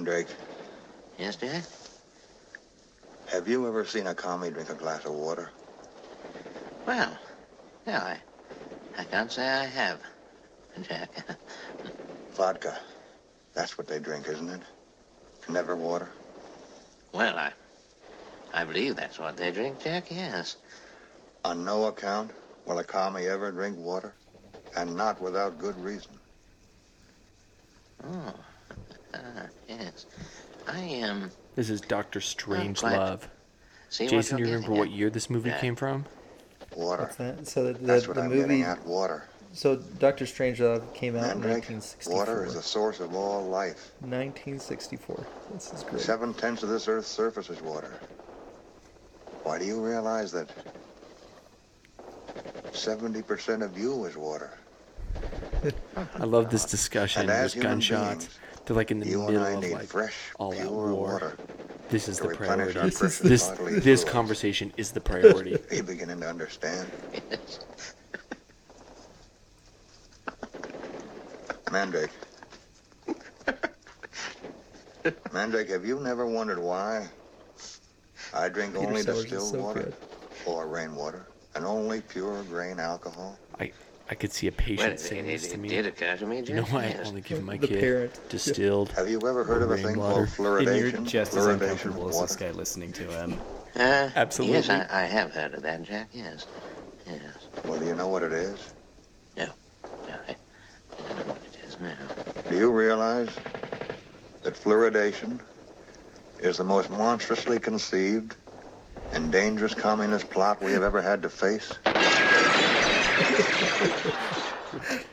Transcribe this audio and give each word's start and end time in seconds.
Mandrake, 0.00 0.34
Yes, 1.18 1.36
Jack? 1.36 1.64
have 3.26 3.46
you 3.48 3.68
ever 3.68 3.84
seen 3.84 4.06
a 4.06 4.14
commie 4.14 4.50
drink 4.50 4.70
a 4.70 4.74
glass 4.74 5.04
of 5.04 5.12
water? 5.12 5.50
Well, 6.86 7.18
yeah, 7.86 8.02
I, 8.02 8.20
I 9.02 9.04
can't 9.04 9.30
say 9.30 9.46
I 9.46 9.66
have, 9.66 10.00
Jack. 10.80 11.38
Vodka. 12.34 12.78
That's 13.54 13.76
what 13.76 13.88
they 13.88 13.98
drink, 13.98 14.26
isn't 14.28 14.48
it? 14.48 14.62
Never 15.50 15.76
water. 15.76 16.10
well, 17.12 17.36
I, 17.38 17.52
I 18.52 18.64
believe 18.64 18.96
that's 18.96 19.18
what 19.18 19.36
they 19.36 19.52
drink, 19.52 19.80
Jack, 19.80 20.10
yes. 20.10 20.56
On 21.44 21.64
no 21.64 21.84
account 21.84 22.32
will 22.64 22.78
a 22.78 22.84
commie 22.84 23.26
ever 23.26 23.52
drink 23.52 23.76
water, 23.76 24.16
and 24.74 24.96
not 24.96 25.20
without 25.20 25.58
good 25.58 25.76
reason. 25.76 26.20
Oh, 28.02 28.34
yes. 29.80 30.06
I 30.68 30.78
am. 30.78 31.30
This 31.56 31.70
is 31.70 31.80
Doctor 31.80 32.20
Strange 32.20 32.82
uh, 32.84 32.90
Love. 32.90 33.28
see 33.88 34.06
Jason, 34.06 34.38
you're 34.38 34.48
you 34.48 34.54
remember 34.54 34.76
what 34.76 34.88
at. 34.88 34.94
year 34.94 35.10
this 35.10 35.28
movie 35.30 35.50
Yeah. 35.50 35.60
came 35.60 35.76
from? 35.76 36.06
Water. 36.76 37.02
What's 37.02 37.16
that? 37.16 37.46
So 37.48 37.64
the, 37.64 37.72
the, 37.72 37.78
That's 37.86 38.06
what 38.06 38.14
the 38.16 38.22
I'm 38.22 38.28
movie. 38.28 38.40
getting 38.42 38.62
at. 38.62 38.84
Water. 38.86 39.24
So 39.52 39.76
Doctor 39.76 40.26
Strangelove 40.26 40.94
came 40.94 41.16
out 41.16 41.32
in 41.34 41.42
1964. 41.42 42.14
water 42.14 42.44
is 42.46 42.54
the 42.54 42.62
source 42.62 43.00
of 43.00 43.14
all 43.16 43.44
life. 43.48 43.90
1964. 44.00 45.26
This 45.54 45.72
is 45.72 45.82
great. 45.82 46.00
Seven 46.00 46.32
tenths 46.34 46.62
of 46.62 46.68
this 46.68 46.86
Earth's 46.86 47.08
surface 47.08 47.50
is 47.50 47.60
water. 47.60 47.98
Why 49.42 49.58
do 49.58 49.64
you 49.64 49.84
realize 49.84 50.30
that 50.32 50.48
70% 52.72 53.62
of 53.64 53.76
you 53.76 54.04
is 54.04 54.16
water? 54.16 54.50
I 56.14 56.24
love 56.24 56.48
this 56.50 56.64
discussion. 56.64 57.22
And 57.22 57.30
as 57.30 57.36
There's 57.40 57.54
human 57.54 57.70
gunshots. 57.72 58.26
beings, 58.26 58.38
They're 58.70 58.76
like 58.76 58.92
in 58.92 59.00
the 59.00 59.06
You 59.08 59.22
and 59.22 59.32
middle 59.32 59.44
I 59.44 59.50
of 59.54 59.62
need 59.64 59.72
like 59.72 59.88
fresh, 59.88 60.14
all 60.38 60.52
out 60.52 60.58
pure 60.60 60.94
war. 60.94 61.12
water. 61.14 61.38
This 61.88 62.06
is 62.06 62.18
to 62.18 62.28
the 62.28 62.36
priority. 62.36 62.78
This 62.78 63.02
is 63.02 63.18
the- 63.18 63.28
This 63.28 63.48
this 63.82 64.04
conversation 64.04 64.72
is 64.76 64.92
the 64.92 65.00
priority. 65.00 65.56
Are 65.56 65.60
you 65.74 65.82
beginning 65.82 66.20
to 66.20 66.28
understand? 66.28 66.88
Mandrake. 71.72 72.10
Mandrake, 75.32 75.70
have 75.70 75.84
you 75.84 75.98
never 75.98 76.24
wondered 76.26 76.60
why 76.60 77.08
I 78.32 78.48
drink 78.48 78.74
Peter 78.74 78.86
only 78.86 79.02
Sellers 79.02 79.22
distilled 79.24 79.50
so 79.50 79.58
water 79.62 79.82
good. 79.82 79.94
or 80.46 80.68
rainwater 80.68 81.26
and 81.56 81.64
only 81.64 82.02
pure 82.02 82.44
grain 82.44 82.78
alcohol? 82.78 83.36
I 83.58 83.72
I 84.10 84.14
could 84.16 84.32
see 84.32 84.48
a 84.48 84.52
patient 84.52 84.94
it, 84.94 85.00
saying 85.00 85.24
it, 85.26 85.32
this 85.32 85.46
it, 85.46 85.50
to 85.52 85.58
me. 85.58 85.68
did 85.68 85.86
occur 85.86 86.16
to 86.16 86.26
me, 86.26 86.40
you 86.40 86.54
know 86.54 86.62
Jack, 86.62 86.72
why 86.72 86.84
I 86.98 87.06
only 87.06 87.20
give 87.20 87.44
my 87.44 87.56
The 87.56 87.68
kid 87.68 87.80
parent. 87.80 88.20
distilled? 88.28 88.90
Have 88.92 89.08
you 89.08 89.18
ever 89.18 89.44
heard 89.44 89.62
of 89.62 89.70
a 89.70 89.76
thing 89.76 89.86
Rainwater. 89.86 90.26
called 90.26 90.58
And 90.58 90.66
fluoridation? 90.68 90.92
you're 90.92 91.00
just 91.02 91.36
as 91.36 91.46
Fluoridation 91.46 91.52
uncomfortable 91.60 92.08
of 92.08 92.14
as 92.14 92.20
this 92.20 92.36
guy 92.36 92.50
listening 92.50 92.92
to 92.94 93.04
him. 93.04 93.38
Uh, 93.76 94.10
Absolutely. 94.16 94.56
Yes, 94.56 94.68
I, 94.68 94.86
I 94.90 95.02
have 95.06 95.30
heard 95.32 95.54
of 95.54 95.62
that, 95.62 95.82
Jack, 95.84 96.08
yes. 96.12 96.46
Yes. 97.06 97.20
Well, 97.64 97.78
do 97.78 97.86
you 97.86 97.94
know 97.94 98.08
what 98.08 98.24
it 98.24 98.32
is? 98.32 98.58
No. 99.36 99.46
No, 100.08 100.14
I, 100.28 100.32
I 100.32 101.08
don't 101.08 101.16
know 101.18 101.32
what 101.32 101.42
it 101.44 101.58
is 101.68 101.78
now. 101.80 102.50
Do 102.50 102.56
you 102.58 102.72
realize 102.72 103.28
that 104.42 104.54
fluoridation 104.54 105.38
is 106.40 106.56
the 106.56 106.64
most 106.64 106.90
monstrously 106.90 107.60
conceived 107.60 108.34
and 109.12 109.30
dangerous 109.30 109.74
communist 109.74 110.28
plot 110.30 110.60
we 110.60 110.72
have 110.72 110.82
ever 110.82 111.00
had 111.00 111.22
to 111.22 111.28
face? 111.28 111.72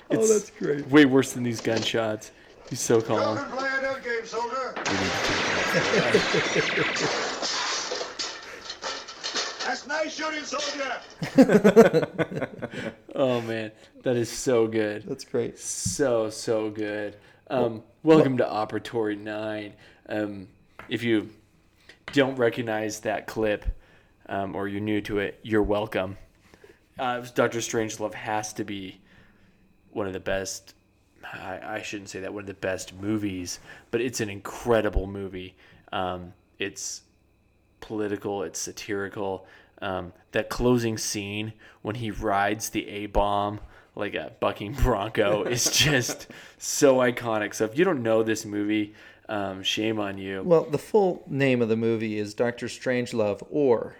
Oh, 0.10 0.26
that's 0.26 0.50
great. 0.52 0.88
Way 0.88 1.04
worse 1.06 1.34
than 1.34 1.44
these 1.44 1.60
gunshots. 1.60 2.32
He's 2.70 2.80
so 2.80 3.02
calm. 3.02 3.38
play 3.50 3.68
a 3.78 3.82
dead 3.82 4.02
game, 4.04 4.26
soldier. 4.26 4.74
We 4.76 4.82
need 4.94 5.00
to 5.00 6.52
take 6.54 6.68
it 6.68 6.80
off. 6.84 6.94
That's 9.68 9.86
nice 9.86 10.16
shooting, 10.16 10.46
soldier. 10.46 11.02
Oh 13.20 13.42
man, 13.42 13.72
that 14.04 14.16
is 14.16 14.30
so 14.30 14.68
good. 14.68 15.02
That's 15.08 15.26
great. 15.26 15.58
So 15.58 16.30
so 16.30 16.70
good. 16.70 17.16
Um, 17.50 17.82
welcome 18.04 18.38
to 18.38 18.44
Operatory 18.44 19.20
Nine. 19.20 19.74
Um, 20.08 20.48
if 20.88 21.02
you 21.02 21.30
don't 22.14 22.36
recognize 22.36 23.00
that 23.02 23.26
clip 23.26 23.66
um, 24.30 24.56
or 24.56 24.68
you're 24.68 24.82
new 24.82 25.02
to 25.02 25.18
it, 25.18 25.40
you're 25.42 25.64
welcome. 25.64 26.16
Uh, 27.00 27.26
Doctor 27.36 27.60
Strangelove 27.60 28.14
has 28.14 28.54
to 28.54 28.64
be 28.64 29.00
one 29.92 30.08
of 30.08 30.14
the 30.14 30.20
best. 30.20 30.74
I, 31.24 31.60
I 31.64 31.82
shouldn't 31.82 32.10
say 32.10 32.20
that 32.22 32.34
one 32.34 32.42
of 32.42 32.48
the 32.48 32.54
best 32.54 32.94
movies, 32.94 33.60
but 33.92 34.02
it's 34.02 34.20
an 34.22 34.30
incredible 34.30 35.08
movie. 35.08 35.56
Um, 35.92 36.34
it's 36.60 37.02
political, 37.82 38.44
it's 38.44 38.60
satirical. 38.60 39.46
Um, 39.82 40.14
that 40.32 40.50
closing 40.50 40.98
scene 40.98 41.54
when 41.84 41.96
he 41.96 42.10
rides 42.10 42.70
the 42.70 42.88
A 42.88 43.06
bomb 43.06 43.60
like 43.98 44.14
a 44.14 44.32
bucking 44.40 44.74
bronco 44.74 45.44
is 45.48 45.70
just 45.72 46.28
so 46.58 46.98
iconic. 46.98 47.54
So 47.54 47.66
if 47.66 47.78
you 47.78 47.84
don't 47.84 48.04
know 48.04 48.24
this 48.24 48.46
movie, 48.46 48.94
um, 49.30 49.64
shame 49.64 50.00
on 50.00 50.18
you. 50.18 50.42
Well, 50.44 50.64
the 50.64 50.78
full 50.78 51.24
name 51.28 51.62
of 51.62 51.70
the 51.70 51.76
movie 51.76 52.18
is 52.18 52.34
Doctor 52.34 52.68
Strangelove 52.68 53.46
or 53.50 53.96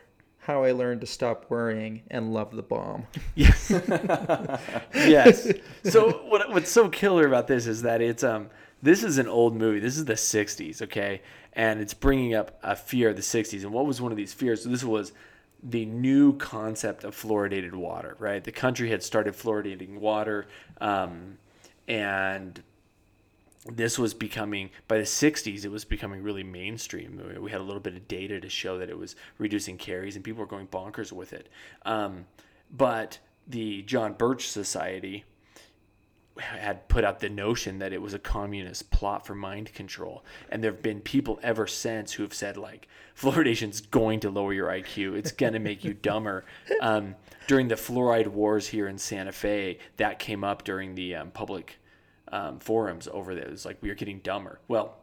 How 0.48 0.64
I 0.64 0.72
Learned 0.72 1.02
to 1.02 1.08
Stop 1.08 1.50
Worrying 1.50 2.04
and 2.10 2.34
Love 2.34 2.56
the 2.56 2.64
Bomb. 2.64 3.06
Yes. 3.36 3.70
yes. 4.94 5.52
So 5.84 6.22
what 6.30 6.50
what's 6.54 6.72
so 6.72 6.88
killer 6.88 7.28
about 7.28 7.48
this 7.48 7.68
is 7.68 7.82
that 7.82 8.02
it's 8.02 8.24
um 8.24 8.50
this 8.82 9.04
is 9.04 9.18
an 9.18 9.28
old 9.28 9.58
movie. 9.58 9.82
This 9.82 9.98
is 9.98 10.06
the 10.06 10.14
60s, 10.14 10.82
okay? 10.84 11.22
And 11.52 11.82
it's 11.82 11.94
bringing 11.94 12.34
up 12.34 12.58
a 12.64 12.78
fear 12.78 13.10
of 13.10 13.18
the 13.18 13.22
60s. 13.22 13.64
And 13.64 13.74
what 13.74 13.86
was 13.86 14.00
one 14.00 14.14
of 14.14 14.18
these 14.18 14.34
fears? 14.34 14.64
So 14.64 14.70
this 14.70 14.86
was 14.86 15.12
the 15.62 15.86
new 15.86 16.38
concept 16.38 17.04
of 17.04 17.14
fluoridated 17.14 17.74
water, 17.74 18.16
right? 18.18 18.42
The 18.42 18.54
country 18.54 18.90
had 18.90 19.04
started 19.04 19.34
fluoridating 19.34 20.00
water 20.00 20.48
um, 20.80 21.40
and 21.90 22.64
this 23.74 24.00
was 24.00 24.14
becoming 24.14 24.70
by 24.88 24.98
the 24.98 25.04
60s 25.04 25.66
it 25.66 25.72
was 25.72 25.86
becoming 25.86 26.24
really 26.24 26.44
mainstream. 26.44 27.22
We 27.40 27.52
had 27.52 27.62
a 27.62 27.64
little 27.64 27.82
bit 27.82 27.96
of 27.96 28.08
data 28.08 28.40
to 28.40 28.50
show 28.50 28.78
that 28.78 28.90
it 28.90 28.98
was 28.98 29.16
reducing 29.38 29.78
caries 29.78 30.16
and 30.16 30.24
people 30.24 30.42
were 30.42 30.48
going 30.48 30.68
bonkers 30.68 31.12
with 31.12 31.34
it. 31.34 31.50
Um, 31.86 32.26
but 32.72 33.20
the 33.48 33.82
john 33.84 34.14
birch 34.14 34.50
society 34.50 35.24
had 36.38 36.88
put 36.88 37.04
out 37.04 37.20
the 37.20 37.30
notion 37.30 37.80
that 37.80 37.94
it 37.94 38.02
was 38.02 38.14
a 38.14 38.20
communist 38.20 38.92
plot 38.92 39.26
for 39.26 39.34
mind 39.34 39.74
control. 39.74 40.24
And 40.50 40.64
there 40.64 40.72
have 40.72 40.84
been 40.84 41.02
people 41.02 41.40
ever 41.42 41.66
since 41.66 42.14
who 42.14 42.24
have 42.24 42.34
said 42.34 42.58
like 42.58 42.88
fluoridation's 43.16 43.82
going 43.82 44.20
to 44.20 44.30
lower 44.30 44.54
your 44.54 44.68
iq 44.68 45.16
it's 45.16 45.32
going 45.32 45.54
to 45.54 45.60
make 45.60 45.84
you 45.84 45.94
dumber. 46.02 46.46
Um, 46.82 47.16
during 47.48 47.68
the 47.68 47.76
fluoride 47.76 48.28
wars 48.28 48.68
here 48.68 48.88
in 48.88 48.98
santa 48.98 49.32
fe 49.32 49.80
that 49.98 50.20
came 50.20 50.44
up 50.44 50.64
during 50.64 50.96
the 50.96 51.16
um, 51.16 51.32
public 51.32 51.80
um, 52.32 52.60
forums 52.60 53.08
over 53.12 53.36
there. 53.36 53.46
It 53.46 53.52
was 53.52 53.66
like 53.66 53.78
we 53.82 53.90
are 53.90 53.96
getting 53.96 54.20
dumber. 54.20 54.60
Well, 54.68 54.98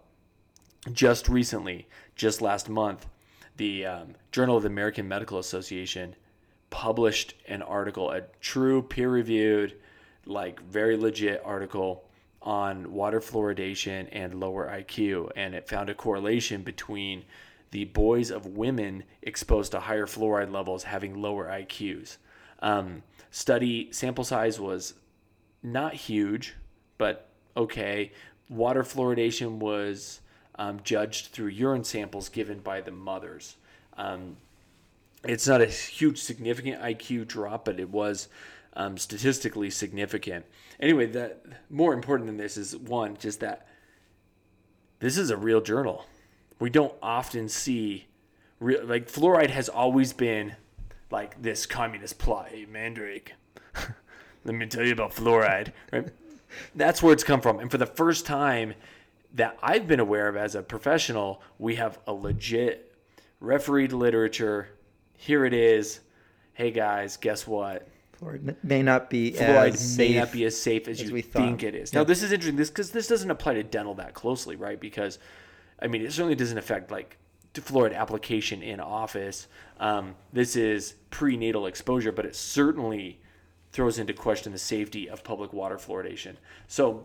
just 0.93 1.29
recently, 1.29 1.89
just 2.15 2.43
last 2.43 2.69
month, 2.69 3.07
the 3.57 3.87
um, 3.87 4.15
Journal 4.33 4.57
of 4.57 4.65
the 4.65 4.69
American 4.69 5.09
Medical 5.09 5.39
Association 5.39 6.15
published 6.71 7.35
an 7.47 7.63
article, 7.63 8.11
a 8.11 8.23
true 8.41 8.83
peer-reviewed, 8.83 9.75
like 10.27 10.61
very 10.63 10.97
legit 10.97 11.41
article 11.45 12.05
on 12.43 12.93
water 12.93 13.21
fluoridation 13.21 14.09
and 14.13 14.41
lower 14.41 14.67
IQ, 14.69 15.31
and 15.37 15.55
it 15.55 15.69
found 15.69 15.89
a 15.89 15.95
correlation 15.95 16.63
between 16.63 17.25
the 17.71 17.85
boys 17.87 18.31
of 18.31 18.47
women 18.47 19.05
exposed 19.23 19.73
to 19.73 19.81
higher 19.81 20.07
fluoride 20.07 20.53
levels 20.53 20.85
having 20.85 21.21
lower 21.21 21.47
IQs. 21.47 22.19
Um, 22.61 23.03
study 23.31 23.89
sample 23.93 24.25
size 24.25 24.61
was 24.61 24.95
not 25.63 25.95
huge, 25.95 26.55
but 26.99 27.29
okay. 27.57 28.13
Water 28.49 28.83
fluoridation 28.83 29.59
was 29.59 30.21
um, 30.57 30.81
judged 30.85 31.29
through 31.29 31.49
urine 31.49 31.85
samples 31.85 32.29
given 32.29 32.59
by 32.61 32.81
the 32.81 32.91
mothers. 32.91 33.57
Um, 33.97 34.37
it's 35.25 35.49
not 35.49 35.63
a 35.63 35.67
huge 35.67 36.21
significant 36.21 36.83
IQ 36.83 37.27
drop, 37.27 37.65
but 37.65 37.81
it 37.81 37.89
was 37.89 38.29
um, 38.75 38.99
statistically 38.99 39.71
significant. 39.71 40.45
Anyway, 40.79 41.07
that 41.07 41.45
more 41.71 41.95
important 41.95 42.27
than 42.27 42.37
this 42.37 42.57
is 42.57 42.77
one, 42.77 43.17
just 43.17 43.41
that 43.41 43.67
this 45.01 45.17
is 45.17 45.31
a 45.31 45.37
real 45.37 45.61
journal. 45.61 46.07
We 46.59 46.71
don't 46.71 46.95
often 47.03 47.49
see 47.49 48.07
real 48.61 48.85
like 48.85 49.11
fluoride 49.11 49.51
has 49.51 49.69
always 49.69 50.13
been 50.13 50.57
like 51.11 51.41
this 51.41 51.67
communist 51.67 52.19
plot. 52.19 52.49
Hey, 52.49 52.67
Mandrake, 52.67 53.35
let 54.45 54.55
me 54.55 54.67
tell 54.67 54.85
you 54.85 54.93
about 54.93 55.13
fluoride, 55.13 55.73
right? 55.93 56.09
That's 56.75 57.03
where 57.03 57.13
it's 57.13 57.25
come 57.25 57.41
from. 57.41 57.59
And 57.59 57.71
for 57.71 57.79
the 57.79 57.87
first 57.87 58.27
time 58.27 58.75
that 59.35 59.59
I've 59.63 59.87
been 59.89 60.01
aware 60.01 60.29
of 60.29 60.37
as 60.37 60.55
a 60.55 60.63
professional, 60.63 61.43
we 61.59 61.75
have 61.77 61.99
a 62.07 62.13
legit 62.13 62.95
refereed 63.41 63.93
literature. 63.93 64.69
Here 65.17 65.45
it 65.45 65.53
is. 65.55 66.01
Hey 66.53 66.71
guys, 66.71 67.17
guess 67.17 67.47
what? 67.47 67.89
Fluoride 68.21 68.57
may 68.63 68.83
not 68.83 69.11
be 69.11 69.33
Fluoride 69.33 69.73
as 69.73 69.99
may 69.99 70.09
safe 70.09 70.17
not 70.17 70.33
be 70.33 70.45
as 70.45 70.61
safe 70.61 70.87
as, 70.87 71.01
as 71.01 71.09
you 71.09 71.15
we 71.15 71.23
think 71.23 71.63
it 71.65 71.75
is. 71.75 71.93
Now, 71.93 72.01
Yeah. 72.01 72.05
this 72.05 72.23
is 72.23 72.31
interesting. 72.33 72.57
This 72.57 72.71
because 72.71 72.91
this 72.93 73.09
doesn't 73.09 73.31
apply 73.31 73.55
to 73.55 73.63
dental 73.65 73.95
that 73.95 74.15
closely, 74.15 74.55
right? 74.57 74.79
Because 74.79 75.19
I 75.81 75.89
mean, 75.89 76.03
it 76.03 76.13
certainly 76.13 76.37
doesn't 76.37 76.57
affect 76.59 76.91
like 76.91 77.19
fluoride 77.55 77.95
application 77.95 78.63
in 78.63 78.81
office. 78.81 79.49
Um, 79.79 80.15
this 80.33 80.57
is 80.57 80.95
prenatal 81.11 81.67
exposure, 81.67 82.13
but 82.13 82.25
it 82.25 82.35
certainly 82.37 83.21
throws 83.75 83.99
into 83.99 84.15
question 84.15 84.53
the 84.53 84.59
safety 84.59 85.11
of 85.11 85.23
public 85.23 85.53
water 85.53 85.77
fluoridation. 85.77 86.37
So 86.69 87.05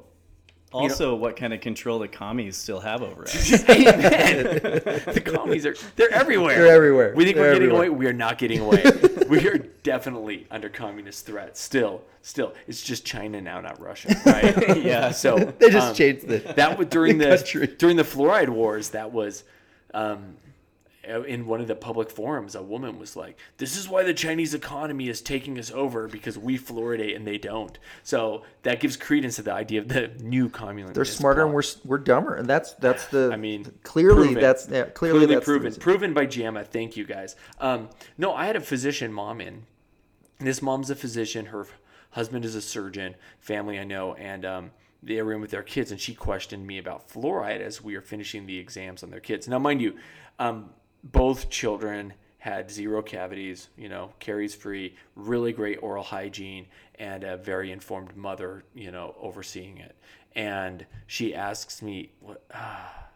Also, 0.71 1.15
what 1.15 1.35
kind 1.35 1.51
of 1.51 1.61
control 1.61 1.97
the 1.97 2.07
commies 2.07 2.55
still 2.55 2.79
have 2.79 3.01
over 3.01 3.23
us? 3.23 3.33
The 3.63 5.21
commies 5.25 5.65
are 5.65 5.75
they're 5.95 6.11
everywhere. 6.13 6.55
They're 6.55 6.75
everywhere. 6.75 7.13
We 7.15 7.25
think 7.25 7.35
They're 7.37 7.45
we're 7.45 7.53
getting 7.53 7.67
everywhere. 7.69 7.87
away. 7.87 7.97
We 7.97 8.05
are 8.07 8.13
not 8.13 8.37
getting 8.37 8.59
away. 8.59 8.83
we 9.27 9.47
are 9.49 9.57
definitely 9.83 10.45
under 10.51 10.69
communist 10.69 11.25
threat. 11.25 11.57
Still, 11.57 12.03
still. 12.21 12.53
It's 12.67 12.83
just 12.83 13.03
China 13.03 13.41
now, 13.41 13.59
not 13.61 13.79
Russia, 13.81 14.15
right? 14.25 14.77
Yeah. 14.91 15.11
So 15.23 15.37
They 15.37 15.71
just 15.71 15.87
um, 15.89 15.95
changed 15.95 16.27
the 16.27 16.37
that 16.55 16.77
was 16.77 16.87
during 16.87 17.17
the 17.17 17.29
the, 17.29 17.67
during 17.67 17.97
the 17.97 18.03
fluoride 18.03 18.49
wars. 18.49 18.89
That 18.91 19.11
was. 19.11 19.43
Um, 19.93 20.35
in 21.03 21.45
one 21.45 21.61
of 21.61 21.67
the 21.67 21.75
public 21.75 22.09
forums, 22.09 22.55
a 22.55 22.61
woman 22.61 22.99
was 22.99 23.15
like, 23.15 23.37
"This 23.57 23.77
is 23.77 23.87
why 23.87 24.03
the 24.03 24.13
Chinese 24.13 24.53
economy 24.53 25.07
is 25.07 25.21
taking 25.21 25.57
us 25.57 25.71
over 25.71 26.07
because 26.07 26.37
we 26.37 26.57
fluoridate 26.57 27.15
and 27.15 27.25
they 27.25 27.37
don't." 27.37 27.77
So 28.03 28.43
that 28.63 28.79
gives 28.79 28.97
credence 28.97 29.37
to 29.37 29.43
the 29.43 29.53
idea 29.53 29.81
of 29.81 29.87
the 29.87 30.09
new 30.21 30.49
communist. 30.49 30.95
They're 30.95 31.05
smarter 31.05 31.45
and 31.45 31.53
we're 31.53 31.63
we're 31.85 31.97
dumber, 31.99 32.35
and 32.35 32.47
that's 32.47 32.73
that's 32.73 33.05
the. 33.07 33.29
I 33.31 33.37
mean, 33.37 33.71
clearly 33.83 34.27
proven. 34.27 34.41
that's 34.41 34.67
yeah, 34.69 34.85
clearly, 34.85 35.19
clearly 35.19 35.35
that's 35.35 35.45
proven. 35.45 35.73
proven 35.75 36.13
by 36.13 36.25
JAMA. 36.25 36.65
Thank 36.65 36.97
you 36.97 37.05
guys. 37.05 37.35
Um, 37.59 37.89
no, 38.17 38.33
I 38.33 38.45
had 38.45 38.55
a 38.55 38.61
physician 38.61 39.13
mom 39.13 39.41
in. 39.41 39.63
This 40.39 40.61
mom's 40.61 40.89
a 40.89 40.95
physician. 40.95 41.47
Her 41.47 41.65
husband 42.11 42.45
is 42.45 42.55
a 42.55 42.61
surgeon. 42.61 43.15
Family 43.39 43.79
I 43.79 43.83
know, 43.83 44.15
and 44.15 44.45
um, 44.45 44.71
they 45.01 45.21
were 45.21 45.33
in 45.33 45.41
with 45.41 45.51
their 45.51 45.63
kids, 45.63 45.91
and 45.91 45.99
she 45.99 46.13
questioned 46.13 46.65
me 46.65 46.77
about 46.77 47.09
fluoride 47.09 47.61
as 47.61 47.81
we 47.81 47.95
were 47.95 48.01
finishing 48.01 48.45
the 48.45 48.57
exams 48.57 49.03
on 49.03 49.11
their 49.11 49.19
kids. 49.19 49.47
Now, 49.47 49.59
mind 49.59 49.81
you, 49.81 49.95
um, 50.39 50.71
both 51.03 51.49
children 51.49 52.13
had 52.39 52.71
zero 52.71 53.01
cavities, 53.01 53.69
you 53.77 53.89
know, 53.89 54.13
caries 54.19 54.55
free, 54.55 54.95
really 55.15 55.51
great 55.51 55.77
oral 55.81 56.03
hygiene, 56.03 56.65
and 56.95 57.23
a 57.23 57.37
very 57.37 57.71
informed 57.71 58.15
mother, 58.15 58.63
you 58.73 58.91
know, 58.91 59.13
overseeing 59.19 59.77
it. 59.77 59.95
And 60.35 60.85
she 61.05 61.35
asks 61.35 61.81
me, 61.81 62.11
"What? 62.21 62.43
ah, 62.53 63.08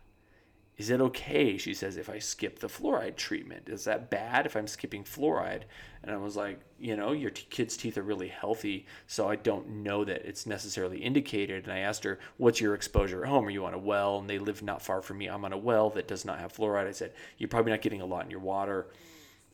is 0.78 0.90
it 0.90 1.00
okay? 1.02 1.58
She 1.58 1.74
says 1.74 1.98
if 1.98 2.10
i 2.10 2.18
skip 2.20 2.60
the 2.60 2.68
fluoride 2.68 3.16
treatment. 3.16 3.70
Is 3.70 3.84
that 3.84 4.10
bad 4.10 4.46
if 4.46 4.56
i'm 4.56 4.68
skipping 4.68 5.04
fluoride? 5.04 5.64
And 6.04 6.12
i 6.12 6.18
was 6.18 6.36
like 6.36 6.60
you 6.80 6.96
know 6.96 7.12
your 7.12 7.30
t- 7.30 7.46
kid's 7.50 7.78
teeth 7.78 7.98
are 7.98 8.02
really 8.04 8.28
healthy 8.28 8.86
so 9.08 9.30
i 9.30 9.36
don't 9.36 9.70
know 9.70 10.04
that 10.04 10.26
it's 10.26 10.46
necessarily 10.46 10.98
indicated. 10.98 11.66
And 11.66 11.74
i 11.74 11.80
asked 11.80 12.04
her 12.06 12.20
what's 12.38 12.60
your 12.60 12.74
exposure 12.76 13.24
at 13.24 13.30
home? 13.30 13.46
Are 13.46 13.52
you 13.52 13.66
on 13.66 13.74
a 13.74 13.78
well? 13.78 14.18
And 14.20 14.30
they 14.30 14.40
live 14.40 14.64
not 14.64 14.82
far 14.82 15.02
from 15.02 15.20
me. 15.20 15.28
I'm 15.28 15.46
on 15.46 15.54
a 15.54 15.58
well 15.58 15.90
that 15.92 16.08
does 16.08 16.26
not 16.26 16.40
have 16.40 16.54
fluoride. 16.54 16.88
I 16.88 16.92
said 16.92 17.14
you're 17.38 17.50
probably 17.50 17.72
not 17.72 17.82
getting 17.82 18.02
a 18.02 18.06
lot 18.06 18.26
in 18.26 18.32
your 18.32 18.40
water. 18.40 18.88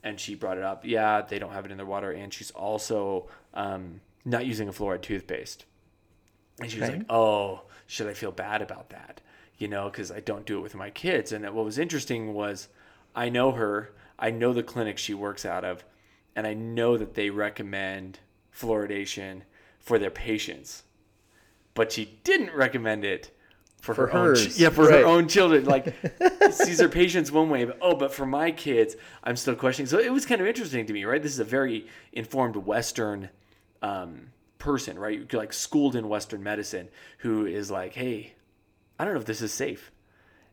And 0.03 0.17
she 0.19 0.35
brought 0.35 0.57
it 0.57 0.63
up 0.63 0.85
yeah 0.85 1.21
they 1.21 1.37
don't 1.39 1.51
have 1.51 1.65
it 1.65 1.71
in 1.71 1.77
their 1.77 1.85
water. 1.85 2.11
And 2.11 2.33
she's 2.33 2.51
also 2.51 3.27
um, 3.53 3.99
not 4.23 4.45
using 4.45 4.69
a 4.69 4.71
fluoride 4.71 5.01
toothpaste. 5.01 5.65
And 6.61 6.69
she 6.71 6.79
was 6.79 6.89
Okay. 6.89 6.97
like, 6.99 7.05
"Oh, 7.09 7.61
should 7.87 8.07
I 8.07 8.13
feel 8.13 8.31
bad 8.31 8.61
about 8.61 8.89
that?" 8.89 9.21
You 9.59 9.67
know, 9.67 9.89
because 9.89 10.11
I 10.11 10.21
don't 10.21 10.45
do 10.45 10.57
it 10.57 10.61
with 10.61 10.73
my 10.73 10.89
kids. 10.89 11.31
And 11.31 11.43
what 11.53 11.65
was 11.65 11.77
interesting 11.77 12.33
was, 12.33 12.69
I 13.15 13.29
know 13.29 13.51
her. 13.51 13.91
I 14.17 14.31
know 14.31 14.53
the 14.53 14.63
clinic 14.63 14.97
she 14.97 15.13
works 15.13 15.45
out 15.45 15.63
of, 15.63 15.83
and 16.35 16.47
I 16.47 16.53
know 16.53 16.97
that 16.97 17.13
they 17.13 17.29
recommend 17.29 18.19
fluoridation 18.53 19.41
for 19.79 19.99
their 19.99 20.09
patients, 20.09 20.83
but 21.73 21.91
she 21.91 22.19
didn't 22.23 22.53
recommend 22.53 23.05
it 23.05 23.31
for, 23.81 23.95
For 23.95 24.07
her 24.07 24.13
own. 24.13 24.25
hers, 24.27 24.59
yeah, 24.59 24.69
for 24.69 24.87
right. 24.87 24.99
her 25.01 25.05
own 25.05 25.27
children. 25.29 25.65
Like 25.65 25.95
sees 26.51 26.81
her 26.81 26.89
patients 26.89 27.31
one 27.31 27.49
way, 27.49 27.63
but 27.63 27.77
oh, 27.81 27.95
but 27.95 28.13
for 28.13 28.25
my 28.25 28.51
kids, 28.51 28.95
I'm 29.23 29.37
still 29.37 29.55
questioning. 29.55 29.87
So 29.87 29.99
it 29.99 30.11
was 30.11 30.25
kind 30.25 30.41
of 30.41 30.47
interesting 30.47 30.85
to 30.85 30.93
me, 30.93 31.05
right? 31.05 31.21
This 31.21 31.31
is 31.31 31.39
a 31.39 31.45
very 31.45 31.87
informed 32.11 32.57
Western 32.57 33.29
um, 33.81 34.31
person, 34.57 34.99
right? 34.99 35.31
Like 35.33 35.53
schooled 35.53 35.95
in 35.95 36.09
Western 36.09 36.43
medicine, 36.43 36.89
who 37.19 37.45
is 37.45 37.71
like, 37.71 37.93
hey, 37.93 38.33
I 38.99 39.05
don't 39.05 39.13
know 39.13 39.19
if 39.21 39.25
this 39.25 39.41
is 39.41 39.51
safe 39.53 39.91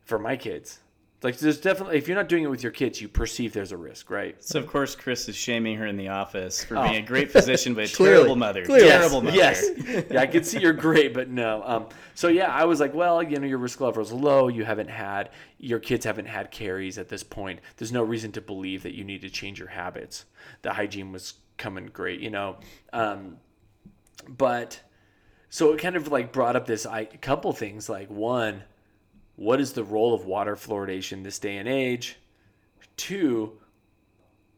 for 0.03 0.17
my 0.17 0.35
kids. 0.37 0.79
Like, 1.23 1.35
there's 1.39 1.59
definitely 1.59 1.97
if 1.97 2.07
you're 2.07 2.15
not 2.15 2.29
doing 2.29 2.43
it 2.43 2.49
with 2.49 2.61
your 2.61 2.71
kids, 2.71 3.01
you 3.01 3.07
perceive 3.07 3.51
there's 3.51 3.71
a 3.71 3.77
risk, 3.77 4.11
right? 4.11 4.41
So 4.43 4.59
of 4.59 4.67
course 4.67 4.95
Chris 4.95 5.27
is 5.27 5.35
shaming 5.35 5.75
her 5.79 5.87
in 5.87 5.97
the 5.97 6.09
office 6.09 6.63
for 6.63 6.77
Oh. 6.77 6.83
being 6.83 7.03
a 7.03 7.05
great 7.05 7.31
physician 7.31 7.73
but 7.73 7.91
a 7.91 7.93
Clearly. 7.95 8.17
terrible 8.17 8.35
mother. 8.35 8.63
Clearly. 8.63 8.87
Terrible 8.87 9.21
mother. 9.21 9.35
Yes. 9.35 9.65
yeah, 10.11 10.21
I 10.21 10.27
can 10.27 10.43
see 10.43 10.59
you're 10.59 10.73
great, 10.73 11.15
but 11.15 11.27
no. 11.27 11.63
Um, 11.65 11.87
so 12.13 12.27
yeah, 12.27 12.53
I 12.53 12.65
was 12.65 12.79
like, 12.79 12.93
well, 12.93 13.23
you 13.23 13.39
know, 13.39 13.47
your 13.47 13.57
risk 13.57 13.81
level 13.81 14.01
is 14.03 14.11
low. 14.13 14.47
You 14.47 14.63
haven't 14.63 14.89
had 14.91 15.31
your 15.57 15.79
kids 15.79 16.05
haven't 16.05 16.27
had 16.27 16.51
caries 16.51 16.99
at 16.99 17.09
this 17.09 17.23
point. 17.23 17.61
There's 17.77 17.91
no 17.91 18.03
reason 18.03 18.31
to 18.33 18.41
believe 18.41 18.83
that 18.83 18.93
you 18.93 19.03
need 19.03 19.21
to 19.21 19.29
change 19.31 19.57
your 19.57 19.69
habits. 19.69 20.25
The 20.61 20.71
hygiene 20.71 21.11
was 21.11 21.33
coming 21.57 21.87
great, 21.87 22.19
you 22.19 22.29
know. 22.29 22.57
Um, 22.93 23.37
but 24.29 24.79
so 25.49 25.73
it 25.73 25.79
kind 25.79 25.95
of 25.95 26.09
like 26.09 26.31
brought 26.31 26.55
up 26.55 26.65
this 26.65 26.85
I, 26.85 27.05
couple 27.05 27.53
things 27.53 27.89
like 27.89 28.09
one, 28.09 28.63
what 29.35 29.61
is 29.61 29.73
the 29.73 29.83
role 29.83 30.13
of 30.13 30.25
water 30.25 30.55
fluoridation 30.55 31.23
this 31.23 31.39
day 31.39 31.57
and 31.57 31.67
age? 31.67 32.17
Two, 32.97 33.53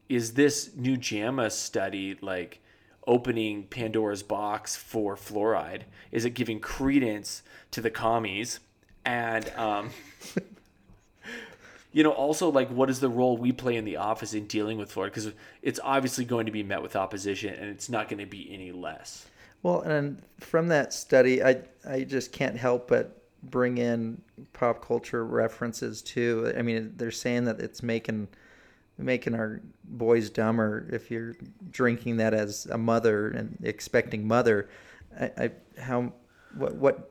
is 0.08 0.34
this 0.34 0.74
new 0.74 0.96
JAMA 0.96 1.50
study 1.50 2.18
like 2.20 2.60
opening 3.06 3.64
Pandora's 3.64 4.22
box 4.22 4.76
for 4.76 5.16
fluoride? 5.16 5.82
Is 6.10 6.24
it 6.24 6.30
giving 6.30 6.60
credence 6.60 7.42
to 7.70 7.80
the 7.80 7.90
commies? 7.90 8.60
And 9.04 9.48
um, 9.56 9.90
you 11.92 12.02
know, 12.02 12.10
also 12.10 12.50
like 12.50 12.68
what 12.70 12.90
is 12.90 13.00
the 13.00 13.08
role 13.08 13.36
we 13.36 13.52
play 13.52 13.76
in 13.76 13.84
the 13.84 13.96
office 13.96 14.34
in 14.34 14.46
dealing 14.46 14.78
with 14.78 14.92
fluoride? 14.92 15.06
Because 15.06 15.32
it's 15.62 15.80
obviously 15.84 16.24
going 16.24 16.46
to 16.46 16.52
be 16.52 16.62
met 16.62 16.82
with 16.82 16.96
opposition, 16.96 17.54
and 17.54 17.68
it's 17.68 17.88
not 17.88 18.08
going 18.08 18.20
to 18.20 18.26
be 18.26 18.52
any 18.52 18.72
less. 18.72 19.26
Well, 19.62 19.82
and 19.82 20.22
from 20.38 20.68
that 20.68 20.92
study, 20.92 21.42
I 21.42 21.62
I 21.88 22.04
just 22.04 22.32
can't 22.32 22.56
help 22.56 22.88
but 22.88 23.16
bring 23.42 23.78
in 23.78 24.20
pop 24.52 24.84
culture 24.84 25.24
references 25.24 26.02
too. 26.02 26.52
I 26.56 26.62
mean, 26.62 26.94
they're 26.96 27.10
saying 27.10 27.44
that 27.44 27.60
it's 27.60 27.82
making 27.82 28.28
making 28.98 29.34
our 29.34 29.60
boys 29.84 30.30
dumber 30.30 30.86
if 30.90 31.10
you're 31.10 31.34
drinking 31.70 32.18
that 32.18 32.34
as 32.34 32.66
a 32.66 32.78
mother 32.78 33.28
and 33.28 33.56
expecting 33.62 34.26
mother. 34.26 34.68
I, 35.18 35.30
I 35.36 35.50
how 35.80 36.12
what 36.54 36.74
what 36.76 37.10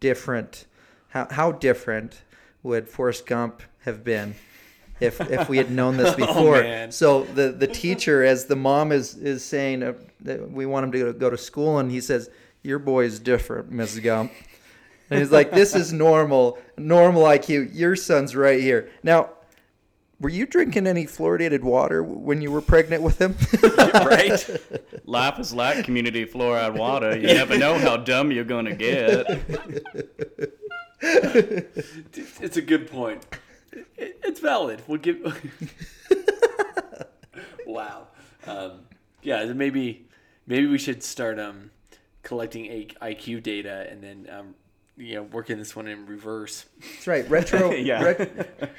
different 0.00 0.66
how 1.08 1.26
how 1.30 1.52
different 1.52 2.22
would 2.62 2.88
Forrest 2.88 3.26
Gump 3.26 3.62
have 3.80 4.04
been 4.04 4.34
if 5.04 5.20
if 5.30 5.48
we 5.48 5.56
had 5.58 5.70
known 5.70 5.96
this 5.96 6.14
before? 6.26 6.62
man. 6.62 6.90
So 6.92 7.24
the 7.24 7.52
the 7.52 7.66
teacher, 7.66 8.24
as 8.24 8.46
the 8.46 8.56
mom 8.56 8.92
is 8.92 9.14
is 9.16 9.44
saying, 9.44 9.82
uh, 9.82 9.94
that 10.22 10.50
we 10.50 10.66
want 10.66 10.84
him 10.84 10.92
to 10.92 10.98
go, 10.98 11.12
go 11.12 11.30
to 11.30 11.38
school, 11.38 11.78
and 11.78 11.90
he 11.90 12.00
says, 12.00 12.30
"Your 12.62 12.78
boy 12.78 13.04
is 13.04 13.18
different, 13.20 13.70
Mrs. 13.72 14.02
Gump." 14.02 14.32
And 15.10 15.20
he's 15.20 15.30
like, 15.30 15.52
"This 15.52 15.74
is 15.74 15.92
normal, 15.92 16.58
normal 16.76 17.22
IQ. 17.24 17.70
Your 17.74 17.94
son's 17.94 18.34
right 18.34 18.60
here." 18.60 18.88
Now, 19.02 19.30
were 20.20 20.30
you 20.30 20.46
drinking 20.46 20.86
any 20.86 21.04
fluoridated 21.04 21.60
water 21.62 22.02
when 22.02 22.40
you 22.40 22.50
were 22.50 22.62
pregnant 22.62 23.02
with 23.02 23.20
him? 23.20 23.36
right? 23.94 24.46
Life 25.04 25.38
is 25.38 25.52
like 25.52 25.84
community 25.84 26.24
fluoride 26.24 26.78
water. 26.78 27.16
You 27.16 27.26
never 27.26 27.58
know 27.58 27.78
how 27.78 27.98
dumb 27.98 28.32
you're 28.32 28.44
gonna 28.44 28.74
get. 28.74 29.26
It's 31.02 32.56
a 32.56 32.62
good 32.62 32.90
point. 32.90 33.26
It- 33.96 34.20
It's 34.24 34.40
valid. 34.40 34.82
We'll 34.86 34.98
give. 34.98 35.20
wow. 37.66 38.08
Um, 38.46 38.80
yeah, 39.22 39.44
maybe 39.52 40.06
maybe 40.46 40.66
we 40.66 40.78
should 40.78 41.02
start 41.02 41.38
um, 41.38 41.70
collecting 42.22 42.66
A- 42.66 42.88
IQ 43.14 43.42
data 43.42 43.86
and 43.90 44.02
then 44.02 44.28
um, 44.30 44.54
you 44.96 45.14
know 45.16 45.22
working 45.24 45.58
this 45.58 45.74
one 45.74 45.88
in 45.88 46.06
reverse. 46.06 46.66
That's 46.80 47.06
right. 47.06 47.28
Retro, 47.28 47.70
Yeah. 47.72 48.02
ret- 48.02 48.72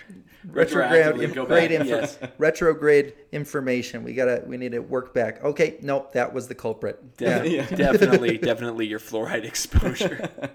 retrograde, 0.47 1.15
Retroactively 1.15 1.33
go 1.33 1.45
grade 1.45 1.71
back, 1.71 1.79
info, 1.81 1.95
yes. 2.01 2.17
retrograde 2.37 3.13
information. 3.31 4.03
We 4.03 4.13
gotta, 4.13 4.43
we 4.45 4.57
need 4.57 4.73
to 4.73 4.79
work 4.79 5.13
back. 5.13 5.43
Okay, 5.43 5.77
nope, 5.81 6.13
that 6.13 6.33
was 6.33 6.47
the 6.47 6.55
culprit. 6.55 7.17
De- 7.17 7.65
Definitely, 7.75 8.37
definitely 8.37 8.85
your 8.87 8.99
fluoride 8.99 9.45
exposure. 9.45 10.29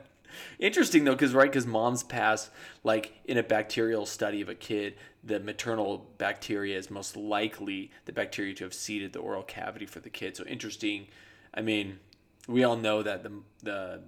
Interesting 0.60 1.04
though, 1.04 1.12
because 1.12 1.32
right, 1.32 1.50
because 1.50 1.66
moms 1.66 2.02
pass 2.02 2.50
like 2.84 3.14
in 3.24 3.38
a 3.38 3.42
bacterial 3.42 4.04
study 4.04 4.42
of 4.42 4.50
a 4.50 4.54
kid, 4.54 4.94
the 5.24 5.40
maternal 5.40 6.06
bacteria 6.18 6.76
is 6.76 6.90
most 6.90 7.16
likely 7.16 7.90
the 8.04 8.12
bacteria 8.12 8.54
to 8.54 8.64
have 8.64 8.74
seeded 8.74 9.14
the 9.14 9.20
oral 9.20 9.42
cavity 9.42 9.86
for 9.86 10.00
the 10.00 10.10
kid. 10.10 10.36
So 10.36 10.44
interesting. 10.44 11.08
I 11.54 11.62
mean, 11.62 11.98
we 12.46 12.62
all 12.62 12.76
know 12.76 13.02
that 13.02 13.22
the 13.22 13.32
the 13.62 14.02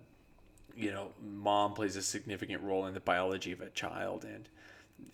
you 0.76 0.90
know 0.90 1.12
mom 1.23 1.73
plays 1.73 1.97
a 1.97 2.02
significant 2.02 2.62
role 2.62 2.85
in 2.85 2.92
the 2.92 3.00
biology 3.00 3.52
of 3.52 3.62
a 3.62 3.71
child, 3.71 4.25
and 4.25 4.47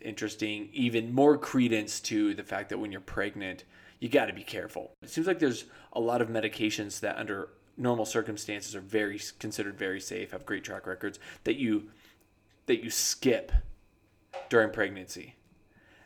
interesting, 0.00 0.68
even 0.72 1.14
more 1.14 1.38
credence 1.38 2.00
to 2.00 2.34
the 2.34 2.42
fact 2.42 2.68
that 2.70 2.78
when 2.78 2.90
you're 2.90 3.00
pregnant, 3.00 3.62
you 4.00 4.08
got 4.08 4.26
to 4.26 4.32
be 4.32 4.42
careful. 4.42 4.90
It 5.02 5.10
seems 5.10 5.28
like 5.28 5.38
there's 5.38 5.66
a 5.92 6.00
lot 6.00 6.20
of 6.20 6.28
medications 6.28 6.98
that 7.00 7.16
under 7.16 7.50
normal 7.78 8.04
circumstances 8.04 8.74
are 8.74 8.80
very 8.80 9.20
considered 9.38 9.78
very 9.78 10.00
safe, 10.00 10.32
have 10.32 10.44
great 10.44 10.64
track 10.64 10.86
records 10.86 11.18
that 11.44 11.56
you 11.56 11.90
that 12.66 12.82
you 12.84 12.90
skip 12.90 13.52
during 14.50 14.70
pregnancy, 14.70 15.36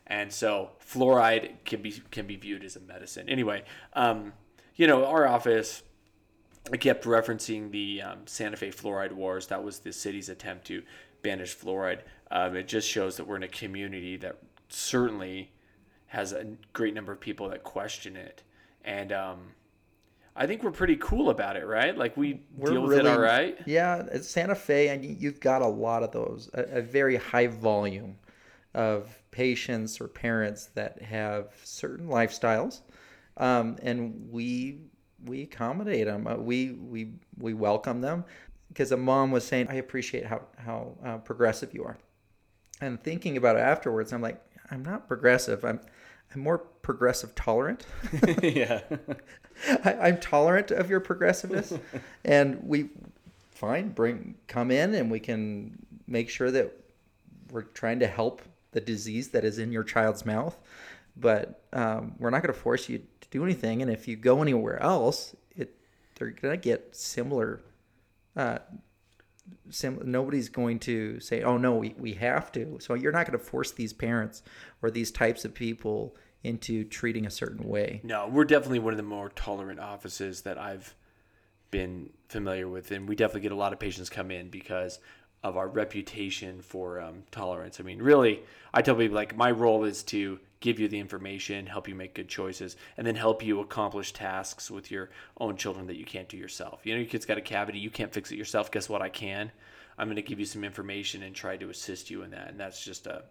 and 0.07 0.31
so 0.31 0.71
fluoride 0.79 1.55
can 1.65 1.81
be 1.81 2.01
can 2.11 2.27
be 2.27 2.35
viewed 2.35 2.63
as 2.63 2.75
a 2.75 2.79
medicine. 2.79 3.27
Anyway, 3.27 3.63
um, 3.93 4.33
you 4.75 4.87
know, 4.87 5.05
our 5.05 5.27
office. 5.27 5.83
I 6.71 6.77
kept 6.77 7.03
referencing 7.03 7.71
the 7.71 8.01
um, 8.01 8.19
Santa 8.25 8.55
Fe 8.55 8.71
fluoride 8.71 9.11
wars. 9.11 9.47
That 9.47 9.61
was 9.61 9.79
the 9.79 9.91
city's 9.91 10.29
attempt 10.29 10.65
to 10.67 10.81
banish 11.21 11.57
fluoride. 11.57 12.03
Um, 12.31 12.55
it 12.55 12.69
just 12.69 12.87
shows 12.87 13.17
that 13.17 13.27
we're 13.27 13.35
in 13.35 13.43
a 13.43 13.49
community 13.49 14.15
that 14.17 14.37
certainly 14.69 15.51
has 16.07 16.31
a 16.31 16.45
great 16.71 16.93
number 16.93 17.11
of 17.11 17.19
people 17.19 17.49
that 17.49 17.63
question 17.63 18.15
it, 18.15 18.43
and 18.85 19.11
um, 19.11 19.39
I 20.35 20.47
think 20.47 20.63
we're 20.63 20.71
pretty 20.71 20.95
cool 20.95 21.29
about 21.29 21.57
it, 21.57 21.65
right? 21.65 21.95
Like 21.95 22.17
we 22.17 22.41
deal 22.63 22.81
with 22.81 22.97
it 22.97 23.05
all 23.05 23.19
right. 23.19 23.57
Yeah, 23.65 24.03
it's 24.11 24.27
Santa 24.27 24.55
Fe, 24.55 24.89
and 24.89 25.05
you've 25.05 25.39
got 25.39 25.61
a 25.61 25.67
lot 25.67 26.01
of 26.01 26.11
those, 26.11 26.49
a, 26.53 26.79
a 26.79 26.81
very 26.81 27.17
high 27.17 27.47
volume 27.47 28.17
of 28.73 29.21
patients 29.29 30.01
or 30.01 30.07
parents 30.07 30.67
that 30.73 31.01
have 31.01 31.51
certain 31.63 32.07
lifestyles, 32.07 32.81
um, 33.37 33.77
and 33.83 34.31
we 34.31 34.79
we 35.25 35.43
accommodate 35.43 36.07
them. 36.07 36.25
Uh, 36.25 36.35
we 36.35 36.71
we 36.71 37.13
we 37.37 37.53
welcome 37.53 38.01
them 38.01 38.25
because 38.69 38.91
a 38.91 38.97
mom 38.97 39.31
was 39.31 39.45
saying, 39.45 39.67
"I 39.69 39.75
appreciate 39.75 40.25
how 40.25 40.41
how 40.57 40.97
uh, 41.05 41.17
progressive 41.19 41.75
you 41.75 41.83
are," 41.83 41.97
and 42.81 43.01
thinking 43.03 43.37
about 43.37 43.55
it 43.55 43.59
afterwards, 43.59 44.11
I'm 44.11 44.21
like, 44.21 44.41
I'm 44.71 44.83
not 44.83 45.07
progressive. 45.07 45.63
I'm 45.63 45.79
I'm 46.33 46.41
more 46.41 46.57
progressive 46.57 47.35
tolerant. 47.35 47.85
yeah. 48.43 48.81
I, 49.83 49.93
I'm 49.93 50.19
tolerant 50.19 50.71
of 50.71 50.89
your 50.89 50.99
progressiveness, 50.99 51.73
and 52.25 52.61
we 52.63 52.89
fine 53.51 53.89
bring 53.89 54.35
come 54.47 54.71
in 54.71 54.93
and 54.95 55.11
we 55.11 55.19
can 55.19 55.77
make 56.07 56.29
sure 56.29 56.51
that 56.51 56.73
we're 57.51 57.61
trying 57.61 57.99
to 57.99 58.07
help 58.07 58.41
the 58.71 58.81
disease 58.81 59.29
that 59.29 59.45
is 59.45 59.59
in 59.59 59.71
your 59.71 59.83
child's 59.83 60.25
mouth, 60.25 60.57
but 61.15 61.61
um, 61.71 62.15
we're 62.17 62.31
not 62.31 62.41
going 62.41 62.53
to 62.53 62.59
force 62.59 62.89
you 62.89 62.97
to 63.21 63.27
do 63.29 63.43
anything. 63.43 63.81
And 63.81 63.91
if 63.91 64.07
you 64.07 64.15
go 64.15 64.41
anywhere 64.41 64.81
else, 64.81 65.35
it 65.55 65.75
they're 66.15 66.31
going 66.31 66.59
to 66.59 66.61
get 66.61 66.95
similar. 66.95 67.61
Uh, 68.35 68.57
sim- 69.69 70.01
nobody's 70.03 70.49
going 70.49 70.79
to 70.79 71.19
say, 71.19 71.43
"Oh 71.43 71.57
no, 71.57 71.75
we, 71.75 71.93
we 71.97 72.13
have 72.13 72.51
to." 72.53 72.79
So 72.81 72.95
you're 72.95 73.11
not 73.11 73.27
going 73.27 73.37
to 73.37 73.45
force 73.45 73.71
these 73.71 73.93
parents 73.93 74.41
or 74.81 74.89
these 74.89 75.11
types 75.11 75.45
of 75.45 75.53
people 75.53 76.15
into 76.43 76.83
treating 76.83 77.25
a 77.25 77.31
certain 77.31 77.67
way. 77.67 78.01
No, 78.03 78.27
we're 78.27 78.45
definitely 78.45 78.79
one 78.79 78.93
of 78.93 78.97
the 78.97 79.03
more 79.03 79.29
tolerant 79.29 79.79
offices 79.79 80.41
that 80.41 80.57
I've 80.57 80.93
been 81.71 82.09
familiar 82.27 82.67
with, 82.67 82.91
and 82.91 83.07
we 83.07 83.15
definitely 83.15 83.41
get 83.41 83.51
a 83.51 83.55
lot 83.55 83.73
of 83.73 83.79
patients 83.79 84.09
come 84.09 84.29
in 84.29 84.49
because 84.49 84.99
of 85.43 85.57
our 85.57 85.67
reputation 85.67 86.61
for 86.61 87.01
um, 87.01 87.23
tolerance. 87.31 87.79
I 87.79 87.83
mean, 87.83 88.01
really, 88.01 88.43
I 88.73 88.81
tell 88.81 88.95
people 88.95 89.15
like 89.15 89.35
my 89.35 89.51
role 89.51 89.83
is 89.83 90.03
to 90.03 90.39
give 90.61 90.79
you 90.79 90.87
the 90.87 90.99
information, 90.99 91.65
help 91.65 91.89
you 91.89 91.95
make 91.95 92.15
good 92.15 92.29
choices, 92.29 92.77
and 92.97 93.05
then 93.05 93.15
help 93.15 93.43
you 93.43 93.59
accomplish 93.59 94.13
tasks 94.13 94.71
with 94.71 94.89
your 94.89 95.09
own 95.39 95.57
children 95.57 95.87
that 95.87 95.97
you 95.97 96.05
can't 96.05 96.29
do 96.29 96.37
yourself. 96.37 96.81
You 96.85 96.93
know, 96.93 97.01
your 97.01 97.09
kid's 97.09 97.25
got 97.25 97.37
a 97.37 97.41
cavity, 97.41 97.79
you 97.79 97.89
can't 97.89 98.13
fix 98.13 98.31
it 98.31 98.37
yourself. 98.37 98.71
Guess 98.71 98.87
what? 98.87 99.01
I 99.01 99.09
can. 99.09 99.51
I'm 99.97 100.07
going 100.07 100.15
to 100.15 100.21
give 100.21 100.39
you 100.39 100.45
some 100.45 100.63
information 100.63 101.23
and 101.23 101.35
try 101.35 101.57
to 101.57 101.69
assist 101.69 102.09
you 102.09 102.23
in 102.23 102.31
that, 102.31 102.49
and 102.49 102.59
that's 102.59 102.83
just 102.83 103.07
a 103.07 103.23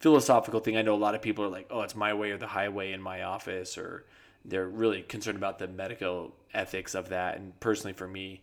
philosophical 0.00 0.60
thing. 0.60 0.76
I 0.76 0.82
know 0.82 0.94
a 0.94 0.96
lot 0.96 1.14
of 1.14 1.22
people 1.22 1.44
are 1.44 1.48
like, 1.48 1.68
"Oh, 1.70 1.82
it's 1.82 1.94
my 1.94 2.12
way 2.14 2.32
or 2.32 2.36
the 2.36 2.46
highway 2.48 2.92
in 2.92 3.00
my 3.00 3.22
office," 3.22 3.78
or 3.78 4.04
they're 4.44 4.68
really 4.68 5.02
concerned 5.02 5.36
about 5.36 5.58
the 5.58 5.68
medical 5.68 6.34
ethics 6.52 6.94
of 6.94 7.10
that. 7.10 7.36
And 7.36 7.58
personally, 7.60 7.92
for 7.92 8.08
me, 8.08 8.42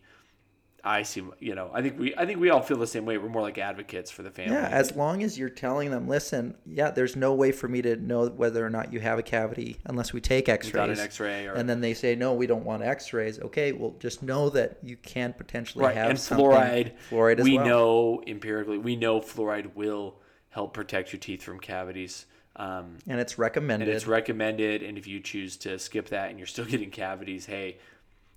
I 0.84 1.02
see, 1.02 1.24
you 1.40 1.56
know, 1.56 1.70
I 1.74 1.82
think 1.82 1.98
we, 1.98 2.14
I 2.14 2.24
think 2.24 2.38
we 2.38 2.50
all 2.50 2.62
feel 2.62 2.76
the 2.76 2.86
same 2.86 3.04
way. 3.04 3.18
We're 3.18 3.28
more 3.28 3.42
like 3.42 3.58
advocates 3.58 4.12
for 4.12 4.22
the 4.22 4.30
family. 4.30 4.54
Yeah, 4.54 4.68
as 4.68 4.94
long 4.94 5.24
as 5.24 5.36
you're 5.36 5.48
telling 5.48 5.90
them, 5.90 6.06
listen, 6.06 6.54
yeah, 6.64 6.92
there's 6.92 7.16
no 7.16 7.34
way 7.34 7.50
for 7.50 7.66
me 7.66 7.82
to 7.82 7.96
know 7.96 8.28
whether 8.28 8.64
or 8.64 8.70
not 8.70 8.92
you 8.92 9.00
have 9.00 9.18
a 9.18 9.22
cavity 9.24 9.78
unless 9.86 10.12
we 10.12 10.20
take 10.20 10.48
X-rays. 10.48 10.72
Without 10.72 10.90
an 10.90 11.00
X-ray, 11.00 11.48
or, 11.48 11.54
and 11.54 11.68
then 11.68 11.80
they 11.80 11.94
say, 11.94 12.14
no, 12.14 12.32
we 12.32 12.46
don't 12.46 12.64
want 12.64 12.84
X-rays. 12.84 13.40
Okay, 13.40 13.72
well, 13.72 13.96
just 13.98 14.22
know 14.22 14.48
that 14.50 14.78
you 14.84 14.96
can 14.96 15.32
potentially 15.32 15.84
right, 15.84 15.96
have 15.96 16.10
and 16.10 16.18
something- 16.20 16.46
fluoride. 16.46 16.92
Fluoride 17.10 17.40
as 17.40 17.44
we 17.44 17.56
well. 17.56 17.66
know 17.66 18.22
empirically, 18.28 18.78
we 18.78 18.94
know 18.94 19.20
fluoride 19.20 19.74
will 19.74 20.14
help 20.50 20.74
protect 20.74 21.12
your 21.12 21.20
teeth 21.20 21.42
from 21.42 21.58
cavities. 21.60 22.26
Um, 22.56 22.98
and 23.06 23.20
it's 23.20 23.38
recommended. 23.38 23.88
and 23.88 23.96
it's 23.96 24.06
recommended. 24.06 24.82
And 24.82 24.98
if 24.98 25.06
you 25.06 25.20
choose 25.20 25.56
to 25.58 25.78
skip 25.78 26.08
that 26.08 26.30
and 26.30 26.38
you're 26.38 26.46
still 26.46 26.64
getting 26.74 26.90
cavities, 26.90 27.46
hey, 27.46 27.78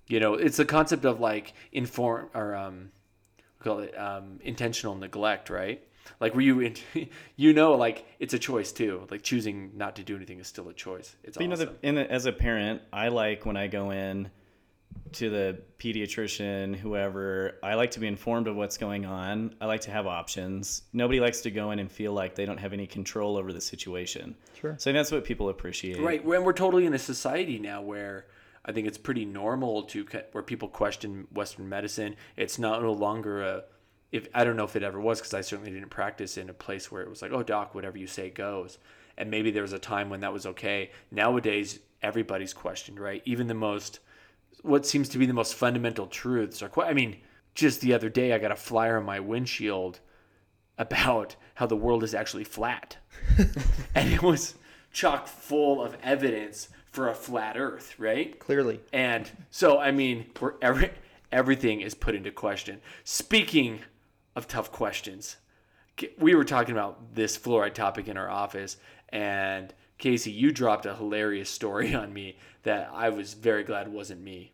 you 0.06 0.20
know, 0.20 0.34
it's 0.34 0.56
the 0.56 0.64
concept 0.64 1.04
of 1.04 1.20
like 1.20 1.54
inform 1.72 2.28
or 2.34 2.54
um, 2.54 2.90
we 3.58 3.64
call 3.64 3.78
it 3.80 3.98
um, 3.98 4.38
intentional 4.42 4.94
neglect, 4.94 5.50
right? 5.50 5.82
Like 6.20 6.34
where 6.34 6.42
you, 6.42 6.60
in, 6.60 6.76
you 7.36 7.52
know, 7.52 7.74
like 7.74 8.04
it's 8.18 8.34
a 8.34 8.38
choice 8.38 8.72
too. 8.72 9.06
Like 9.10 9.22
choosing 9.22 9.72
not 9.74 9.96
to 9.96 10.02
do 10.02 10.16
anything 10.16 10.38
is 10.38 10.46
still 10.46 10.68
a 10.68 10.72
choice. 10.72 11.14
It's 11.24 11.36
But 11.36 11.44
you 11.44 11.48
know, 11.48 11.56
the, 11.56 11.72
in 11.82 11.94
the, 11.94 12.10
as 12.10 12.26
a 12.26 12.32
parent, 12.32 12.82
I 12.92 13.08
like 13.08 13.46
when 13.46 13.56
I 13.56 13.68
go 13.68 13.90
in 13.90 14.30
to 15.14 15.30
the 15.30 15.58
pediatrician, 15.78 16.74
whoever, 16.76 17.58
I 17.62 17.74
like 17.74 17.90
to 17.92 18.00
be 18.00 18.06
informed 18.06 18.46
of 18.46 18.56
what's 18.56 18.76
going 18.76 19.04
on. 19.04 19.54
I 19.60 19.66
like 19.66 19.82
to 19.82 19.90
have 19.90 20.06
options. 20.06 20.82
Nobody 20.92 21.20
likes 21.20 21.40
to 21.42 21.50
go 21.50 21.70
in 21.70 21.78
and 21.78 21.90
feel 21.90 22.12
like 22.12 22.34
they 22.34 22.46
don't 22.46 22.58
have 22.58 22.72
any 22.72 22.86
control 22.86 23.36
over 23.36 23.52
the 23.52 23.60
situation. 23.60 24.34
Sure. 24.60 24.76
So 24.78 24.92
that's 24.92 25.10
what 25.10 25.24
people 25.24 25.48
appreciate. 25.48 26.00
Right, 26.00 26.24
and 26.24 26.44
we're 26.44 26.52
totally 26.52 26.86
in 26.86 26.94
a 26.94 26.98
society 26.98 27.58
now 27.58 27.82
where 27.82 28.26
I 28.64 28.72
think 28.72 28.86
it's 28.86 28.98
pretty 28.98 29.24
normal 29.24 29.84
to 29.84 30.06
where 30.32 30.42
people 30.42 30.68
question 30.68 31.26
Western 31.32 31.68
medicine. 31.68 32.16
It's 32.36 32.58
not 32.58 32.82
no 32.82 32.92
longer 32.92 33.42
a 33.42 33.64
if 34.12 34.28
I 34.34 34.44
don't 34.44 34.56
know 34.56 34.64
if 34.64 34.76
it 34.76 34.82
ever 34.82 35.00
was 35.00 35.18
because 35.18 35.34
I 35.34 35.40
certainly 35.40 35.72
didn't 35.72 35.88
practice 35.88 36.36
in 36.36 36.50
a 36.50 36.54
place 36.54 36.92
where 36.92 37.02
it 37.02 37.08
was 37.08 37.22
like, 37.22 37.32
oh 37.32 37.42
doc, 37.42 37.74
whatever 37.74 37.96
you 37.96 38.06
say 38.06 38.28
goes. 38.30 38.78
And 39.16 39.30
maybe 39.30 39.50
there 39.50 39.62
was 39.62 39.72
a 39.72 39.78
time 39.78 40.10
when 40.10 40.20
that 40.20 40.32
was 40.32 40.46
okay. 40.46 40.90
Nowadays, 41.10 41.80
everybody's 42.02 42.52
questioned, 42.52 43.00
right? 43.00 43.22
Even 43.24 43.46
the 43.46 43.54
most 43.54 44.00
what 44.62 44.86
seems 44.86 45.08
to 45.10 45.18
be 45.18 45.26
the 45.26 45.32
most 45.32 45.54
fundamental 45.54 46.06
truths 46.06 46.62
are. 46.62 46.68
que- 46.68 46.84
I 46.84 46.94
mean, 46.94 47.18
just 47.54 47.80
the 47.80 47.92
other 47.92 48.08
day, 48.08 48.32
I 48.32 48.38
got 48.38 48.52
a 48.52 48.56
flyer 48.56 48.98
on 48.98 49.04
my 49.04 49.20
windshield 49.20 50.00
about 50.78 51.36
how 51.54 51.66
the 51.66 51.76
world 51.76 52.02
is 52.02 52.14
actually 52.14 52.44
flat, 52.44 52.96
and 53.94 54.12
it 54.12 54.22
was 54.22 54.54
chock 54.92 55.26
full 55.26 55.82
of 55.82 55.96
evidence 56.02 56.68
for 56.90 57.08
a 57.08 57.14
flat 57.14 57.56
Earth, 57.56 57.94
right? 57.98 58.38
Clearly. 58.38 58.80
And 58.92 59.30
so, 59.50 59.78
I 59.78 59.90
mean, 59.90 60.26
we're 60.40 60.54
every, 60.60 60.90
everything 61.30 61.80
is 61.80 61.94
put 61.94 62.14
into 62.14 62.30
question. 62.30 62.80
Speaking 63.04 63.80
of 64.36 64.46
tough 64.46 64.70
questions, 64.70 65.36
we 66.18 66.34
were 66.34 66.44
talking 66.44 66.72
about 66.72 67.14
this 67.14 67.36
fluoride 67.38 67.74
topic 67.74 68.08
in 68.08 68.16
our 68.16 68.30
office, 68.30 68.76
and 69.10 69.72
Casey, 70.02 70.32
you 70.32 70.50
dropped 70.50 70.84
a 70.84 70.96
hilarious 70.96 71.48
story 71.48 71.94
on 71.94 72.12
me 72.12 72.36
that 72.64 72.90
I 72.92 73.08
was 73.08 73.34
very 73.34 73.62
glad 73.62 73.86
wasn't 73.86 74.20
me. 74.20 74.52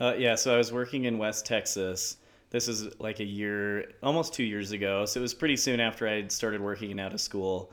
Uh, 0.00 0.14
yeah, 0.18 0.34
so 0.34 0.52
I 0.52 0.58
was 0.58 0.72
working 0.72 1.04
in 1.04 1.16
West 1.16 1.46
Texas. 1.46 2.16
This 2.50 2.66
is 2.66 2.88
like 2.98 3.20
a 3.20 3.24
year, 3.24 3.92
almost 4.02 4.34
two 4.34 4.42
years 4.42 4.72
ago. 4.72 5.04
So 5.04 5.20
it 5.20 5.22
was 5.22 5.32
pretty 5.32 5.56
soon 5.56 5.78
after 5.78 6.08
I 6.08 6.16
had 6.16 6.32
started 6.32 6.60
working 6.60 6.98
out 6.98 7.14
of 7.14 7.20
school. 7.20 7.70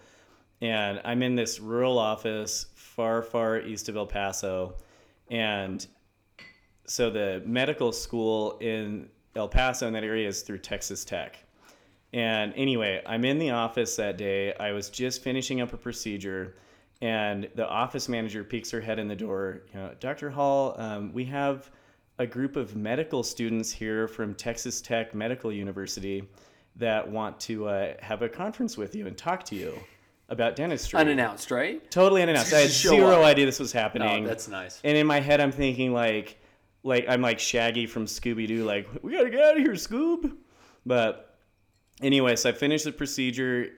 And 0.61 1.01
I'm 1.03 1.23
in 1.23 1.33
this 1.33 1.59
rural 1.59 1.97
office 1.97 2.67
far, 2.75 3.23
far 3.23 3.61
east 3.61 3.89
of 3.89 3.95
El 3.95 4.05
Paso. 4.05 4.75
And 5.31 5.87
so 6.85 7.09
the 7.09 7.41
medical 7.47 7.91
school 7.91 8.59
in 8.59 9.09
El 9.35 9.47
Paso 9.47 9.87
in 9.87 9.93
that 9.93 10.03
area 10.03 10.27
is 10.27 10.43
through 10.43 10.59
Texas 10.59 11.03
Tech. 11.03 11.43
And 12.13 12.53
anyway, 12.55 13.01
I'm 13.07 13.25
in 13.25 13.39
the 13.39 13.49
office 13.49 13.95
that 13.95 14.19
day. 14.19 14.53
I 14.53 14.71
was 14.71 14.91
just 14.91 15.23
finishing 15.23 15.61
up 15.61 15.73
a 15.73 15.77
procedure, 15.77 16.53
and 17.01 17.49
the 17.55 17.67
office 17.67 18.09
manager 18.09 18.43
peeks 18.43 18.71
her 18.71 18.81
head 18.81 18.99
in 18.99 19.07
the 19.07 19.15
door. 19.15 19.61
You 19.73 19.79
know, 19.79 19.91
Dr. 19.99 20.29
Hall, 20.29 20.75
um, 20.77 21.13
we 21.13 21.25
have 21.25 21.69
a 22.19 22.25
group 22.25 22.55
of 22.55 22.75
medical 22.75 23.23
students 23.23 23.71
here 23.71 24.07
from 24.07 24.33
Texas 24.33 24.81
Tech 24.81 25.13
Medical 25.13 25.51
University 25.51 26.27
that 26.75 27.07
want 27.09 27.39
to 27.41 27.67
uh, 27.67 27.93
have 27.99 28.21
a 28.21 28.29
conference 28.29 28.77
with 28.77 28.95
you 28.95 29.07
and 29.07 29.17
talk 29.17 29.43
to 29.45 29.55
you 29.55 29.79
about 30.29 30.55
dentistry. 30.55 30.99
Unannounced, 30.99 31.51
right? 31.51 31.89
Totally 31.91 32.21
unannounced. 32.21 32.53
I 32.53 32.59
had 32.59 32.69
zero 32.71 33.21
up. 33.21 33.25
idea 33.25 33.45
this 33.45 33.59
was 33.59 33.71
happening. 33.71 34.25
Oh, 34.25 34.27
that's 34.27 34.47
nice. 34.47 34.81
And 34.83 34.97
in 34.97 35.07
my 35.07 35.19
head, 35.19 35.39
I'm 35.39 35.51
thinking 35.51 35.93
like, 35.93 36.37
like 36.83 37.05
I'm 37.07 37.21
like 37.21 37.39
Shaggy 37.39 37.85
from 37.85 38.05
Scooby 38.05 38.47
Doo, 38.47 38.63
like 38.65 38.87
we 39.01 39.13
gotta 39.13 39.29
get 39.29 39.41
out 39.41 39.57
of 39.57 39.63
here, 39.63 39.73
Scoob. 39.73 40.35
But 40.85 41.37
anyway, 42.01 42.35
so 42.35 42.49
I 42.49 42.53
finished 42.53 42.85
the 42.85 42.91
procedure, 42.91 43.71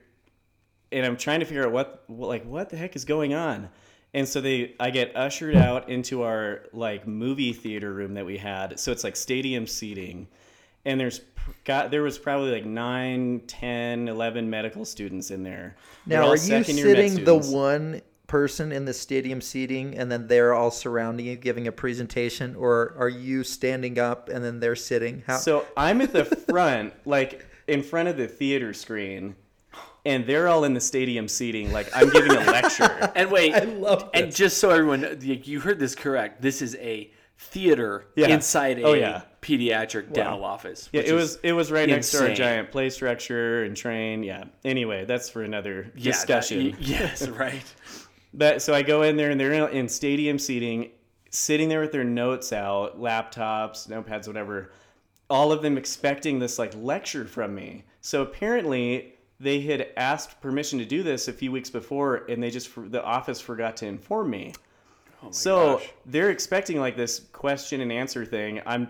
and 0.92 1.06
I'm 1.06 1.16
trying 1.16 1.40
to 1.40 1.46
figure 1.46 1.64
out 1.64 1.72
what, 1.72 2.04
what 2.06 2.28
like 2.28 2.44
what 2.44 2.70
the 2.70 2.76
heck 2.76 2.96
is 2.96 3.04
going 3.04 3.34
on. 3.34 3.68
And 4.12 4.28
so 4.28 4.40
they, 4.40 4.74
I 4.80 4.90
get 4.90 5.14
ushered 5.14 5.54
out 5.54 5.88
into 5.88 6.22
our 6.22 6.62
like 6.72 7.06
movie 7.06 7.52
theater 7.52 7.92
room 7.92 8.14
that 8.14 8.26
we 8.26 8.38
had. 8.38 8.80
So 8.80 8.90
it's 8.90 9.04
like 9.04 9.14
stadium 9.14 9.66
seating, 9.66 10.26
and 10.84 10.98
there's 10.98 11.20
got 11.64 11.90
there 11.90 12.02
was 12.02 12.18
probably 12.18 12.50
like 12.50 12.64
9, 12.64 13.42
10, 13.46 14.08
11 14.08 14.50
medical 14.50 14.84
students 14.84 15.30
in 15.30 15.44
there. 15.44 15.76
Now, 16.06 16.28
are 16.28 16.36
you 16.36 16.64
sitting 16.64 17.24
the 17.24 17.36
one 17.36 18.02
person 18.26 18.70
in 18.70 18.84
the 18.84 18.94
stadium 18.94 19.40
seating 19.40 19.98
and 19.98 20.10
then 20.10 20.28
they're 20.28 20.54
all 20.54 20.70
surrounding 20.70 21.26
you 21.26 21.36
giving 21.36 21.66
a 21.66 21.72
presentation, 21.72 22.54
or 22.56 22.94
are 22.98 23.08
you 23.08 23.44
standing 23.44 23.98
up 23.98 24.28
and 24.28 24.44
then 24.44 24.60
they're 24.60 24.76
sitting? 24.76 25.22
How? 25.26 25.38
So 25.38 25.66
I'm 25.76 26.00
at 26.00 26.12
the 26.12 26.24
front, 26.24 26.94
like 27.06 27.46
in 27.66 27.82
front 27.82 28.08
of 28.08 28.16
the 28.16 28.26
theater 28.26 28.72
screen, 28.72 29.34
and 30.04 30.26
they're 30.26 30.48
all 30.48 30.64
in 30.64 30.74
the 30.74 30.80
stadium 30.80 31.28
seating, 31.28 31.72
like 31.72 31.88
I'm 31.94 32.08
giving 32.10 32.32
a 32.32 32.40
lecture. 32.40 33.12
And 33.14 33.30
wait, 33.30 33.54
I 33.54 33.60
love 33.64 34.08
and 34.14 34.34
just 34.34 34.58
so 34.58 34.70
everyone, 34.70 35.18
you 35.20 35.40
you 35.44 35.60
heard 35.60 35.78
this 35.78 35.94
correct. 35.94 36.40
This 36.42 36.62
is 36.62 36.74
a 36.76 37.10
theater 37.38 38.06
Yeah. 38.16 38.28
inside 38.28 38.78
oh, 38.82 38.88
a 38.88 38.90
Oh, 38.90 38.94
yeah. 38.94 39.22
pediatric 39.42 40.12
dental 40.12 40.44
office. 40.44 40.88
Yeah, 40.92 41.00
which 41.00 41.08
it 41.10 41.14
is- 41.14 41.20
was 41.20 41.38
it 41.42 41.52
was 41.52 41.72
right 41.72 41.88
next 41.88 42.10
to 42.12 42.28
our 42.28 42.34
giant 42.34 42.70
play 42.70 42.90
structure 42.90 43.64
and 43.64 43.76
train. 43.76 44.22
Yeah. 44.22 44.44
Anyway, 44.64 45.04
that's 45.06 45.28
for 45.30 45.42
another 45.42 45.90
yeah, 45.96 46.12
discussion. 46.12 46.70
y- 46.72 46.76
yes, 46.80 47.26
right. 47.44 47.62
But 48.32 48.62
so 48.62 48.74
I 48.74 48.82
go 48.82 49.02
in 49.02 49.16
there 49.16 49.30
and 49.30 49.40
they're 49.40 49.52
in, 49.52 49.68
in 49.76 49.88
stadium 49.88 50.38
seating, 50.38 50.90
sitting 51.30 51.68
there 51.68 51.80
with 51.80 51.92
their 51.92 52.04
notes 52.04 52.52
out, 52.52 53.00
laptops, 53.00 53.88
notepads, 53.88 54.26
whatever. 54.28 54.70
All 55.28 55.50
of 55.52 55.62
them 55.62 55.76
expecting 55.78 56.38
this 56.38 56.58
like 56.58 56.72
lecture 56.76 57.24
from 57.24 57.54
me. 57.54 57.84
So 58.00 58.22
apparently 58.22 59.14
they 59.40 59.62
had 59.62 59.88
asked 59.96 60.40
permission 60.42 60.78
to 60.78 60.84
do 60.84 61.02
this 61.02 61.26
a 61.26 61.32
few 61.32 61.50
weeks 61.50 61.70
before, 61.70 62.26
and 62.28 62.42
they 62.42 62.50
just 62.50 62.70
the 62.92 63.02
office 63.02 63.40
forgot 63.40 63.76
to 63.78 63.86
inform 63.86 64.30
me. 64.30 64.52
so 65.30 65.78
gosh. 65.78 65.90
they're 66.06 66.30
expecting 66.30 66.78
like 66.78 66.96
this 66.96 67.20
question 67.32 67.80
and 67.80 67.90
answer 67.90 68.26
thing. 68.26 68.60
I'm 68.66 68.88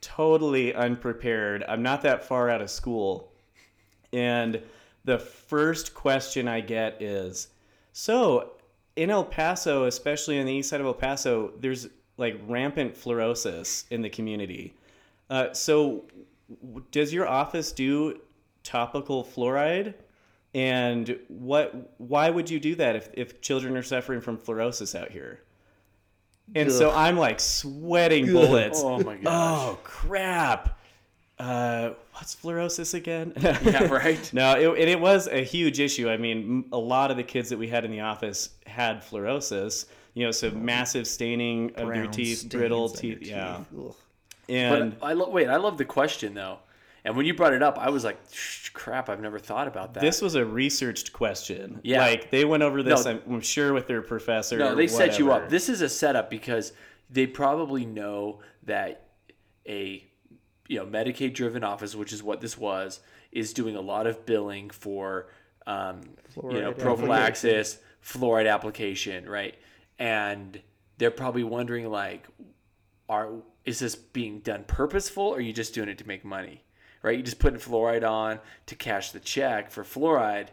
totally 0.00 0.74
unprepared. 0.74 1.64
I'm 1.68 1.82
not 1.82 2.02
that 2.02 2.24
far 2.24 2.50
out 2.50 2.60
of 2.60 2.68
school. 2.68 3.32
And 4.12 4.60
the 5.04 5.18
first 5.18 5.94
question 5.94 6.48
I 6.48 6.60
get 6.60 7.00
is 7.00 7.48
So, 7.92 8.52
in 8.96 9.10
El 9.10 9.24
Paso, 9.24 9.84
especially 9.84 10.40
on 10.40 10.46
the 10.46 10.52
east 10.52 10.70
side 10.70 10.80
of 10.80 10.86
El 10.86 10.94
Paso, 10.94 11.52
there's 11.60 11.88
like 12.16 12.40
rampant 12.48 12.94
fluorosis 12.94 13.84
in 13.90 14.02
the 14.02 14.10
community. 14.10 14.74
Uh, 15.30 15.52
so, 15.52 16.04
does 16.90 17.12
your 17.12 17.28
office 17.28 17.70
do 17.72 18.20
topical 18.66 19.24
fluoride? 19.24 19.94
And 20.54 21.18
what? 21.28 21.94
Why 21.98 22.30
would 22.30 22.48
you 22.50 22.58
do 22.58 22.74
that 22.76 22.96
if, 22.96 23.10
if 23.12 23.40
children 23.40 23.76
are 23.76 23.82
suffering 23.82 24.20
from 24.20 24.38
fluorosis 24.38 24.98
out 24.98 25.10
here? 25.10 25.40
And 26.54 26.70
so 26.70 26.92
I'm 26.92 27.16
like 27.16 27.40
sweating 27.40 28.26
bullets. 28.26 28.80
Oh 28.82 28.98
my 29.00 29.16
gosh. 29.16 29.24
Oh 29.26 29.78
crap! 29.82 30.78
Uh, 31.38 31.90
what's 32.12 32.34
fluorosis 32.34 32.94
again? 32.94 33.32
Yeah, 33.62 33.84
right. 33.84 34.32
no, 34.32 34.54
it, 34.54 34.80
and 34.80 34.88
it 34.88 35.00
was 35.00 35.26
a 35.28 35.42
huge 35.44 35.80
issue. 35.80 36.08
I 36.08 36.16
mean, 36.16 36.64
a 36.72 36.78
lot 36.78 37.10
of 37.10 37.16
the 37.16 37.22
kids 37.24 37.50
that 37.50 37.58
we 37.58 37.68
had 37.68 37.84
in 37.84 37.90
the 37.90 38.00
office 38.00 38.50
had 38.66 39.02
fluorosis. 39.02 39.86
You 40.14 40.24
know, 40.24 40.30
so 40.30 40.50
massive 40.50 41.06
staining 41.06 41.74
of 41.74 41.88
their 41.88 42.06
teeth, 42.06 42.46
brittle 42.48 42.88
your 42.88 42.96
teeth. 42.96 43.18
Yeah, 43.20 43.64
Ugh. 43.78 43.94
and 44.48 44.98
But 44.98 45.06
I 45.06 45.12
lo- 45.12 45.28
wait. 45.28 45.48
I 45.48 45.56
love 45.56 45.76
the 45.76 45.84
question 45.84 46.32
though, 46.32 46.60
and 47.06 47.16
when 47.16 47.24
you 47.24 47.34
brought 47.34 47.54
it 47.54 47.62
up, 47.62 47.78
I 47.78 47.90
was 47.90 48.02
like, 48.04 48.18
"Crap! 48.72 49.08
I've 49.08 49.20
never 49.20 49.38
thought 49.38 49.68
about 49.68 49.94
that." 49.94 50.00
this 50.00 50.20
was 50.20 50.34
a 50.34 50.44
researched 50.44 51.12
question. 51.12 51.80
Yeah. 51.84 52.00
like 52.00 52.30
they 52.32 52.44
went 52.44 52.64
over 52.64 52.82
this. 52.82 53.04
No. 53.04 53.12
I'm, 53.12 53.22
I'm 53.34 53.40
sure 53.40 53.72
with 53.72 53.86
their 53.86 54.02
professor. 54.02 54.58
No, 54.58 54.72
or 54.72 54.74
they 54.74 54.88
set 54.88 55.18
you 55.18 55.30
up. 55.30 55.48
This 55.48 55.68
is 55.68 55.80
a 55.82 55.88
setup 55.88 56.28
because 56.28 56.72
they 57.08 57.26
probably 57.26 57.86
know 57.86 58.40
that 58.64 59.10
a 59.68 60.04
you 60.66 60.78
know 60.78 60.86
Medicaid 60.86 61.32
driven 61.32 61.62
office, 61.62 61.94
which 61.94 62.12
is 62.12 62.24
what 62.24 62.40
this 62.40 62.58
was, 62.58 62.98
is 63.30 63.52
doing 63.52 63.76
a 63.76 63.80
lot 63.80 64.08
of 64.08 64.26
billing 64.26 64.70
for 64.70 65.28
um, 65.68 66.00
you 66.34 66.60
know 66.60 66.72
Fluoride 66.72 66.78
prophylaxis, 66.78 67.78
fluoride 68.04 68.52
application, 68.52 69.28
right? 69.28 69.54
And 70.00 70.60
they're 70.98 71.12
probably 71.12 71.44
wondering 71.44 71.88
like, 71.88 72.26
are 73.08 73.30
is 73.64 73.78
this 73.78 73.94
being 73.94 74.40
done 74.40 74.64
purposeful, 74.66 75.24
or 75.24 75.36
are 75.36 75.40
you 75.40 75.52
just 75.52 75.72
doing 75.72 75.88
it 75.88 75.98
to 75.98 76.06
make 76.06 76.24
money, 76.24 76.62
right? 77.06 77.16
You 77.16 77.22
just 77.22 77.38
putting 77.38 77.58
fluoride 77.58 78.08
on 78.08 78.40
to 78.66 78.74
cash 78.74 79.12
the 79.12 79.20
check 79.20 79.70
for 79.70 79.84
fluoride. 79.84 80.48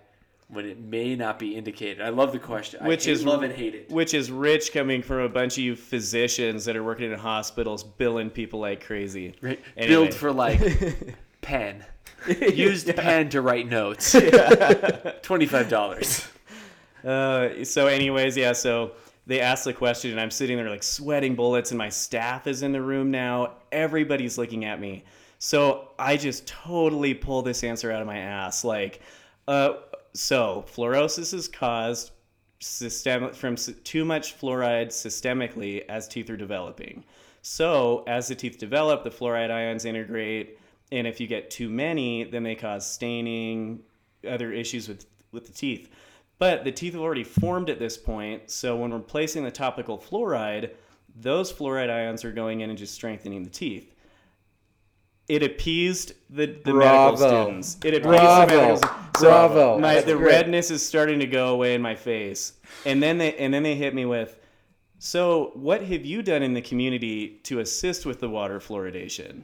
When 0.50 0.66
it 0.66 0.80
may 0.80 1.16
not 1.16 1.40
be 1.40 1.56
indicated, 1.56 2.00
I 2.00 2.10
love 2.10 2.32
the 2.32 2.38
question. 2.38 2.86
which 2.86 3.08
is 3.08 3.26
love 3.26 3.42
and 3.42 3.52
hate 3.52 3.74
it. 3.74 3.90
Which 3.90 4.14
is 4.14 4.30
rich 4.30 4.72
coming 4.72 5.02
from 5.02 5.22
a 5.22 5.30
bunch 5.30 5.58
of 5.58 5.64
you 5.64 5.76
physicians 5.76 6.66
that 6.66 6.76
are 6.76 6.84
working 6.84 7.12
in 7.12 7.18
hospitals, 7.18 7.84
billing 7.84 8.30
people 8.30 8.60
like 8.60 8.86
crazy. 8.86 9.34
Right. 9.42 9.60
Anyway. 9.76 10.06
Build 10.06 10.14
for 10.14 10.32
like 10.32 10.62
pen. 11.42 11.84
Used 12.28 12.96
pen 12.96 13.30
to 13.30 13.42
write 13.42 13.68
notes. 13.68 14.12
Twenty-five 15.24 15.70
dollars. 15.70 16.28
Uh, 17.04 17.64
so, 17.64 17.88
anyways, 17.88 18.38
yeah. 18.38 18.54
So 18.54 18.92
they 19.26 19.40
asked 19.40 19.66
the 19.66 19.74
question, 19.74 20.12
and 20.12 20.20
I'm 20.20 20.32
sitting 20.32 20.58
there 20.58 20.70
like 20.70 20.84
sweating 20.84 21.34
bullets, 21.36 21.72
and 21.72 21.78
my 21.80 21.90
staff 21.90 22.46
is 22.46 22.62
in 22.62 22.74
the 22.74 22.82
room 22.82 23.10
now. 23.10 23.56
Everybody's 23.72 24.38
looking 24.38 24.66
at 24.66 24.80
me. 24.80 25.04
So 25.44 25.90
I 26.00 26.16
just 26.16 26.48
totally 26.48 27.14
pull 27.14 27.42
this 27.42 27.66
answer 27.66 27.92
out 27.92 28.00
of 28.00 28.08
my 28.08 28.18
ass. 28.18 28.64
Like, 28.64 29.02
uh, 29.46 29.74
so 30.14 30.64
fluorosis 30.74 31.34
is 31.34 31.50
caused 31.50 32.12
system 32.62 33.34
from 33.34 33.58
too 33.58 34.06
much 34.06 34.40
fluoride 34.40 34.88
systemically 34.88 35.84
as 35.90 36.08
teeth 36.08 36.30
are 36.30 36.38
developing. 36.38 37.04
So 37.42 38.06
as 38.08 38.30
the 38.30 38.36
teeth 38.36 38.58
develop, 38.58 39.04
the 39.04 39.10
fluoride 39.10 39.52
ions 39.52 39.84
integrate, 39.84 40.60
and 40.94 41.06
if 41.06 41.20
you 41.20 41.28
get 41.28 41.52
too 41.52 41.68
many, 41.68 42.24
then 42.24 42.44
they 42.44 42.56
cause 42.56 42.90
staining, 42.90 43.82
other 44.26 44.54
issues 44.54 44.88
with 44.88 45.06
with 45.34 45.46
the 45.46 45.52
teeth. 45.52 45.90
But 46.40 46.64
the 46.64 46.72
teeth 46.72 46.94
have 46.94 47.02
already 47.02 47.26
formed 47.26 47.70
at 47.70 47.80
this 47.80 47.98
point, 47.98 48.50
so 48.50 48.78
when 48.78 48.92
we're 48.92 49.00
placing 49.00 49.44
the 49.44 49.52
topical 49.52 49.98
fluoride, 49.98 50.70
those 51.20 51.52
fluoride 51.52 51.90
ions 51.90 52.24
are 52.24 52.32
going 52.32 52.62
in 52.62 52.70
and 52.70 52.80
just 52.80 52.94
strengthening 52.94 53.44
the 53.44 53.50
teeth. 53.50 53.93
It 55.28 55.42
appeased 55.42 56.14
the, 56.30 56.48
the 56.66 56.74
medical 56.74 57.18
students. 57.18 57.78
It 57.84 57.94
appeased 57.94 58.04
Bravo. 58.04 58.46
the 58.46 58.56
medical 58.58 58.78
students. 58.78 59.20
So 59.20 59.30
Bravo. 59.30 59.80
My, 59.80 59.94
That's 59.96 60.06
the 60.06 60.16
great. 60.16 60.26
redness 60.26 60.72
is 60.72 60.86
starting 60.86 61.20
to 61.20 61.28
go 61.28 61.54
away 61.54 61.76
in 61.76 61.82
my 61.82 61.96
face. 61.96 62.54
And 62.86 63.02
then 63.02 63.18
they 63.18 63.36
and 63.36 63.54
then 63.54 63.64
they 63.64 63.76
hit 63.76 63.94
me 63.94 64.06
with, 64.06 64.38
so 65.00 65.52
what 65.54 65.84
have 65.84 66.06
you 66.06 66.22
done 66.24 66.44
in 66.44 66.54
the 66.54 66.62
community 66.62 67.40
to 67.44 67.60
assist 67.60 68.06
with 68.06 68.20
the 68.20 68.30
water 68.30 68.60
fluoridation? 68.60 69.44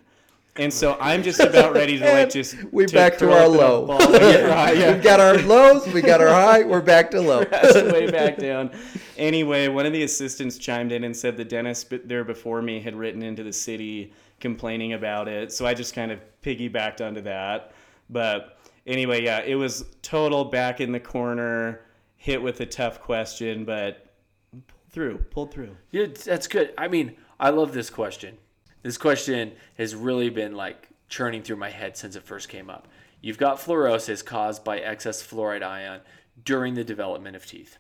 And 0.56 0.74
so 0.74 0.98
I'm 1.00 1.24
just 1.24 1.40
about 1.40 1.74
ready 1.74 1.98
to 2.00 2.12
like 2.12 2.30
just 2.32 2.56
we 2.72 2.86
to 2.86 2.94
back 2.94 3.18
to 3.20 3.32
our 3.32 3.48
low. 3.48 3.98
Yeah. 4.10 4.94
We've 4.94 5.04
got 5.04 5.20
our 5.20 5.38
lows, 5.38 5.88
we 5.94 6.02
got 6.02 6.20
our 6.22 6.28
high, 6.28 6.64
we're 6.64 6.82
back 6.82 7.12
to 7.12 7.22
low. 7.22 7.40
way 7.92 8.10
back 8.12 8.38
down. 8.38 8.72
Anyway, 9.18 9.68
one 9.68 9.86
of 9.86 9.94
the 9.94 10.04
assistants 10.04 10.58
chimed 10.58 10.92
in 10.92 11.04
and 11.04 11.16
said 11.16 11.38
the 11.38 11.46
dentist 11.46 11.94
there 12.06 12.24
before 12.24 12.62
me 12.62 12.82
had 12.82 12.96
written 12.96 13.22
into 13.22 13.44
the 13.44 13.54
city 13.54 14.12
complaining 14.40 14.94
about 14.94 15.28
it. 15.28 15.52
So 15.52 15.66
I 15.66 15.74
just 15.74 15.94
kind 15.94 16.12
of 16.12 16.20
piggybacked 16.42 17.06
onto 17.06 17.22
that. 17.22 17.74
But 18.10 18.58
anyway, 18.88 19.24
yeah, 19.24 19.42
it 19.42 19.56
was 19.56 19.86
total 20.02 20.46
back 20.46 20.82
in 20.82 20.92
the 20.92 21.00
corner, 21.00 21.82
hit 22.16 22.42
with 22.42 22.60
a 22.62 22.66
tough 22.66 23.02
question, 23.02 23.66
but 23.66 24.14
pulled 24.52 24.92
through, 24.92 25.18
pulled 25.30 25.54
through. 25.54 25.76
Yeah, 25.92 26.08
that's 26.08 26.48
good. 26.48 26.74
I 26.78 26.88
mean, 26.88 27.16
I 27.40 27.50
love 27.50 27.74
this 27.74 27.90
question. 27.90 28.38
This 28.82 28.98
question 28.98 29.54
has 29.78 29.96
really 29.96 30.30
been 30.30 30.56
like 30.56 30.90
churning 31.10 31.44
through 31.44 31.58
my 31.58 31.70
head 31.70 31.98
since 31.98 32.16
it 32.16 32.24
first 32.24 32.50
came 32.50 32.70
up. 32.70 32.88
You've 33.22 33.38
got 33.38 33.60
fluorosis 33.60 34.24
caused 34.24 34.64
by 34.64 34.80
excess 34.80 35.22
fluoride 35.22 35.64
ion 35.64 36.02
during 36.46 36.76
the 36.76 36.84
development 36.84 37.36
of 37.36 37.46
teeth. 37.46 37.78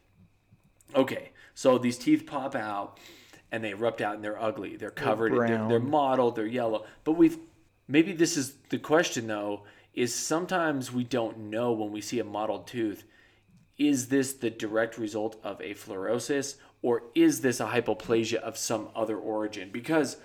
Okay, 0.96 1.32
so 1.54 1.78
these 1.78 1.98
teeth 1.98 2.26
pop 2.26 2.56
out 2.56 3.00
and 3.52 3.64
they 3.64 3.72
erupt 3.72 4.02
out 4.02 4.16
and 4.16 4.24
they're 4.24 4.42
ugly. 4.42 4.76
They're 4.76 4.92
covered. 4.92 5.32
They're, 5.32 5.48
brown. 5.48 5.70
they're 5.70 5.80
mottled. 5.80 6.36
They're 6.36 6.46
yellow. 6.46 6.86
But 7.04 7.14
we've 7.14 7.38
maybe 7.88 8.14
this 8.14 8.38
is 8.38 8.54
the 8.70 8.80
question 8.80 9.28
though. 9.28 9.64
Is 9.94 10.14
sometimes 10.14 10.94
we 10.94 11.04
don't 11.04 11.38
know 11.38 11.72
when 11.72 11.92
we 11.92 12.00
see 12.00 12.20
a 12.20 12.24
mottled 12.24 12.68
tooth 12.68 13.04
is 13.80 14.10
this 14.10 14.34
the 14.34 14.50
direct 14.50 14.98
result 14.98 15.38
of 15.42 15.60
a 15.62 15.74
fluorosis 15.74 16.56
or 16.82 17.04
is 17.16 17.42
this 17.42 17.60
a 17.60 17.66
hypoplasia 17.66 18.36
of 18.36 18.58
some 18.58 18.90
other 18.96 19.18
origin? 19.18 19.70
Because 19.72 20.18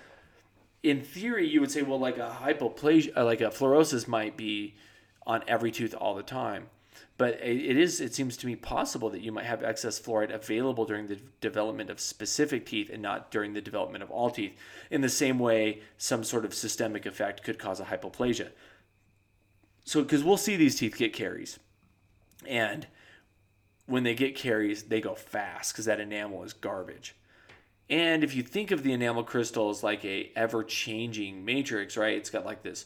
in 0.83 1.01
theory, 1.01 1.47
you 1.47 1.61
would 1.61 1.71
say, 1.71 1.81
well, 1.81 1.99
like 1.99 2.17
a 2.17 2.37
hypoplasia, 2.43 3.15
like 3.23 3.41
a 3.41 3.45
fluorosis 3.45 4.07
might 4.07 4.37
be 4.37 4.75
on 5.25 5.43
every 5.47 5.71
tooth 5.71 5.95
all 5.95 6.13
the 6.13 6.23
time. 6.23 6.67
But 7.17 7.35
it 7.41 7.77
is, 7.77 8.01
it 8.01 8.13
seems 8.13 8.35
to 8.37 8.47
me 8.47 8.57
possible 8.57 9.09
that 9.11 9.21
you 9.21 9.31
might 9.31 9.45
have 9.45 9.63
excess 9.63 9.99
fluoride 9.99 10.33
available 10.33 10.83
during 10.83 11.07
the 11.07 11.19
development 11.39 11.89
of 11.89 12.01
specific 12.01 12.65
teeth 12.65 12.89
and 12.91 13.01
not 13.01 13.31
during 13.31 13.53
the 13.53 13.61
development 13.61 14.03
of 14.03 14.11
all 14.11 14.29
teeth. 14.29 14.57
In 14.91 14.99
the 14.99 15.07
same 15.07 15.39
way, 15.39 15.81
some 15.97 16.25
sort 16.25 16.43
of 16.43 16.53
systemic 16.53 17.05
effect 17.05 17.41
could 17.41 17.57
cause 17.57 17.79
a 17.79 17.85
hypoplasia. 17.85 18.49
So, 19.85 20.01
because 20.01 20.25
we'll 20.25 20.35
see 20.35 20.57
these 20.57 20.75
teeth 20.75 20.97
get 20.97 21.13
caries. 21.13 21.57
And 22.45 22.85
when 23.85 24.03
they 24.03 24.13
get 24.13 24.35
caries, 24.35 24.83
they 24.83 24.99
go 24.99 25.15
fast 25.15 25.71
because 25.71 25.85
that 25.85 26.01
enamel 26.01 26.43
is 26.43 26.51
garbage. 26.51 27.15
And 27.89 28.23
if 28.23 28.35
you 28.35 28.43
think 28.43 28.71
of 28.71 28.83
the 28.83 28.91
enamel 28.91 29.23
crystal 29.23 29.69
as 29.69 29.83
like 29.83 30.03
a 30.03 30.31
ever-changing 30.35 31.45
matrix, 31.45 31.95
right? 31.95 32.17
It's 32.17 32.31
got 32.31 32.45
like 32.45 32.63
this 32.63 32.85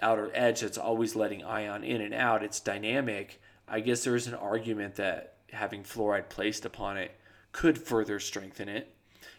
outer 0.00 0.30
edge 0.34 0.60
that's 0.60 0.78
always 0.78 1.16
letting 1.16 1.42
ion 1.42 1.82
in 1.82 2.00
and 2.00 2.14
out. 2.14 2.44
It's 2.44 2.60
dynamic. 2.60 3.40
I 3.68 3.80
guess 3.80 4.04
there 4.04 4.16
is 4.16 4.26
an 4.26 4.34
argument 4.34 4.96
that 4.96 5.34
having 5.52 5.82
fluoride 5.82 6.28
placed 6.28 6.64
upon 6.64 6.96
it 6.96 7.12
could 7.52 7.78
further 7.78 8.20
strengthen 8.20 8.68
it. 8.68 8.94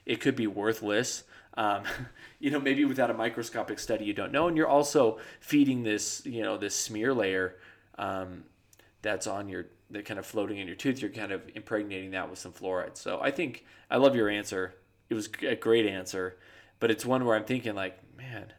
It 0.06 0.22
could 0.22 0.36
be 0.36 0.48
worthless. 0.48 1.24
Um, 1.56 1.84
you 2.40 2.52
know, 2.52 2.60
maybe 2.60 2.86
without 2.86 3.10
a 3.10 3.14
microscopic 3.14 3.80
study, 3.80 4.06
you 4.06 4.14
don't 4.14 4.32
know. 4.32 4.48
And 4.48 4.58
you're 4.58 4.68
also 4.68 5.20
feeding 5.40 5.84
this, 5.84 6.26
you 6.26 6.44
know, 6.44 6.58
this 6.58 6.76
smear 6.76 7.14
layer 7.14 7.56
um, 7.98 8.44
that's 9.02 9.28
on 9.28 9.50
your 9.50 9.68
that 9.90 10.06
kind 10.06 10.20
of 10.20 10.26
floating 10.26 10.58
in 10.58 10.68
your 10.68 10.76
tooth, 10.76 11.02
you're 11.02 11.12
kind 11.12 11.32
of 11.32 11.42
impregnating 11.56 12.12
that 12.12 12.30
with 12.30 12.40
some 12.40 12.52
fluoride. 12.52 12.98
So 12.98 13.20
I 13.22 13.32
think 13.32 13.66
I 13.90 13.98
love 13.98 14.16
your 14.16 14.30
answer. 14.30 14.76
It 15.10 15.14
was 15.14 15.30
a 15.48 15.56
great 15.56 15.86
answer, 15.86 16.38
but 16.80 16.92
it's 16.92 17.06
one 17.06 17.26
where 17.26 17.36
I'm 17.36 17.46
thinking 17.46 17.74
like, 17.74 17.98
man, 18.18 18.52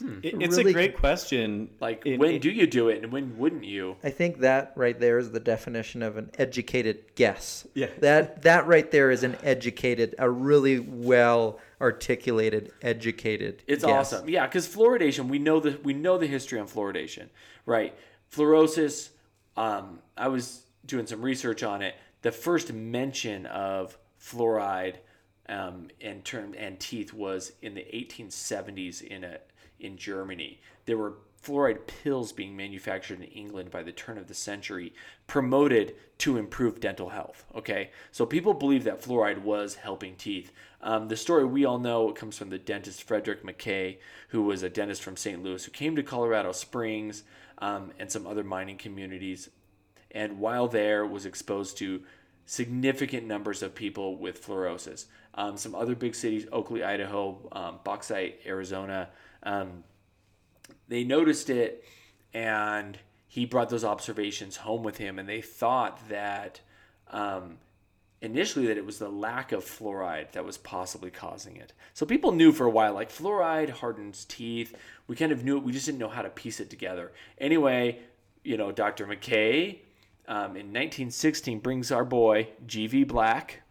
It- 0.00 0.34
it's 0.42 0.56
Really- 0.56 0.70
a 0.72 0.74
great 0.74 0.96
question. 0.96 1.70
like 1.80 2.02
It- 2.04 2.18
when 2.18 2.32
it- 2.34 2.42
do 2.42 2.50
you 2.50 2.66
do 2.66 2.88
it 2.88 3.02
and 3.02 3.12
when 3.12 3.38
wouldn't 3.38 3.64
you? 3.64 3.96
I 4.02 4.10
think 4.10 4.38
that 4.40 4.72
right 4.74 4.98
there 4.98 5.18
is 5.18 5.30
the 5.30 5.38
definition 5.40 6.02
of 6.02 6.16
an 6.16 6.30
educated 6.36 7.14
guess. 7.14 7.66
Yeah. 7.74 7.90
That 8.00 8.42
that 8.42 8.66
right 8.66 8.90
there 8.90 9.10
is 9.10 9.22
an 9.22 9.36
educated, 9.42 10.14
a 10.18 10.28
really 10.28 10.80
well 10.80 11.60
articulated, 11.80 12.72
educated. 12.82 13.62
It's 13.66 13.84
guess. 13.84 14.12
awesome. 14.12 14.28
Yeah, 14.28 14.46
because 14.46 14.66
fluoridation, 14.66 15.28
we 15.28 15.38
know 15.38 15.60
the 15.60 15.78
we 15.84 15.94
know 15.94 16.18
the 16.18 16.26
history 16.26 16.58
on 16.58 16.66
fluoridation, 16.66 17.28
right? 17.64 17.94
Fluorosis. 18.32 19.10
Um, 19.56 20.00
I 20.16 20.26
was 20.28 20.62
doing 20.84 21.06
some 21.06 21.22
research 21.22 21.62
on 21.62 21.82
it. 21.82 21.94
The 22.22 22.32
first 22.32 22.72
mention 22.72 23.46
of 23.46 23.96
fluoride 24.20 24.96
um, 25.48 25.88
and 26.00 26.24
term 26.24 26.54
and 26.58 26.80
teeth 26.80 27.12
was 27.12 27.52
in 27.62 27.74
the 27.74 27.82
1870s 27.92 29.02
in 29.02 29.22
a 29.24 29.38
in 29.84 29.96
Germany. 29.96 30.60
There 30.86 30.98
were 30.98 31.14
fluoride 31.44 31.86
pills 31.86 32.32
being 32.32 32.56
manufactured 32.56 33.20
in 33.20 33.28
England 33.28 33.70
by 33.70 33.82
the 33.82 33.92
turn 33.92 34.16
of 34.16 34.28
the 34.28 34.34
century, 34.34 34.94
promoted 35.26 35.94
to 36.18 36.38
improve 36.38 36.80
dental 36.80 37.10
health. 37.10 37.44
Okay, 37.54 37.90
so 38.10 38.24
people 38.24 38.54
believe 38.54 38.84
that 38.84 39.02
fluoride 39.02 39.42
was 39.42 39.74
helping 39.74 40.16
teeth. 40.16 40.52
Um, 40.80 41.08
the 41.08 41.16
story 41.16 41.44
we 41.44 41.64
all 41.64 41.78
know 41.78 42.12
comes 42.12 42.38
from 42.38 42.50
the 42.50 42.58
dentist 42.58 43.02
Frederick 43.02 43.44
McKay, 43.44 43.98
who 44.28 44.42
was 44.42 44.62
a 44.62 44.70
dentist 44.70 45.02
from 45.02 45.16
St. 45.16 45.42
Louis, 45.42 45.64
who 45.64 45.70
came 45.70 45.94
to 45.96 46.02
Colorado 46.02 46.52
Springs 46.52 47.24
um, 47.58 47.92
and 47.98 48.10
some 48.10 48.26
other 48.26 48.44
mining 48.44 48.78
communities, 48.78 49.50
and 50.10 50.38
while 50.38 50.68
there 50.68 51.04
was 51.04 51.26
exposed 51.26 51.76
to 51.78 52.02
significant 52.46 53.26
numbers 53.26 53.62
of 53.62 53.74
people 53.74 54.16
with 54.16 54.44
fluorosis. 54.44 55.06
Um, 55.34 55.56
some 55.56 55.74
other 55.74 55.94
big 55.94 56.14
cities, 56.14 56.46
Oakley, 56.52 56.84
Idaho, 56.84 57.48
um, 57.52 57.80
Bauxite, 57.84 58.40
Arizona, 58.46 59.08
um, 59.44 59.84
they 60.88 61.04
noticed 61.04 61.50
it 61.50 61.84
and 62.32 62.98
he 63.26 63.44
brought 63.44 63.68
those 63.68 63.84
observations 63.84 64.56
home 64.56 64.82
with 64.82 64.96
him 64.98 65.18
and 65.18 65.28
they 65.28 65.40
thought 65.40 66.08
that 66.08 66.60
um, 67.10 67.58
initially 68.20 68.66
that 68.66 68.76
it 68.76 68.86
was 68.86 68.98
the 68.98 69.08
lack 69.08 69.52
of 69.52 69.64
fluoride 69.64 70.32
that 70.32 70.44
was 70.44 70.58
possibly 70.58 71.10
causing 71.10 71.56
it. 71.56 71.72
So 71.92 72.06
people 72.06 72.32
knew 72.32 72.52
for 72.52 72.66
a 72.66 72.70
while 72.70 72.94
like 72.94 73.10
fluoride 73.12 73.70
hardens 73.70 74.24
teeth. 74.24 74.76
We 75.06 75.16
kind 75.16 75.32
of 75.32 75.44
knew 75.44 75.58
it 75.58 75.62
we 75.64 75.72
just 75.72 75.86
didn't 75.86 75.98
know 75.98 76.08
how 76.08 76.22
to 76.22 76.30
piece 76.30 76.60
it 76.60 76.70
together. 76.70 77.12
Anyway 77.38 78.00
you 78.44 78.58
know 78.58 78.70
dr 78.70 79.04
mckay 79.04 79.78
um, 80.28 80.56
in 80.56 80.72
1916 80.72 81.58
brings 81.58 81.90
our 81.90 82.04
boy 82.04 82.48
gv 82.66 83.08
black 83.08 83.62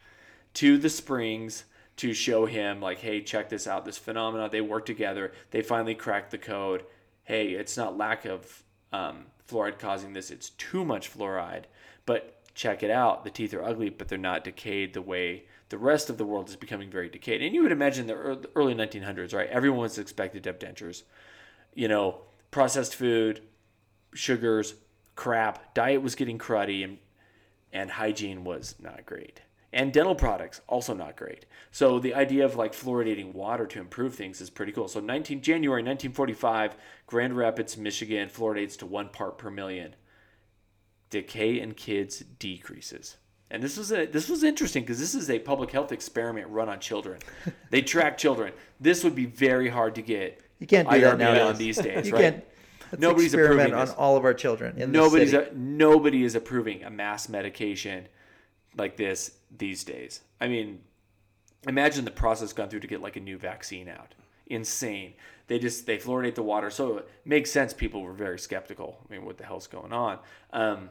to 0.54 0.78
the 0.78 0.90
springs 0.90 1.64
to 1.98 2.14
show 2.14 2.46
him 2.46 2.82
like 2.82 3.00
hey 3.00 3.22
check 3.22 3.50
this 3.50 3.68
out 3.68 3.86
this 3.86 3.98
phenomena 3.98 4.50
they 4.50 4.62
work 4.62 4.86
together 4.86 5.32
they 5.52 5.62
finally 5.62 5.96
cracked 5.96 6.32
the 6.32 6.38
code. 6.38 6.86
Hey 7.24 7.52
it's 7.52 7.78
not 7.78 7.98
lack 7.98 8.26
of 8.26 8.64
um, 8.92 9.26
fluoride 9.50 9.80
causing 9.80 10.14
this 10.14 10.32
it's 10.32 10.50
too 10.52 10.84
much 10.86 11.16
fluoride 11.16 11.64
but 12.06 12.40
check 12.56 12.84
it 12.84 12.92
out 12.92 13.24
the 13.24 13.30
teeth 13.30 13.54
are 13.54 13.64
ugly 13.64 13.90
but 13.90 14.08
they're 14.08 14.18
not 14.18 14.44
decayed 14.44 14.94
the 14.94 15.02
way 15.02 15.46
the 15.70 15.78
rest 15.78 16.10
of 16.10 16.18
the 16.20 16.26
world 16.26 16.50
is 16.50 16.56
becoming 16.56 16.92
very 16.92 17.10
decayed. 17.10 17.42
And 17.42 17.56
you 17.56 17.64
would 17.64 17.72
imagine 17.72 18.06
the 18.06 18.48
early 18.56 18.76
1900s 18.76 19.34
right? 19.34 19.50
Everyone 19.50 19.80
was 19.80 19.98
expected 19.98 20.44
to 20.44 20.50
have 20.50 20.60
dentures. 20.60 21.04
You 21.74 21.88
know 21.88 22.22
processed 22.52 22.96
food 22.96 23.42
sugars 24.14 24.76
crap 25.16 25.74
diet 25.74 26.02
was 26.02 26.14
getting 26.14 26.38
cruddy 26.38 26.84
and 26.84 27.00
and 27.72 27.90
hygiene 27.90 28.44
was 28.44 28.76
not 28.80 29.06
great. 29.06 29.42
And 29.74 29.92
dental 29.92 30.14
products 30.14 30.62
also 30.68 30.94
not 30.94 31.16
great. 31.16 31.48
So 31.72 31.98
the 31.98 32.14
idea 32.14 32.46
of 32.46 32.56
like 32.56 32.74
fluoridating 32.74 33.34
water 33.34 33.66
to 33.66 33.80
improve 33.80 34.14
things 34.14 34.40
is 34.40 34.52
pretty 34.52 34.72
cool. 34.72 34.88
So 34.88 35.00
19 35.00 35.42
January 35.42 35.82
1945, 35.82 36.76
Grand 37.08 37.36
Rapids, 37.36 37.76
Michigan 37.76 38.30
fluoridates 38.30 38.78
to 38.78 38.86
1 38.86 39.10
part 39.10 39.40
per 39.40 39.50
million. 39.50 39.96
Decay 41.10 41.60
in 41.60 41.74
kids 41.74 42.20
decreases. 42.20 43.18
And 43.50 43.62
this 43.62 43.78
was 43.78 43.92
a 43.92 44.06
this 44.06 44.30
was 44.30 44.44
interesting 44.44 44.84
because 44.84 45.00
this 45.00 45.14
is 45.16 45.30
a 45.30 45.40
public 45.40 45.72
health 45.72 45.92
experiment 45.92 46.48
run 46.50 46.70
on 46.70 46.80
children. 46.80 47.20
they 47.72 47.82
track 47.82 48.18
children. 48.18 48.54
This 48.80 49.04
would 49.04 49.16
be 49.16 49.26
very 49.26 49.70
hard 49.70 49.96
to 49.96 50.02
get 50.02 50.42
You 50.60 50.68
can't 50.68 50.90
do 50.90 51.00
that 51.02 51.16
IRB 51.16 51.20
nowadays. 51.20 51.44
on 51.44 51.58
these 51.58 51.78
days, 51.78 52.08
you 52.08 52.14
right? 52.14 52.22
can't. 52.22 52.44
Let's 52.92 53.02
Nobody's 53.02 53.34
experiment 53.34 53.70
approving 53.70 53.74
on 53.80 53.86
this. 53.88 53.96
all 53.96 54.18
of 54.18 54.24
our 54.24 54.34
children. 54.36 54.78
In 54.80 54.92
nobody's 54.92 55.34
a, 55.34 55.50
nobody 55.56 56.24
is 56.24 56.36
approving 56.36 56.84
a 56.84 56.92
mass 56.92 57.28
medication 57.28 58.08
like 58.78 58.98
this 58.98 59.32
these 59.58 59.84
days. 59.84 60.22
I 60.39 60.48
mean, 60.48 60.82
imagine 61.68 62.06
the 62.06 62.12
process 62.12 62.54
gone 62.54 62.70
through 62.70 62.82
to 62.82 62.88
get 62.88 63.02
like 63.02 63.16
a 63.16 63.22
new 63.22 63.38
vaccine 63.38 63.88
out. 63.88 64.16
Insane. 64.48 65.13
They 65.48 65.60
just 65.60 65.86
they 65.86 65.98
fluoridate 65.98 66.36
the 66.36 66.44
water, 66.44 66.70
so 66.70 66.98
it 66.98 67.10
makes 67.26 67.52
sense. 67.52 67.74
People 67.74 68.02
were 68.02 68.13
very 68.13 68.39
skeptical. 68.39 69.00
I 69.08 69.13
mean, 69.13 69.26
what 69.26 69.38
the 69.38 69.46
hell's 69.46 69.68
going 69.68 69.94
on? 69.94 70.20
Um, 70.52 70.89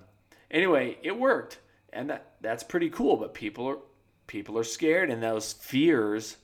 anyway, 0.51 0.99
it 1.03 1.19
worked, 1.19 1.59
and 1.93 2.11
that 2.11 2.35
that's 2.41 2.63
pretty 2.63 2.91
cool. 2.91 3.17
But 3.17 3.35
people 3.35 3.67
are 3.67 3.79
people 4.27 4.59
are 4.59 4.65
scared, 4.65 5.11
and 5.11 5.23
those 5.23 5.53
fears 5.53 6.37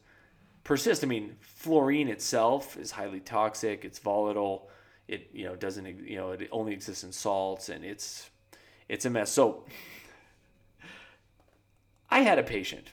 persist. 0.64 1.02
I 1.02 1.06
mean, 1.06 1.36
fluorine 1.40 2.08
itself 2.08 2.76
is 2.76 2.90
highly 2.92 3.20
toxic. 3.20 3.84
It's 3.84 3.98
volatile. 3.98 4.68
It 5.06 5.30
you 5.32 5.44
know 5.44 5.56
doesn't 5.56 5.86
you 5.86 6.16
know 6.16 6.32
it 6.32 6.48
only 6.50 6.72
exists 6.72 7.04
in 7.04 7.12
salts, 7.12 7.68
and 7.68 7.84
it's 7.84 8.30
it's 8.88 9.04
a 9.04 9.10
mess. 9.10 9.30
So 9.30 9.64
I 12.10 12.20
had 12.20 12.38
a 12.38 12.42
patient, 12.42 12.92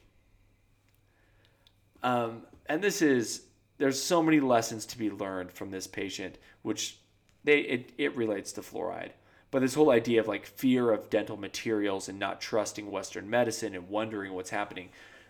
um, 2.04 2.44
and 2.66 2.82
this 2.82 3.02
is 3.02 3.44
there's 3.78 4.02
so 4.02 4.22
many 4.24 4.40
lessons 4.40 4.86
to 4.88 4.98
be 4.98 5.10
learned 5.10 5.52
from 5.52 5.72
this 5.72 5.88
patient, 5.88 6.38
which 6.62 7.00
they 7.44 7.60
it, 7.60 7.92
it 7.98 8.16
relates 8.16 8.52
to 8.54 8.62
fluoride. 8.62 9.12
But 9.52 9.62
this 9.62 9.76
whole 9.76 9.92
idea 9.92 10.20
of 10.20 10.28
like 10.28 10.46
fear 10.46 10.92
of 10.92 11.10
dental 11.10 11.38
materials 11.38 12.10
and 12.10 12.20
not 12.20 12.42
trusting 12.42 12.92
Western 12.92 13.30
medicine 13.30 13.74
and 13.74 13.88
wondering 13.88 14.34
what's 14.34 14.50
happening 14.50 14.90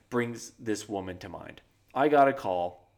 brings 0.09 0.51
this 0.59 0.89
woman 0.89 1.17
to 1.19 1.29
mind. 1.29 1.61
I 1.93 2.07
got 2.07 2.27
a 2.27 2.33
call 2.33 2.89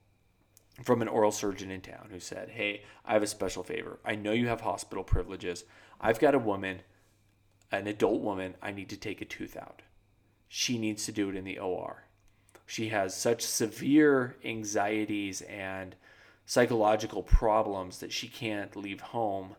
from 0.83 1.01
an 1.01 1.07
oral 1.07 1.31
surgeon 1.31 1.71
in 1.71 1.81
town 1.81 2.09
who 2.11 2.19
said, 2.19 2.49
Hey, 2.49 2.83
I 3.03 3.13
have 3.13 3.23
a 3.23 3.27
special 3.27 3.63
favor. 3.63 3.99
I 4.05 4.15
know 4.15 4.31
you 4.31 4.47
have 4.47 4.61
hospital 4.61 5.03
privileges. 5.03 5.63
I've 5.99 6.19
got 6.19 6.35
a 6.35 6.39
woman, 6.39 6.81
an 7.71 7.87
adult 7.87 8.21
woman, 8.21 8.55
I 8.61 8.71
need 8.71 8.89
to 8.89 8.97
take 8.97 9.21
a 9.21 9.25
tooth 9.25 9.57
out. 9.57 9.81
She 10.47 10.77
needs 10.77 11.05
to 11.05 11.11
do 11.11 11.29
it 11.29 11.35
in 11.35 11.43
the 11.43 11.59
OR. 11.59 12.03
She 12.65 12.89
has 12.89 13.15
such 13.15 13.41
severe 13.41 14.35
anxieties 14.43 15.41
and 15.41 15.95
psychological 16.45 17.23
problems 17.23 17.99
that 17.99 18.11
she 18.11 18.27
can't 18.27 18.75
leave 18.75 19.01
home, 19.01 19.55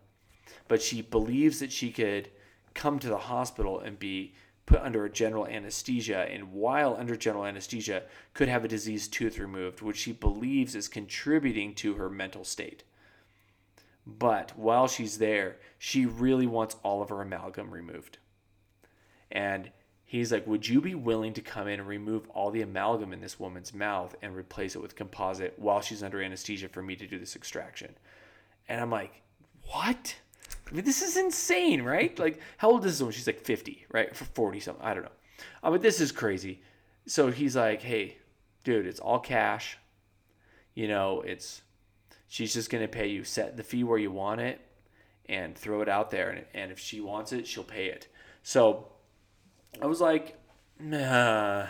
but 0.67 0.81
she 0.81 1.01
believes 1.01 1.59
that 1.59 1.71
she 1.71 1.91
could 1.91 2.29
come 2.73 2.99
to 2.99 3.09
the 3.09 3.17
hospital 3.17 3.79
and 3.79 3.99
be 3.99 4.33
put 4.65 4.81
under 4.81 5.03
a 5.03 5.09
general 5.09 5.47
anesthesia 5.47 6.27
and 6.29 6.53
while 6.53 6.95
under 6.95 7.15
general 7.15 7.45
anesthesia 7.45 8.03
could 8.35 8.47
have 8.47 8.63
a 8.63 8.67
diseased 8.67 9.11
tooth 9.11 9.39
removed 9.39 9.81
which 9.81 9.97
she 9.97 10.11
believes 10.11 10.75
is 10.75 10.87
contributing 10.87 11.73
to 11.73 11.95
her 11.95 12.07
mental 12.07 12.43
state 12.43 12.83
but 14.05 14.55
while 14.55 14.87
she's 14.87 15.17
there 15.17 15.57
she 15.79 16.05
really 16.05 16.45
wants 16.45 16.75
all 16.83 17.01
of 17.01 17.09
her 17.09 17.19
amalgam 17.19 17.71
removed 17.71 18.19
and 19.31 19.71
he's 20.09 20.31
like 20.31 20.45
would 20.47 20.67
you 20.67 20.81
be 20.81 20.95
willing 20.95 21.33
to 21.33 21.41
come 21.41 21.67
in 21.67 21.79
and 21.79 21.87
remove 21.87 22.27
all 22.29 22.49
the 22.49 22.63
amalgam 22.63 23.13
in 23.13 23.21
this 23.21 23.39
woman's 23.39 23.73
mouth 23.73 24.15
and 24.23 24.35
replace 24.35 24.75
it 24.75 24.81
with 24.81 24.95
composite 24.95 25.53
while 25.57 25.81
she's 25.81 26.01
under 26.01 26.21
anesthesia 26.21 26.67
for 26.67 26.81
me 26.81 26.95
to 26.95 27.05
do 27.05 27.19
this 27.19 27.35
extraction 27.35 27.93
and 28.67 28.81
i'm 28.81 28.89
like 28.89 29.21
what 29.71 30.15
I 30.69 30.75
mean, 30.75 30.85
this 30.85 31.01
is 31.01 31.17
insane, 31.17 31.81
right? 31.81 32.17
Like, 32.19 32.39
how 32.57 32.69
old 32.69 32.85
is 32.85 32.93
this 32.93 33.01
woman? 33.01 33.13
She's 33.13 33.27
like 33.27 33.41
50, 33.41 33.87
right? 33.91 34.15
For 34.15 34.25
40 34.25 34.59
something. 34.59 34.85
I 34.85 34.93
don't 34.93 35.03
know. 35.03 35.09
Uh, 35.63 35.71
but 35.71 35.81
this 35.81 35.99
is 35.99 36.11
crazy. 36.11 36.61
So 37.07 37.31
he's 37.31 37.55
like, 37.55 37.81
hey, 37.81 38.17
dude, 38.63 38.85
it's 38.85 38.99
all 38.99 39.19
cash. 39.19 39.77
You 40.75 40.87
know, 40.87 41.21
it's, 41.21 41.61
she's 42.27 42.53
just 42.53 42.69
going 42.69 42.83
to 42.83 42.87
pay 42.87 43.07
you, 43.07 43.23
set 43.23 43.57
the 43.57 43.63
fee 43.63 43.83
where 43.83 43.97
you 43.97 44.11
want 44.11 44.41
it 44.41 44.61
and 45.27 45.57
throw 45.57 45.81
it 45.81 45.89
out 45.89 46.11
there. 46.11 46.29
And, 46.29 46.45
and 46.53 46.71
if 46.71 46.79
she 46.79 47.01
wants 47.01 47.31
it, 47.31 47.47
she'll 47.47 47.63
pay 47.63 47.87
it. 47.87 48.07
So 48.43 48.87
I 49.81 49.85
was 49.85 50.01
like, 50.01 50.37
nah, 50.79 51.67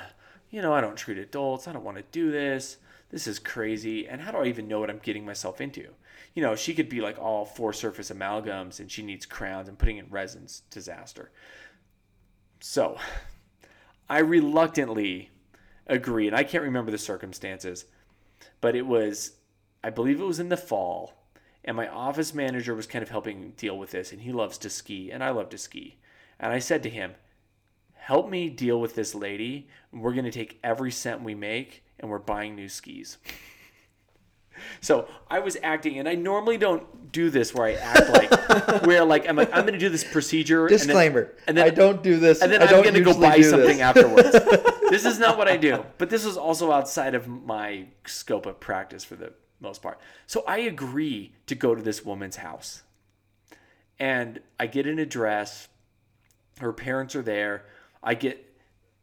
you 0.50 0.62
know, 0.62 0.74
I 0.74 0.82
don't 0.82 0.98
treat 0.98 1.18
adults. 1.18 1.68
I 1.68 1.74
don't 1.74 1.84
want 1.84 1.98
to 1.98 2.04
do 2.12 2.32
this. 2.32 2.78
This 3.10 3.28
is 3.28 3.40
crazy. 3.40 4.08
And 4.08 4.22
how 4.22 4.32
do 4.32 4.38
I 4.38 4.46
even 4.46 4.68
know 4.68 4.80
what 4.80 4.90
I'm 4.90 5.00
getting 5.00 5.26
myself 5.26 5.62
into? 5.62 5.88
You 6.34 6.44
know, 6.44 6.56
she 6.56 6.74
could 6.74 6.90
be 6.90 7.02
like 7.02 7.18
all 7.20 7.46
four 7.46 7.74
surface 7.74 8.12
amalgams 8.12 8.80
and 8.80 8.92
she 8.92 9.02
needs 9.02 9.26
crowns 9.26 9.68
and 9.68 9.78
putting 9.78 9.98
in 9.98 10.10
resins. 10.10 10.64
Disaster. 10.70 11.32
So 12.60 12.98
I 14.10 14.20
reluctantly 14.20 15.32
agree. 15.88 16.28
And 16.28 16.36
I 16.36 16.44
can't 16.44 16.64
remember 16.64 16.92
the 16.92 16.98
circumstances, 16.98 17.86
but 18.62 18.76
it 18.76 18.86
was, 18.86 19.34
I 19.84 19.90
believe 19.90 20.20
it 20.20 20.26
was 20.26 20.40
in 20.40 20.50
the 20.50 20.58
fall. 20.58 21.14
And 21.66 21.76
my 21.76 21.88
office 21.88 22.34
manager 22.34 22.74
was 22.74 22.88
kind 22.88 23.04
of 23.04 23.10
helping 23.10 23.52
deal 23.58 23.78
with 23.78 23.92
this, 23.92 24.14
and 24.14 24.22
he 24.22 24.32
loves 24.32 24.58
to 24.60 24.70
ski, 24.70 25.12
and 25.12 25.22
I 25.22 25.32
love 25.32 25.50
to 25.50 25.58
ski. 25.58 25.98
And 26.40 26.54
I 26.54 26.60
said 26.60 26.82
to 26.84 26.90
him, 26.90 27.16
Help 28.10 28.28
me 28.28 28.50
deal 28.50 28.82
with 28.82 28.96
this 28.96 29.14
lady. 29.14 29.68
We're 29.94 30.14
going 30.14 30.26
to 30.26 30.32
take 30.32 30.58
every 30.64 30.90
cent 30.90 31.22
we 31.22 31.36
make, 31.36 31.84
and 32.00 32.10
we're 32.10 32.18
buying 32.18 32.56
new 32.56 32.68
skis. 32.68 33.18
So 34.82 35.08
I 35.30 35.40
was 35.40 35.56
acting, 35.64 36.00
and 36.00 36.10
I 36.10 36.16
normally 36.16 36.58
don't 36.58 37.14
do 37.14 37.30
this 37.30 37.54
where 37.54 37.68
I 37.68 37.74
act 37.76 38.10
like 38.10 38.82
where 38.86 39.06
like 39.06 39.26
I'm 39.30 39.38
like 39.38 39.50
I'm 39.54 39.62
going 39.62 39.72
to 39.72 39.80
do 39.80 39.88
this 39.88 40.04
procedure. 40.04 40.68
and 40.68 40.72
then- 40.72 40.88
Disclaimer. 40.88 41.34
And 41.48 41.58
then, 41.58 41.66
I 41.66 41.70
don't 41.70 42.04
do 42.04 42.18
this. 42.20 42.42
And 42.42 42.52
then 42.52 42.62
I 42.62 42.66
I'm 42.66 42.72
don't 42.72 42.84
going 42.84 42.96
to 42.96 43.02
go 43.02 43.18
buy 43.18 43.40
something 43.40 43.78
this. 43.78 43.80
afterwards. 43.80 44.32
this 44.90 45.06
is 45.06 45.18
not 45.18 45.38
what 45.38 45.48
I 45.48 45.56
do. 45.56 45.86
But 45.98 46.10
this 46.10 46.26
was 46.26 46.36
also 46.36 46.74
outside 46.74 47.16
of 47.16 47.26
my 47.30 47.86
scope 48.06 48.46
of 48.46 48.60
practice 48.60 49.06
for 49.06 49.16
the 49.16 49.32
most 49.62 49.82
part. 49.82 49.98
So 50.28 50.44
I 50.46 50.58
agree 50.58 51.32
to 51.48 51.56
go 51.56 51.74
to 51.74 51.82
this 51.82 52.04
woman's 52.04 52.36
house. 52.36 52.84
And 53.98 54.42
I 54.60 54.68
get 54.68 54.88
an 54.88 55.00
address. 55.00 55.70
Her 56.60 56.74
parents 56.74 57.16
are 57.16 57.22
there. 57.22 57.64
I 58.04 58.14
get 58.14 58.46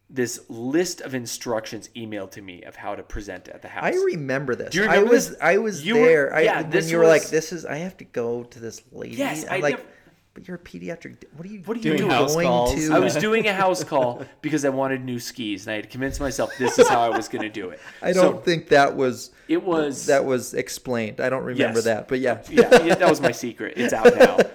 this 0.09 0.41
list 0.49 1.01
of 1.01 1.15
instructions 1.15 1.91
emailed 1.97 2.31
to 2.33 2.41
me 2.43 2.63
of 2.63 2.77
how 2.77 2.95
to 2.95 3.03
present 3.03 3.49
at 3.49 3.61
the 3.63 3.69
house. 3.69 3.85
I 3.85 3.91
remember 3.91 4.55
this. 4.55 4.71
Do 4.71 4.83
you 4.85 4.89
I 4.89 5.03
was 5.03 5.31
this? 5.31 5.39
I 5.41 5.59
was 5.59 5.85
You 5.85 5.97
were- 5.97 6.07
there. 6.07 6.35
I, 6.35 6.41
yeah, 6.43 6.61
when 6.63 6.71
this 6.71 6.91
you 6.91 6.99
were 6.99 7.07
like, 7.07 7.27
"This 7.29 7.53
is 7.53 7.67
I 7.67 7.77
have 7.79 7.97
to 7.99 8.05
go 8.05 8.45
to 8.45 8.61
this 8.61 8.83
lady." 8.93 9.17
Yes, 9.17 9.45
I'm 9.45 9.55
I 9.55 9.59
like, 9.59 9.77
never- 9.79 9.89
"But 10.35 10.47
you're 10.47 10.57
a 10.59 10.61
pediatric. 10.61 11.25
What 11.37 11.45
are 11.47 11.51
you? 11.51 11.61
What 11.65 11.75
are 11.77 11.79
you 11.79 11.83
Doing 11.83 11.97
doing? 11.99 12.11
house 12.11 12.35
going 12.35 12.47
calls. 12.47 12.75
to? 12.77 12.93
I 12.95 13.01
was 13.01 13.17
doing 13.17 13.49
a 13.49 13.53
house 13.53 13.83
call 13.83 14.25
because 14.43 14.65
I 14.65 14.69
wanted 14.69 15.05
new 15.05 15.19
skis, 15.19 15.67
and 15.67 15.73
I 15.73 15.77
had 15.77 15.91
convinced 15.91 16.21
myself 16.21 16.53
this 16.57 16.79
is 16.79 16.89
how 16.89 17.01
I 17.01 17.09
was 17.17 17.27
going 17.29 17.43
to 17.43 17.49
do 17.51 17.71
it. 17.71 17.81
I 18.03 18.13
So 18.13 18.23
don't 18.23 18.45
think 18.45 18.69
that 18.69 18.95
was 18.95 19.33
it 19.49 19.61
was 19.63 20.07
that 20.07 20.25
was 20.25 20.55
explained. 20.55 21.21
I 21.21 21.29
don't 21.31 21.43
remember 21.43 21.79
Yes. 21.81 21.85
that, 21.85 22.07
but 22.07 22.21
yeah. 22.21 22.43
yeah, 22.49 22.83
yeah, 22.85 22.95
that 22.95 23.11
was 23.11 23.21
my 23.21 23.33
secret. 23.33 23.75
It's 23.77 23.93
out 23.93 24.15
now. 24.17 24.39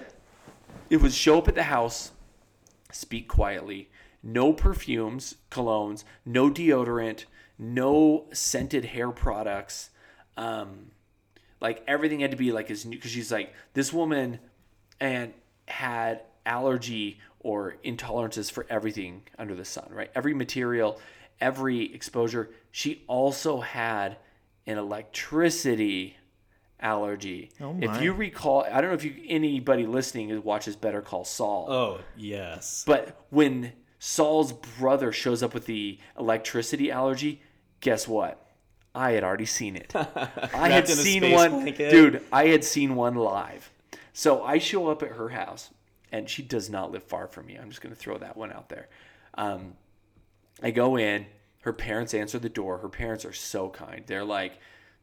It 0.90 1.00
was 1.00 1.14
show 1.14 1.38
up 1.38 1.48
at 1.48 1.54
the 1.54 1.62
house, 1.62 2.10
speak 2.90 3.26
quietly, 3.26 3.88
no 4.22 4.52
perfumes, 4.52 5.36
colognes, 5.50 6.04
no 6.24 6.50
deodorant, 6.50 7.24
no 7.58 8.26
scented 8.32 8.86
hair 8.86 9.10
products. 9.10 9.90
Um, 10.36 10.90
like 11.60 11.82
everything 11.86 12.20
had 12.20 12.30
to 12.30 12.36
be 12.36 12.52
like 12.52 12.70
as 12.70 12.84
new 12.84 12.96
because 12.96 13.10
she's 13.10 13.32
like 13.32 13.52
this 13.74 13.92
woman 13.92 14.38
and 15.00 15.32
had 15.68 16.22
allergy 16.44 17.20
or 17.40 17.76
intolerances 17.84 18.50
for 18.50 18.66
everything 18.68 19.22
under 19.38 19.54
the 19.54 19.64
sun, 19.64 19.88
right? 19.90 20.10
Every 20.14 20.34
material, 20.34 21.00
every 21.40 21.92
exposure. 21.94 22.50
She 22.70 23.04
also 23.06 23.60
had 23.60 24.16
an 24.66 24.78
electricity 24.78 26.16
allergy. 26.80 27.50
Oh 27.60 27.76
If 27.80 28.02
you 28.02 28.12
recall, 28.12 28.64
I 28.64 28.80
don't 28.80 28.90
know 28.90 28.96
if 28.96 29.04
you 29.04 29.14
anybody 29.28 29.86
listening 29.86 30.42
watches 30.42 30.76
Better 30.76 31.00
Call 31.00 31.24
Saul. 31.24 31.66
Oh 31.68 32.00
yes. 32.16 32.84
But 32.86 33.24
when 33.30 33.72
Saul's 34.04 34.52
brother 34.52 35.12
shows 35.12 35.44
up 35.44 35.54
with 35.54 35.66
the 35.66 35.96
electricity 36.18 36.90
allergy, 36.90 37.40
guess 37.78 38.08
what? 38.08 38.44
I 38.96 39.12
had 39.12 39.22
already 39.22 39.46
seen 39.46 39.76
it. 39.76 39.92
I 39.94 40.08
had 40.34 40.52
Wrapped 40.52 40.90
in 40.90 40.98
a 40.98 41.02
seen 41.02 41.30
one, 41.30 41.50
blanket. 41.62 41.90
dude. 41.92 42.22
I 42.32 42.48
had 42.48 42.64
seen 42.64 42.96
one 42.96 43.14
live. 43.14 43.70
So 44.12 44.42
I 44.42 44.58
show 44.58 44.88
up 44.88 45.04
at 45.04 45.10
her 45.10 45.28
house, 45.28 45.70
and 46.10 46.28
she 46.28 46.42
does 46.42 46.68
not 46.68 46.90
live 46.90 47.04
far 47.04 47.28
from 47.28 47.46
me. 47.46 47.54
I'm 47.56 47.70
just 47.70 47.80
going 47.80 47.94
to 47.94 47.98
throw 47.98 48.18
that 48.18 48.36
one 48.36 48.50
out 48.52 48.68
there. 48.68 48.88
Um, 49.34 49.74
I 50.60 50.72
go 50.72 50.98
in. 50.98 51.26
Her 51.60 51.72
parents 51.72 52.12
answer 52.12 52.40
the 52.40 52.48
door. 52.48 52.78
Her 52.78 52.88
parents 52.88 53.24
are 53.24 53.32
so 53.32 53.68
kind. 53.68 54.02
They're 54.08 54.24
like 54.24 54.58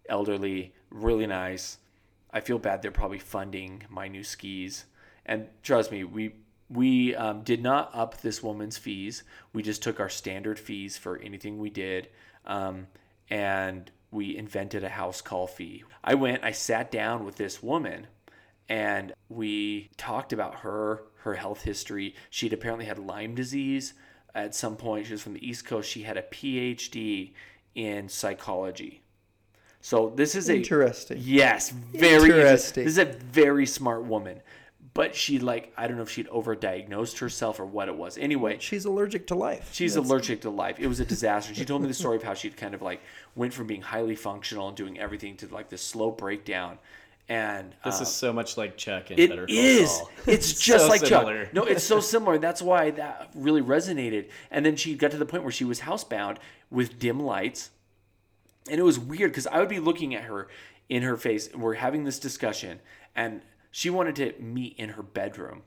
elderly, 0.10 0.74
really 0.90 1.26
nice. 1.26 1.78
I 2.34 2.42
feel 2.42 2.60
bad. 2.60 2.82
They're 2.82 2.92
probably 2.92 3.20
funding 3.20 3.84
my 3.90 4.10
new 4.10 4.26
skis. 4.26 4.84
And 5.26 5.48
trust 5.64 5.90
me, 5.90 6.04
we 6.04 6.34
we 6.70 7.16
um, 7.16 7.42
did 7.42 7.64
not 7.64 7.90
up 7.94 8.22
this 8.22 8.44
woman's 8.44 8.78
fees. 8.78 9.24
We 9.54 9.64
just 9.64 9.82
took 9.82 10.00
our 10.00 10.10
standard 10.10 10.60
fees 10.60 10.98
for 10.98 11.18
anything 11.18 11.58
we 11.58 11.70
did, 11.70 12.10
um, 12.46 12.88
and 13.30 13.90
we 14.12 14.38
invented 14.38 14.84
a 14.84 14.90
house 14.90 15.22
call 15.22 15.48
fee. 15.48 15.84
I 16.04 16.16
went. 16.16 16.44
I 16.44 16.52
sat 16.52 16.92
down 16.92 17.26
with 17.26 17.36
this 17.36 17.64
woman, 17.64 18.08
and 18.68 19.14
we 19.30 19.90
talked 19.98 20.34
about 20.34 20.56
her 20.56 21.04
her 21.24 21.36
health 21.36 21.64
history. 21.64 22.16
She'd 22.30 22.54
apparently 22.54 22.86
had 22.86 23.00
Lyme 23.00 23.36
disease 23.36 23.94
at 24.36 24.56
some 24.56 24.76
point. 24.76 25.08
She 25.08 25.14
was 25.14 25.22
from 25.22 25.34
the 25.34 25.48
East 25.48 25.66
Coast. 25.66 25.90
She 25.90 26.04
had 26.04 26.18
a 26.18 26.24
PhD 26.24 27.34
in 27.76 28.10
psychology. 28.10 29.02
So 29.82 30.12
this 30.16 30.36
is 30.36 30.50
a 30.50 30.58
Interesting. 30.58 31.18
Yes, 31.22 31.70
very 31.70 32.30
Interesting. 32.30 32.84
This 32.84 32.94
is 32.94 32.98
a 32.98 33.06
very 33.06 33.66
smart 33.66 34.04
woman, 34.04 34.42
but 34.94 35.16
she 35.16 35.40
like 35.40 35.72
I 35.78 35.88
don't 35.88 35.98
know 35.98 36.04
if 36.04 36.10
she'd 36.10 36.28
overdiagnosed 36.30 37.20
herself 37.20 37.60
or 37.60 37.66
what 37.66 37.88
it 37.88 37.96
was. 37.96 38.18
Anyway, 38.18 38.58
She's 38.60 38.86
allergic 38.86 39.28
to 39.28 39.36
life. 39.36 39.70
she's 39.74 39.94
That's- 39.94 40.10
allergic 40.10 40.42
to 40.42 40.50
life. 40.50 40.80
It 40.80 40.88
was 40.88 41.00
a 41.00 41.06
disaster. 41.16 41.54
She 41.54 41.66
told 41.66 41.82
me 41.82 41.88
the 41.88 41.94
story 41.94 42.16
of 42.18 42.24
how 42.24 42.34
she'd 42.34 42.58
kind 42.58 42.74
of 42.74 42.82
like 42.82 43.02
went 43.36 43.54
from 43.54 43.68
being 43.68 43.82
highly 43.82 44.16
functional 44.16 44.68
and 44.68 44.76
doing 44.78 45.00
everything 45.00 45.38
to 45.38 45.48
like 45.48 45.70
this 45.70 45.82
slow 45.82 46.12
breakdown. 46.12 46.78
And 47.32 47.76
This 47.86 48.00
uh, 48.00 48.04
is 48.04 48.08
so 48.10 48.34
much 48.34 48.58
like 48.58 48.76
Chuck 48.76 49.12
and 49.12 49.20
it 49.20 49.30
Better 49.30 49.46
is. 49.48 49.92
Saul. 49.92 50.10
It's 50.26 50.54
just 50.60 50.86
so 50.86 50.90
like 50.90 51.02
similar. 51.06 51.46
Chuck. 51.46 51.54
No, 51.54 51.64
it's 51.66 51.84
so 51.84 52.00
similar. 52.14 52.40
That's 52.40 52.62
why 52.62 52.90
that 52.92 53.30
really 53.36 53.62
resonated. 53.62 54.30
And 54.50 54.66
then 54.66 54.76
she 54.76 54.96
got 54.96 55.12
to 55.12 55.18
the 55.18 55.26
point 55.28 55.44
where 55.44 55.52
she 55.52 55.64
was 55.66 55.82
housebound 55.82 56.38
with 56.72 56.98
dim 56.98 57.20
lights. 57.20 57.70
And 58.68 58.80
it 58.80 58.84
was 58.84 58.98
weird 58.98 59.30
because 59.32 59.46
I 59.46 59.60
would 59.60 59.70
be 59.70 59.80
looking 59.80 60.16
at 60.16 60.24
her 60.24 60.48
in 60.90 61.04
her 61.04 61.18
face 61.18 61.48
and 61.48 61.62
we're 61.62 61.76
having 61.76 62.04
this 62.04 62.18
discussion 62.18 62.80
and 63.16 63.42
she 63.72 63.90
wanted 63.90 64.16
to 64.16 64.34
meet 64.42 64.76
in 64.78 64.90
her 64.90 65.04
bedroom 65.04 65.64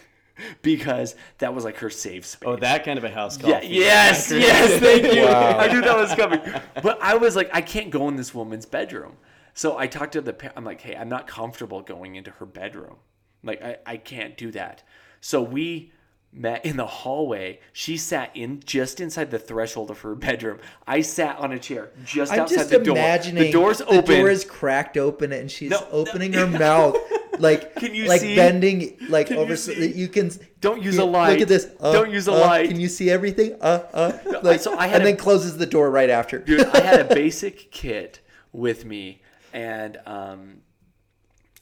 because 0.62 1.14
that 1.38 1.54
was 1.54 1.64
like 1.64 1.76
her 1.78 1.90
safe 1.90 2.26
space. 2.26 2.46
Oh, 2.46 2.56
that 2.56 2.84
kind 2.84 2.98
of 2.98 3.04
a 3.04 3.10
house 3.10 3.36
call. 3.36 3.50
Yeah, 3.50 3.60
fee. 3.60 3.68
yes, 3.68 4.30
yes, 4.32 4.80
thank 4.80 5.14
you. 5.14 5.24
Wow. 5.24 5.58
I 5.58 5.72
knew 5.72 5.80
that 5.80 5.96
was 5.96 6.14
coming. 6.14 6.40
But 6.82 6.98
I 7.00 7.16
was 7.16 7.36
like, 7.36 7.50
I 7.52 7.60
can't 7.60 7.90
go 7.90 8.08
in 8.08 8.16
this 8.16 8.34
woman's 8.34 8.66
bedroom. 8.66 9.16
So 9.54 9.78
I 9.78 9.86
talked 9.86 10.12
to 10.12 10.20
the 10.20 10.34
pa- 10.34 10.52
I'm 10.54 10.64
like, 10.64 10.80
hey, 10.82 10.94
I'm 10.94 11.08
not 11.08 11.26
comfortable 11.26 11.80
going 11.80 12.16
into 12.16 12.30
her 12.32 12.46
bedroom. 12.46 12.96
Like, 13.42 13.62
I, 13.62 13.78
I 13.86 13.96
can't 13.96 14.36
do 14.36 14.50
that. 14.52 14.82
So 15.20 15.40
we 15.42 15.92
met 16.32 16.64
in 16.66 16.76
the 16.76 16.86
hallway. 16.86 17.60
She 17.72 17.96
sat 17.96 18.30
in 18.36 18.60
just 18.64 19.00
inside 19.00 19.30
the 19.30 19.38
threshold 19.38 19.90
of 19.90 20.00
her 20.00 20.14
bedroom. 20.14 20.58
I 20.86 21.00
sat 21.00 21.38
on 21.38 21.52
a 21.52 21.58
chair 21.58 21.90
just 22.04 22.32
I'm 22.32 22.40
outside 22.40 22.56
just 22.56 22.70
the 22.70 22.78
door. 22.80 22.94
The 22.96 23.50
door's 23.52 23.78
the 23.78 23.86
open. 23.86 24.04
The 24.04 24.16
door 24.18 24.30
is 24.30 24.44
cracked 24.44 24.96
open 24.98 25.32
and 25.32 25.50
she's 25.50 25.70
No, 25.70 25.80
no. 25.80 25.86
opening 25.90 26.32
her 26.34 26.46
mouth 26.46 26.96
like 27.38 27.74
Can 27.76 27.94
you 27.94 28.06
like 28.06 28.20
see? 28.20 28.36
bending 28.36 28.96
like 29.08 29.28
Can 29.28 29.38
over 29.38 29.50
you 29.52 29.56
so 29.56 29.72
you 29.72 30.08
can 30.08 30.30
Don't 30.60 30.82
use 30.82 30.96
you- 30.96 31.02
a 31.02 31.04
light. 31.04 31.32
Look 31.32 31.40
at 31.42 31.48
this. 31.48 31.68
Uh, 31.80 31.92
Don't 31.92 32.10
use 32.10 32.28
a 32.28 32.32
uh, 32.32 32.40
light. 32.40 32.68
Can 32.68 32.80
you 32.80 32.88
see 32.88 33.10
everything? 33.10 33.56
Uh 33.60 33.82
uh. 33.94 34.18
Like, 34.42 34.60
so 34.60 34.76
I 34.76 34.86
had 34.88 34.96
and 34.96 35.02
a- 35.02 35.06
then 35.12 35.16
closes 35.16 35.56
the 35.56 35.66
door 35.66 35.90
right 35.90 36.10
after. 36.10 36.38
Dude, 36.38 36.60
I 36.66 36.80
had 36.80 37.00
a 37.00 37.04
basic 37.14 37.70
kit 37.70 38.20
with 38.52 38.84
me, 38.84 39.22
and 39.52 39.98
um, 40.06 40.58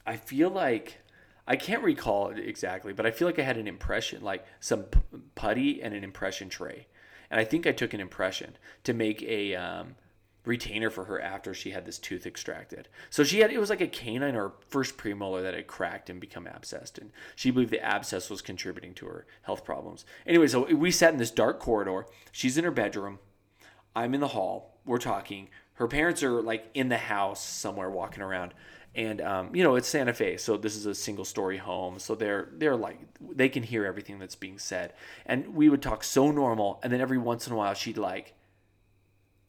I 0.07 0.17
feel 0.17 0.49
like 0.51 0.99
I 1.47 1.57
can't 1.57 1.83
recall 1.83 2.31
it 2.31 2.39
exactly, 2.39 2.93
but 2.93 3.07
I 3.07 3.11
feel 3.11 3.29
like 3.29 3.39
I 3.39 3.43
had 3.43 3.59
an 3.59 3.69
impression, 3.69 4.23
like 4.23 4.47
some 4.61 4.87
putty 5.35 5.83
and 5.83 5.95
an 5.95 6.03
impression 6.03 6.49
tray, 6.49 6.87
and 7.31 7.39
I 7.39 7.45
think 7.45 7.67
I 7.67 7.73
took 7.73 7.93
an 7.93 8.01
impression 8.01 8.57
to 8.85 8.95
make 8.95 9.23
a 9.23 9.55
um, 9.55 9.97
retainer 10.45 10.91
for 10.91 11.05
her 11.05 11.21
after 11.21 11.55
she 11.55 11.71
had 11.71 11.85
this 11.85 11.99
tooth 11.99 12.27
extracted. 12.27 12.89
So 13.11 13.25
she 13.25 13.41
had 13.41 13.53
it 13.53 13.59
was 13.59 13.71
like 13.71 13.81
a 13.81 13.87
canine 13.87 14.37
or 14.37 14.55
first 14.69 14.97
premolar 14.97 15.43
that 15.43 15.55
had 15.55 15.67
cracked 15.67 16.11
and 16.11 16.21
become 16.21 16.47
abscessed, 16.47 16.99
and 16.99 17.11
she 17.37 17.51
believed 17.51 17.71
the 17.71 17.85
abscess 17.85 18.31
was 18.31 18.43
contributing 18.43 18.95
to 18.95 19.07
her 19.07 19.27
health 19.43 19.65
problems. 19.65 20.05
Anyway, 20.27 20.47
so 20.47 20.65
we 20.75 20.91
sat 20.91 21.13
in 21.13 21.19
this 21.19 21.31
dark 21.31 21.61
corridor. 21.61 22.07
She's 22.33 22.59
in 22.59 22.65
her 22.65 22.71
bedroom. 22.71 23.19
I'm 23.97 24.15
in 24.15 24.21
the 24.21 24.29
hall. 24.29 24.79
We're 24.85 24.99
talking. 24.99 25.49
Her 25.75 25.89
parents 25.89 26.23
are 26.23 26.43
like 26.43 26.71
in 26.75 26.89
the 26.89 26.99
house 26.99 27.45
somewhere 27.45 27.91
walking 27.91 28.23
around. 28.23 28.55
And 28.95 29.21
um, 29.21 29.55
you 29.55 29.65
know, 29.65 29.75
it's 29.75 29.89
Santa 29.89 30.13
Fe, 30.13 30.37
so 30.37 30.57
this 30.57 30.77
is 30.77 30.87
a 30.87 30.95
single 30.95 31.25
story 31.25 31.57
home. 31.57 31.99
So 31.99 32.15
they're 32.15 32.49
they're 32.53 32.77
like 32.77 33.01
they 33.21 33.49
can 33.49 33.63
hear 33.63 33.85
everything 33.85 34.19
that's 34.19 34.37
being 34.37 34.59
said. 34.59 34.93
And 35.27 35.55
we 35.55 35.69
would 35.69 35.83
talk 35.83 36.05
so 36.05 36.31
normal, 36.31 36.81
and 36.83 36.93
then 36.93 37.01
every 37.01 37.19
once 37.19 37.47
in 37.47 37.53
a 37.53 37.57
while 37.57 37.75
she'd 37.75 37.99
like 37.99 38.35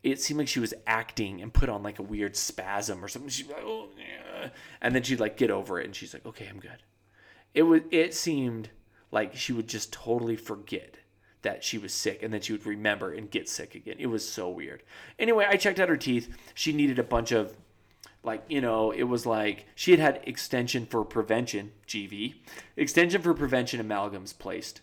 it 0.06 0.22
seemed 0.22 0.38
like 0.38 0.48
she 0.48 0.60
was 0.60 0.74
acting 0.86 1.42
and 1.42 1.52
put 1.52 1.68
on 1.68 1.82
like 1.82 1.98
a 1.98 2.04
weird 2.04 2.36
spasm 2.36 3.04
or 3.04 3.08
something. 3.08 3.28
She'd 3.28 3.48
like, 3.48 3.64
oh, 3.64 3.90
yeah. 3.98 4.50
And 4.80 4.94
then 4.94 5.02
she'd 5.02 5.20
like 5.20 5.36
get 5.36 5.50
over 5.50 5.80
it 5.80 5.86
and 5.86 5.96
she's 5.96 6.14
like, 6.14 6.28
okay, 6.28 6.48
I'm 6.48 6.60
good. 6.60 6.84
It 7.56 7.64
was 7.64 7.82
it 7.90 8.14
seemed 8.14 8.70
like 9.12 9.36
she 9.36 9.52
would 9.52 9.68
just 9.68 9.92
totally 9.92 10.36
forget 10.36 10.98
that 11.42 11.64
she 11.64 11.80
was 11.80 11.92
sick 11.92 12.22
and 12.22 12.32
then 12.32 12.42
she 12.42 12.52
would 12.52 12.68
remember 12.68 13.14
and 13.14 13.32
get 13.32 13.50
sick 13.50 13.74
again. 13.74 13.96
It 13.98 14.06
was 14.06 14.28
so 14.28 14.48
weird. 14.48 14.84
Anyway, 15.18 15.48
I 15.50 15.58
checked 15.58 15.80
out 15.80 15.90
her 15.90 15.98
teeth. 15.98 16.30
She 16.54 16.72
needed 16.72 17.00
a 17.00 17.04
bunch 17.04 17.32
of 17.32 17.56
like, 18.26 18.44
you 18.50 18.62
know, 18.62 18.92
it 18.92 19.04
was 19.04 19.26
like 19.26 19.66
she 19.76 19.92
had 19.92 20.00
had 20.00 20.22
extension 20.26 20.86
for 20.86 21.04
prevention, 21.04 21.72
GV, 21.88 22.36
extension 22.76 23.22
for 23.22 23.34
prevention 23.34 23.86
amalgams 23.86 24.38
placed. 24.38 24.82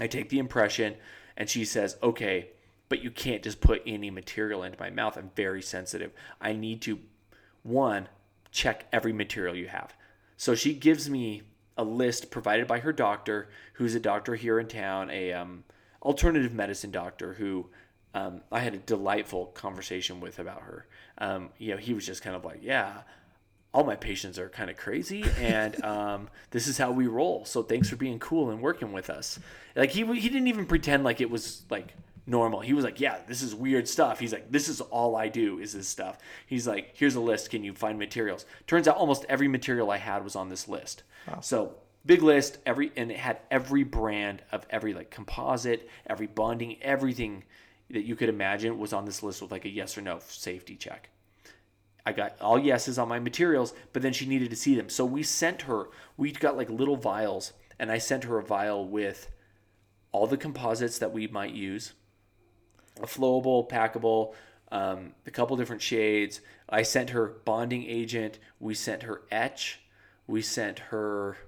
I 0.00 0.06
take 0.06 0.28
the 0.28 0.38
impression 0.38 0.96
and 1.36 1.48
she 1.48 1.64
says, 1.64 1.96
okay, 2.02 2.50
but 2.88 3.02
you 3.02 3.10
can't 3.10 3.42
just 3.42 3.60
put 3.60 3.82
any 3.86 4.10
material 4.10 4.62
into 4.62 4.80
my 4.80 4.90
mouth. 4.90 5.16
I'm 5.16 5.30
very 5.34 5.62
sensitive. 5.62 6.12
I 6.40 6.52
need 6.52 6.80
to, 6.82 7.00
one, 7.62 8.08
check 8.50 8.86
every 8.92 9.12
material 9.12 9.56
you 9.56 9.68
have. 9.68 9.94
So 10.36 10.54
she 10.54 10.74
gives 10.74 11.10
me 11.10 11.42
a 11.76 11.84
list 11.84 12.30
provided 12.30 12.66
by 12.66 12.80
her 12.80 12.92
doctor, 12.92 13.48
who's 13.74 13.94
a 13.94 14.00
doctor 14.00 14.34
here 14.34 14.58
in 14.58 14.66
town, 14.66 15.10
a 15.10 15.32
um, 15.32 15.64
alternative 16.02 16.52
medicine 16.52 16.90
doctor 16.90 17.34
who 17.34 17.68
um, 18.14 18.40
I 18.50 18.60
had 18.60 18.74
a 18.74 18.78
delightful 18.78 19.46
conversation 19.46 20.20
with 20.20 20.38
about 20.38 20.62
her. 20.62 20.86
Um, 21.18 21.50
you 21.58 21.72
know, 21.72 21.76
he 21.76 21.94
was 21.94 22.06
just 22.06 22.22
kind 22.22 22.34
of 22.34 22.44
like, 22.44 22.60
yeah, 22.62 23.02
all 23.74 23.84
my 23.84 23.96
patients 23.96 24.38
are 24.38 24.48
kind 24.48 24.70
of 24.70 24.76
crazy, 24.76 25.24
and 25.38 25.84
um, 25.84 26.28
this 26.50 26.66
is 26.66 26.78
how 26.78 26.90
we 26.90 27.06
roll. 27.06 27.44
So 27.44 27.62
thanks 27.62 27.88
for 27.88 27.96
being 27.96 28.18
cool 28.18 28.50
and 28.50 28.60
working 28.60 28.92
with 28.92 29.10
us. 29.10 29.38
Like 29.76 29.90
he 29.90 30.04
he 30.04 30.28
didn't 30.28 30.48
even 30.48 30.66
pretend 30.66 31.04
like 31.04 31.20
it 31.20 31.30
was 31.30 31.64
like 31.70 31.94
normal. 32.26 32.60
He 32.60 32.74
was 32.74 32.84
like, 32.84 33.00
yeah, 33.00 33.18
this 33.26 33.42
is 33.42 33.54
weird 33.54 33.88
stuff. 33.88 34.20
He's 34.20 34.32
like, 34.32 34.50
this 34.50 34.68
is 34.68 34.80
all 34.80 35.16
I 35.16 35.28
do 35.28 35.58
is 35.58 35.72
this 35.72 35.88
stuff. 35.88 36.18
He's 36.46 36.66
like, 36.66 36.92
here's 36.94 37.14
a 37.14 37.20
list. 37.20 37.50
Can 37.50 37.64
you 37.64 37.72
find 37.72 37.98
materials? 37.98 38.44
Turns 38.66 38.86
out 38.86 38.96
almost 38.96 39.24
every 39.28 39.48
material 39.48 39.90
I 39.90 39.96
had 39.96 40.24
was 40.24 40.36
on 40.36 40.48
this 40.48 40.68
list. 40.68 41.02
So 41.40 41.74
big 42.06 42.22
list, 42.22 42.58
every 42.64 42.92
and 42.96 43.10
it 43.10 43.18
had 43.18 43.40
every 43.50 43.84
brand 43.84 44.42
of 44.52 44.66
every 44.70 44.94
like 44.94 45.10
composite, 45.10 45.88
every 46.06 46.26
bonding, 46.26 46.82
everything 46.82 47.44
that 47.90 48.04
you 48.04 48.16
could 48.16 48.28
imagine 48.28 48.78
was 48.78 48.92
on 48.92 49.04
this 49.04 49.22
list 49.22 49.42
with 49.42 49.50
like 49.50 49.64
a 49.64 49.70
yes 49.70 49.96
or 49.96 50.02
no 50.02 50.18
safety 50.20 50.76
check. 50.76 51.10
I 52.04 52.12
got 52.12 52.40
all 52.40 52.58
yeses 52.58 52.98
on 52.98 53.08
my 53.08 53.18
materials, 53.18 53.74
but 53.92 54.02
then 54.02 54.12
she 54.12 54.26
needed 54.26 54.50
to 54.50 54.56
see 54.56 54.74
them. 54.74 54.88
So 54.88 55.04
we 55.04 55.22
sent 55.22 55.62
her, 55.62 55.88
we 56.16 56.32
got 56.32 56.56
like 56.56 56.70
little 56.70 56.96
vials, 56.96 57.52
and 57.78 57.90
I 57.92 57.98
sent 57.98 58.24
her 58.24 58.38
a 58.38 58.42
vial 58.42 58.86
with 58.88 59.30
all 60.10 60.26
the 60.26 60.36
composites 60.36 60.98
that 60.98 61.12
we 61.12 61.26
might 61.26 61.52
use, 61.52 61.92
a 63.02 63.06
flowable, 63.06 63.68
packable, 63.68 64.34
um, 64.72 65.12
a 65.26 65.30
couple 65.30 65.56
different 65.56 65.82
shades. 65.82 66.40
I 66.68 66.82
sent 66.82 67.10
her 67.10 67.26
bonding 67.44 67.84
agent. 67.84 68.38
We 68.58 68.74
sent 68.74 69.02
her 69.04 69.22
etch. 69.30 69.80
We 70.26 70.42
sent 70.42 70.78
her, 70.78 71.38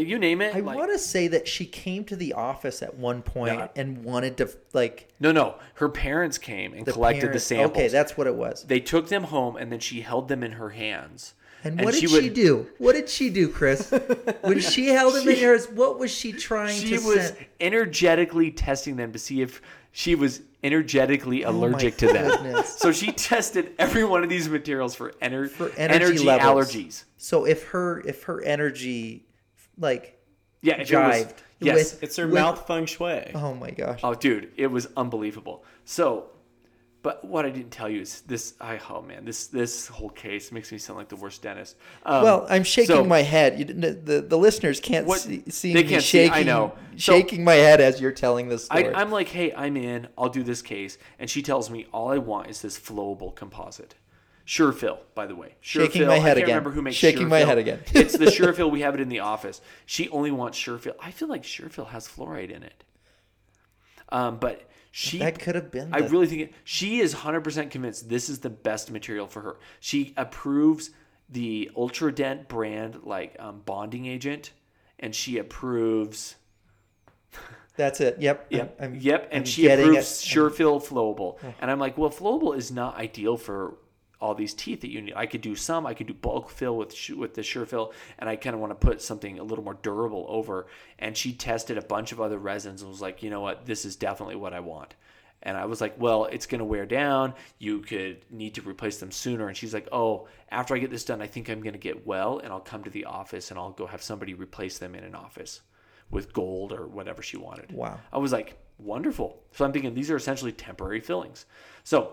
you 0.00 0.18
name 0.18 0.40
it. 0.40 0.54
I 0.54 0.60
like- 0.60 0.76
want 0.76 0.92
to 0.92 0.98
say 0.98 1.28
that 1.28 1.46
she 1.48 1.64
came 1.66 2.04
to 2.04 2.16
the 2.16 2.32
office 2.34 2.82
at 2.82 2.94
one 2.96 3.22
point 3.22 3.70
and 3.76 4.04
wanted 4.04 4.36
to 4.38 4.50
like 4.72 5.08
no, 5.20 5.32
no. 5.32 5.56
Her 5.74 5.88
parents 5.88 6.38
came 6.38 6.72
and 6.74 6.84
the 6.86 6.92
collected 6.92 7.22
the 7.22 7.26
parents- 7.28 7.44
samples. 7.44 7.70
Okay, 7.78 7.88
that's 7.88 8.16
what 8.16 8.26
it 8.26 8.34
was. 8.34 8.64
they 8.64 8.80
took 8.80 9.08
them 9.08 9.24
home 9.24 9.56
and 9.56 9.70
then 9.72 9.80
she 9.80 10.00
held 10.00 10.28
them 10.28 10.42
in 10.42 10.52
her 10.52 10.70
hands. 10.70 11.34
And 11.64 11.82
what 11.82 11.94
did 11.94 12.00
she 12.08 12.20
she, 12.20 12.28
do? 12.28 12.68
What 12.78 12.92
did 12.92 13.08
she 13.08 13.28
do, 13.28 13.48
Chris? 13.48 13.90
when 14.42 14.60
she 14.60 14.88
held 14.88 15.14
them 15.14 15.26
in 15.28 15.36
hers, 15.36 15.66
what 15.66 15.98
was 15.98 16.12
she 16.12 16.30
trying 16.32 16.76
she 16.78 16.90
to 16.90 16.98
She 16.98 17.04
was 17.06 17.26
send? 17.28 17.46
energetically 17.60 18.52
testing 18.52 18.94
them 18.96 19.12
to 19.12 19.18
see 19.18 19.42
if 19.42 19.60
she 19.90 20.14
was 20.14 20.42
energetically 20.62 21.44
Oh 21.44 21.50
allergic 21.50 21.96
to 21.98 22.06
them. 22.12 22.62
So 22.64 22.92
she 22.92 23.10
tested 23.12 23.72
every 23.78 24.04
one 24.04 24.22
of 24.22 24.28
these 24.28 24.48
materials 24.48 24.94
for, 24.94 25.10
ener- 25.22 25.48
For 25.50 25.70
energy, 25.76 26.04
energy 26.04 26.24
allergies. 26.26 27.04
So 27.16 27.46
if 27.46 27.64
her 27.68 28.00
if 28.06 28.24
her 28.24 28.40
energy 28.42 29.24
like 29.78 30.18
Yeah, 30.62 30.80
if 30.80 30.90
it 30.90 30.96
was- 30.96 31.26
yes. 31.60 31.92
with 31.94 32.02
It's 32.02 32.16
her 32.16 32.26
with- 32.26 32.34
mouth 32.34 32.66
feng 32.66 32.86
shui. 32.86 33.30
Oh 33.34 33.54
my 33.54 33.70
gosh. 33.70 34.00
Oh, 34.02 34.14
dude, 34.14 34.52
it 34.56 34.66
was 34.68 34.88
unbelievable. 34.96 35.64
So, 35.84 36.30
but 37.02 37.24
what 37.24 37.46
I 37.46 37.50
didn't 37.50 37.70
tell 37.70 37.88
you 37.88 38.00
is 38.00 38.22
this. 38.22 38.54
I 38.60 38.80
oh 38.90 39.00
man, 39.00 39.24
this 39.24 39.46
this 39.46 39.86
whole 39.86 40.08
case 40.10 40.50
makes 40.50 40.72
me 40.72 40.78
sound 40.78 40.98
like 40.98 41.08
the 41.08 41.14
worst 41.16 41.40
dentist. 41.40 41.76
Um, 42.04 42.24
well, 42.24 42.46
I'm 42.50 42.64
shaking 42.64 42.96
so- 42.96 43.04
my 43.04 43.22
head. 43.22 43.58
You, 43.60 43.64
didn't- 43.64 44.04
the 44.04 44.20
the 44.22 44.36
listeners 44.36 44.80
can't 44.80 45.06
What- 45.06 45.20
see, 45.20 45.44
see 45.48 45.72
they 45.72 45.82
me 45.84 45.88
can't 45.88 46.02
see, 46.02 46.24
I 46.24 46.28
shaking. 46.30 46.46
know. 46.46 46.72
So- 46.96 47.12
shaking 47.12 47.44
my 47.44 47.54
head 47.54 47.80
as 47.80 48.00
you're 48.00 48.10
telling 48.12 48.48
this 48.48 48.66
I. 48.72 48.90
I'm 48.92 49.10
like, 49.12 49.28
hey, 49.28 49.52
I'm 49.54 49.76
in. 49.76 50.08
I'll 50.18 50.28
do 50.30 50.42
this 50.42 50.62
case, 50.62 50.98
and 51.20 51.30
she 51.30 51.42
tells 51.42 51.70
me 51.70 51.86
all 51.92 52.08
I 52.10 52.18
want 52.18 52.48
is 52.50 52.60
this 52.62 52.76
flowable 52.78 53.32
composite. 53.34 53.94
Surefill, 54.46 54.98
by 55.14 55.26
the 55.26 55.34
way. 55.34 55.56
Shaking 55.60 56.02
Surefill, 56.02 56.06
my 56.06 56.18
head 56.18 56.22
I 56.22 56.34
can't 56.34 56.38
again. 56.38 56.48
remember 56.48 56.70
who 56.70 56.82
makes 56.82 56.96
Shaking 56.96 57.28
my 57.28 57.40
Surefill. 57.42 57.46
head 57.46 57.58
again. 57.58 57.80
it's 57.94 58.16
the 58.16 58.24
Surefill. 58.26 58.70
We 58.70 58.80
have 58.82 58.94
it 58.94 59.00
in 59.00 59.08
the 59.08 59.20
office. 59.20 59.60
She 59.86 60.08
only 60.10 60.30
wants 60.30 60.58
Surefill. 60.58 60.94
I 61.00 61.10
feel 61.10 61.28
like 61.28 61.42
Surefill 61.42 61.88
has 61.88 62.06
fluoride 62.06 62.50
in 62.50 62.62
it. 62.62 62.84
Um, 64.10 64.38
but 64.38 64.68
she 64.92 65.18
that 65.18 65.38
could 65.40 65.56
have 65.56 65.70
been. 65.72 65.92
I 65.92 66.00
the- 66.02 66.08
really 66.08 66.26
think 66.28 66.42
it, 66.42 66.52
she 66.64 67.00
is 67.00 67.14
100% 67.14 67.70
convinced 67.70 68.08
this 68.08 68.28
is 68.28 68.38
the 68.38 68.50
best 68.50 68.90
material 68.90 69.26
for 69.26 69.42
her. 69.42 69.56
She 69.80 70.14
approves 70.16 70.90
the 71.28 71.70
Ultradent 71.76 72.46
brand 72.46 73.00
like 73.02 73.34
um, 73.40 73.62
bonding 73.66 74.06
agent, 74.06 74.52
and 75.00 75.12
she 75.12 75.38
approves. 75.38 76.36
That's 77.76 78.00
it. 78.00 78.18
Yep. 78.20 78.46
Yep. 78.50 78.76
I'm, 78.78 78.84
I'm- 78.92 78.98
yep. 79.00 79.28
And 79.32 79.40
I'm 79.40 79.44
she 79.44 79.62
getting 79.62 79.86
approves 79.86 80.22
it. 80.24 80.28
Surefill 80.28 80.80
flowable. 80.86 81.36
And 81.60 81.68
I'm 81.70 81.80
like, 81.80 81.98
well, 81.98 82.10
flowable 82.10 82.56
is 82.56 82.70
not 82.70 82.96
ideal 82.96 83.36
for 83.36 83.74
all 84.20 84.34
these 84.34 84.54
teeth 84.54 84.80
that 84.80 84.90
you 84.90 85.02
need. 85.02 85.14
I 85.14 85.26
could 85.26 85.40
do 85.40 85.54
some. 85.54 85.86
I 85.86 85.94
could 85.94 86.06
do 86.06 86.14
bulk 86.14 86.50
fill 86.50 86.76
with 86.76 86.94
with 87.16 87.34
the 87.34 87.42
Surefill, 87.42 87.92
and 88.18 88.28
I 88.28 88.36
kind 88.36 88.54
of 88.54 88.60
want 88.60 88.78
to 88.78 88.86
put 88.86 89.02
something 89.02 89.38
a 89.38 89.42
little 89.42 89.64
more 89.64 89.78
durable 89.82 90.26
over. 90.28 90.66
And 90.98 91.16
she 91.16 91.32
tested 91.32 91.78
a 91.78 91.82
bunch 91.82 92.12
of 92.12 92.20
other 92.20 92.38
resins 92.38 92.82
and 92.82 92.90
was 92.90 93.02
like, 93.02 93.22
you 93.22 93.30
know 93.30 93.40
what, 93.40 93.66
this 93.66 93.84
is 93.84 93.96
definitely 93.96 94.36
what 94.36 94.54
I 94.54 94.60
want. 94.60 94.94
And 95.42 95.56
I 95.56 95.66
was 95.66 95.80
like, 95.80 95.94
well, 95.98 96.24
it's 96.24 96.46
going 96.46 96.58
to 96.60 96.64
wear 96.64 96.86
down. 96.86 97.34
You 97.58 97.80
could 97.80 98.24
need 98.30 98.54
to 98.54 98.62
replace 98.62 98.98
them 98.98 99.12
sooner. 99.12 99.48
And 99.48 99.56
she's 99.56 99.74
like, 99.74 99.88
oh, 99.92 100.26
after 100.50 100.74
I 100.74 100.78
get 100.78 100.90
this 100.90 101.04
done, 101.04 101.20
I 101.22 101.26
think 101.26 101.48
I'm 101.48 101.60
going 101.60 101.74
to 101.74 101.78
get 101.78 102.06
well, 102.06 102.38
and 102.38 102.52
I'll 102.52 102.60
come 102.60 102.82
to 102.84 102.90
the 102.90 103.04
office 103.04 103.50
and 103.50 103.58
I'll 103.58 103.70
go 103.70 103.86
have 103.86 104.02
somebody 104.02 104.34
replace 104.34 104.78
them 104.78 104.94
in 104.94 105.04
an 105.04 105.14
office 105.14 105.60
with 106.10 106.32
gold 106.32 106.72
or 106.72 106.86
whatever 106.86 107.22
she 107.22 107.36
wanted. 107.36 107.72
Wow. 107.72 107.98
I 108.12 108.18
was 108.18 108.32
like, 108.32 108.58
wonderful. 108.78 109.42
So 109.52 109.64
I'm 109.64 109.72
thinking 109.72 109.94
these 109.94 110.10
are 110.10 110.16
essentially 110.16 110.52
temporary 110.52 111.00
fillings. 111.00 111.46
So, 111.84 112.12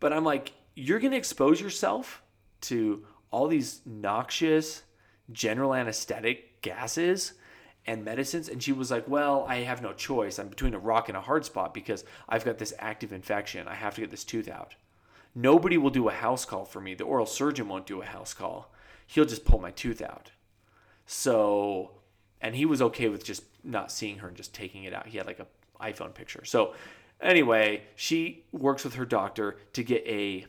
but 0.00 0.12
I'm 0.12 0.24
like, 0.24 0.52
you're 0.74 0.98
going 0.98 1.12
to 1.12 1.16
expose 1.16 1.60
yourself 1.60 2.22
to 2.62 3.04
all 3.30 3.46
these 3.46 3.80
noxious 3.86 4.82
general 5.30 5.74
anesthetic 5.74 6.62
gases 6.62 7.34
and 7.86 8.04
medicines. 8.04 8.48
And 8.48 8.62
she 8.62 8.72
was 8.72 8.90
like, 8.90 9.08
well, 9.08 9.44
I 9.48 9.56
have 9.56 9.82
no 9.82 9.92
choice. 9.92 10.38
I'm 10.38 10.48
between 10.48 10.74
a 10.74 10.78
rock 10.78 11.08
and 11.08 11.16
a 11.16 11.22
hard 11.22 11.44
spot 11.44 11.72
because 11.72 12.04
I've 12.28 12.44
got 12.44 12.58
this 12.58 12.74
active 12.78 13.12
infection. 13.12 13.68
I 13.68 13.74
have 13.74 13.94
to 13.94 14.00
get 14.00 14.10
this 14.10 14.24
tooth 14.24 14.48
out. 14.48 14.74
Nobody 15.34 15.78
will 15.78 15.90
do 15.90 16.08
a 16.08 16.12
house 16.12 16.44
call 16.44 16.64
for 16.64 16.80
me. 16.80 16.94
The 16.94 17.04
oral 17.04 17.26
surgeon 17.26 17.68
won't 17.68 17.86
do 17.86 18.02
a 18.02 18.06
house 18.06 18.34
call. 18.34 18.72
He'll 19.06 19.24
just 19.24 19.44
pull 19.44 19.60
my 19.60 19.70
tooth 19.70 20.02
out. 20.02 20.32
So, 21.06 21.92
and 22.40 22.54
he 22.54 22.64
was 22.64 22.82
okay 22.82 23.08
with 23.08 23.24
just 23.24 23.44
not 23.62 23.92
seeing 23.92 24.18
her 24.18 24.28
and 24.28 24.36
just 24.36 24.54
taking 24.54 24.84
it 24.84 24.94
out. 24.94 25.06
He 25.06 25.18
had 25.18 25.26
like 25.26 25.40
a 25.40 25.46
iPhone 25.80 26.14
picture. 26.14 26.44
So, 26.44 26.74
anyway, 27.22 27.82
she 27.96 28.44
works 28.52 28.84
with 28.84 28.94
her 28.94 29.04
doctor 29.04 29.56
to 29.72 29.82
get 29.82 30.06
a 30.06 30.46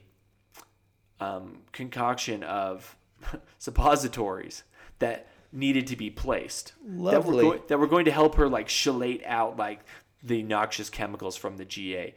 um, 1.19 1.59
concoction 1.71 2.43
of 2.43 2.95
suppositories 3.59 4.63
that 4.99 5.27
needed 5.51 5.87
to 5.87 5.95
be 5.95 6.09
placed. 6.09 6.73
That 6.83 7.25
were, 7.25 7.33
Lovely. 7.33 7.43
go- 7.43 7.63
that 7.67 7.79
were 7.79 7.87
going 7.87 8.05
to 8.05 8.11
help 8.11 8.35
her 8.35 8.47
like 8.47 8.67
chelate 8.67 9.25
out 9.25 9.57
like 9.57 9.81
the 10.23 10.43
noxious 10.43 10.89
chemicals 10.89 11.35
from 11.35 11.57
the 11.57 11.65
GA. 11.65 12.15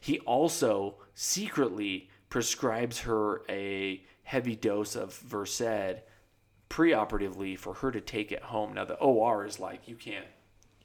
He 0.00 0.18
also 0.20 0.96
secretly 1.14 2.08
prescribes 2.28 3.00
her 3.00 3.42
a 3.48 4.02
heavy 4.22 4.54
dose 4.54 4.94
of 4.94 5.16
Versed 5.18 6.02
preoperatively 6.68 7.58
for 7.58 7.74
her 7.74 7.90
to 7.90 8.00
take 8.00 8.30
at 8.30 8.42
home. 8.42 8.74
Now 8.74 8.84
the 8.84 8.94
OR 8.94 9.44
is 9.44 9.58
like 9.58 9.88
you 9.88 9.96
can't 9.96 10.26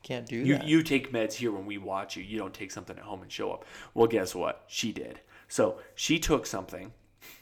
Can't 0.03 0.25
do 0.27 0.35
you 0.35 0.57
that. 0.57 0.67
you 0.67 0.83
take 0.83 1.11
meds 1.11 1.33
here 1.33 1.51
when 1.51 1.65
we 1.65 1.77
watch 1.77 2.15
you. 2.15 2.23
You 2.23 2.37
don't 2.37 2.53
take 2.53 2.71
something 2.71 2.97
at 2.97 3.03
home 3.03 3.21
and 3.21 3.31
show 3.31 3.51
up. 3.51 3.65
Well, 3.93 4.07
guess 4.07 4.35
what? 4.35 4.65
She 4.67 4.91
did. 4.91 5.21
So 5.47 5.77
she 5.95 6.19
took 6.19 6.45
something, 6.45 6.91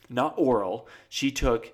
not 0.10 0.36
oral. 0.38 0.88
She 1.10 1.32
took 1.32 1.74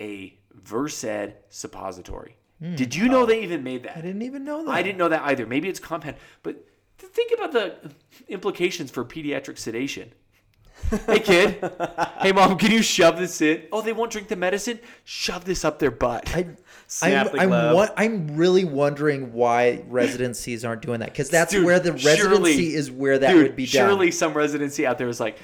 a 0.00 0.38
Versed 0.54 1.34
suppository. 1.50 2.36
Hmm. 2.60 2.74
Did 2.74 2.94
you 2.94 3.08
know 3.08 3.22
oh. 3.22 3.26
they 3.26 3.42
even 3.42 3.62
made 3.62 3.84
that? 3.84 3.96
I 3.96 4.00
didn't 4.00 4.22
even 4.22 4.44
know 4.44 4.64
that. 4.64 4.70
I 4.70 4.82
didn't 4.82 4.98
know 4.98 5.08
that 5.08 5.22
either. 5.22 5.46
Maybe 5.46 5.68
it's 5.68 5.80
compound, 5.80 6.16
but 6.42 6.64
think 6.98 7.32
about 7.32 7.52
the 7.52 7.76
implications 8.28 8.90
for 8.90 9.04
pediatric 9.04 9.58
sedation. 9.58 10.12
Hey 11.06 11.20
kid, 11.20 11.70
hey 12.20 12.32
mom, 12.32 12.56
can 12.58 12.70
you 12.70 12.82
shove 12.82 13.18
this 13.18 13.40
in? 13.40 13.64
Oh, 13.72 13.82
they 13.82 13.92
won't 13.92 14.10
drink 14.12 14.28
the 14.28 14.36
medicine. 14.36 14.78
Shove 15.04 15.44
this 15.44 15.64
up 15.64 15.78
their 15.78 15.90
butt. 15.90 16.34
I, 16.34 16.46
Snap 16.86 17.26
I'm, 17.26 17.32
the 17.32 17.40
I'm, 17.42 17.48
glove. 17.48 17.74
wa- 17.74 17.88
I'm 17.96 18.36
really 18.36 18.64
wondering 18.64 19.32
why 19.34 19.84
residencies 19.88 20.64
aren't 20.64 20.80
doing 20.82 21.00
that 21.00 21.10
because 21.10 21.28
that's 21.28 21.52
Dude, 21.52 21.66
where 21.66 21.78
the 21.78 21.92
residency 21.92 22.16
surely- 22.16 22.74
is 22.74 22.90
where 22.90 23.18
that 23.18 23.30
Dude, 23.32 23.42
would 23.42 23.56
be 23.56 23.66
done. 23.66 23.88
Surely 23.88 24.10
some 24.10 24.32
residency 24.32 24.86
out 24.86 24.96
there 24.96 25.08
is 25.08 25.20
like, 25.20 25.38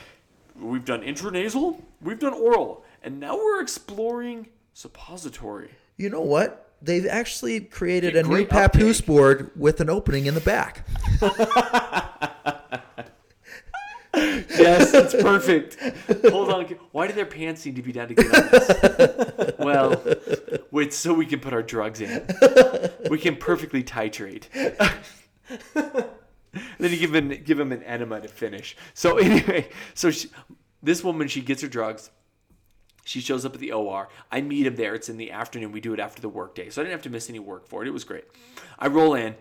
we've 0.58 0.84
done 0.86 1.02
intranasal, 1.02 1.82
we've 2.00 2.18
done 2.18 2.32
oral, 2.32 2.82
and 3.02 3.20
now 3.20 3.36
we're 3.36 3.60
exploring 3.60 4.48
suppository. 4.72 5.68
You 5.98 6.08
know 6.08 6.22
what? 6.22 6.70
They've 6.80 7.06
actually 7.06 7.60
created 7.60 8.14
Get 8.14 8.24
a 8.24 8.28
new 8.28 8.46
papoose 8.46 8.98
uptake. 9.00 9.06
board 9.06 9.50
with 9.54 9.80
an 9.80 9.90
opening 9.90 10.24
in 10.26 10.34
the 10.34 10.40
back. 10.40 10.86
Yes, 14.58 14.94
it's 14.94 15.14
perfect. 15.22 15.78
Hold 16.30 16.50
on. 16.50 16.64
Why 16.92 17.06
do 17.06 17.12
their 17.12 17.26
pants 17.26 17.64
need 17.64 17.76
to 17.76 17.82
be 17.82 17.92
down 17.92 18.08
to 18.08 18.14
get 18.14 18.26
on 18.26 18.48
this? 18.50 19.52
Well, 19.58 20.02
wait, 20.70 20.92
so 20.92 21.14
we 21.14 21.26
can 21.26 21.40
put 21.40 21.52
our 21.52 21.62
drugs 21.62 22.00
in. 22.00 22.26
We 23.10 23.18
can 23.18 23.36
perfectly 23.36 23.82
titrate. 23.82 24.48
then 26.78 26.90
you 26.90 26.96
give 26.96 27.14
him 27.14 27.28
give 27.28 27.58
them 27.58 27.72
an 27.72 27.82
enema 27.82 28.20
to 28.20 28.28
finish. 28.28 28.76
So 28.94 29.18
anyway, 29.18 29.68
so 29.94 30.10
she, 30.10 30.28
this 30.82 31.02
woman 31.02 31.28
she 31.28 31.40
gets 31.40 31.62
her 31.62 31.68
drugs. 31.68 32.10
She 33.06 33.20
shows 33.20 33.44
up 33.44 33.52
at 33.52 33.60
the 33.60 33.72
OR. 33.72 34.08
I 34.32 34.40
meet 34.40 34.66
him 34.66 34.76
there. 34.76 34.94
It's 34.94 35.10
in 35.10 35.18
the 35.18 35.30
afternoon. 35.30 35.72
We 35.72 35.80
do 35.80 35.92
it 35.92 36.00
after 36.00 36.22
the 36.22 36.28
workday. 36.28 36.70
So 36.70 36.80
I 36.80 36.84
didn't 36.84 36.92
have 36.92 37.02
to 37.02 37.10
miss 37.10 37.28
any 37.28 37.38
work 37.38 37.68
for 37.68 37.82
it. 37.82 37.88
It 37.88 37.90
was 37.90 38.04
great. 38.04 38.24
I 38.78 38.86
roll 38.86 39.14
in 39.14 39.34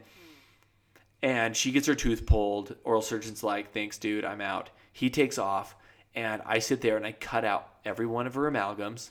and 1.22 1.56
she 1.56 1.72
gets 1.72 1.88
her 1.88 1.96
tooth 1.96 2.26
pulled. 2.26 2.76
Oral 2.84 3.02
surgeon's 3.02 3.42
like, 3.42 3.72
thanks, 3.74 3.98
dude. 3.98 4.26
I'm 4.26 4.42
out. 4.42 4.70
He 4.94 5.10
takes 5.10 5.38
off 5.38 5.76
and 6.16 6.42
I 6.46 6.60
sit 6.60 6.80
there 6.82 6.96
and 6.96 7.06
I 7.06 7.12
cut 7.12 7.44
out 7.44 7.68
every 7.84 8.06
one 8.06 8.28
of 8.28 8.36
her 8.36 8.50
amalgams 8.50 9.10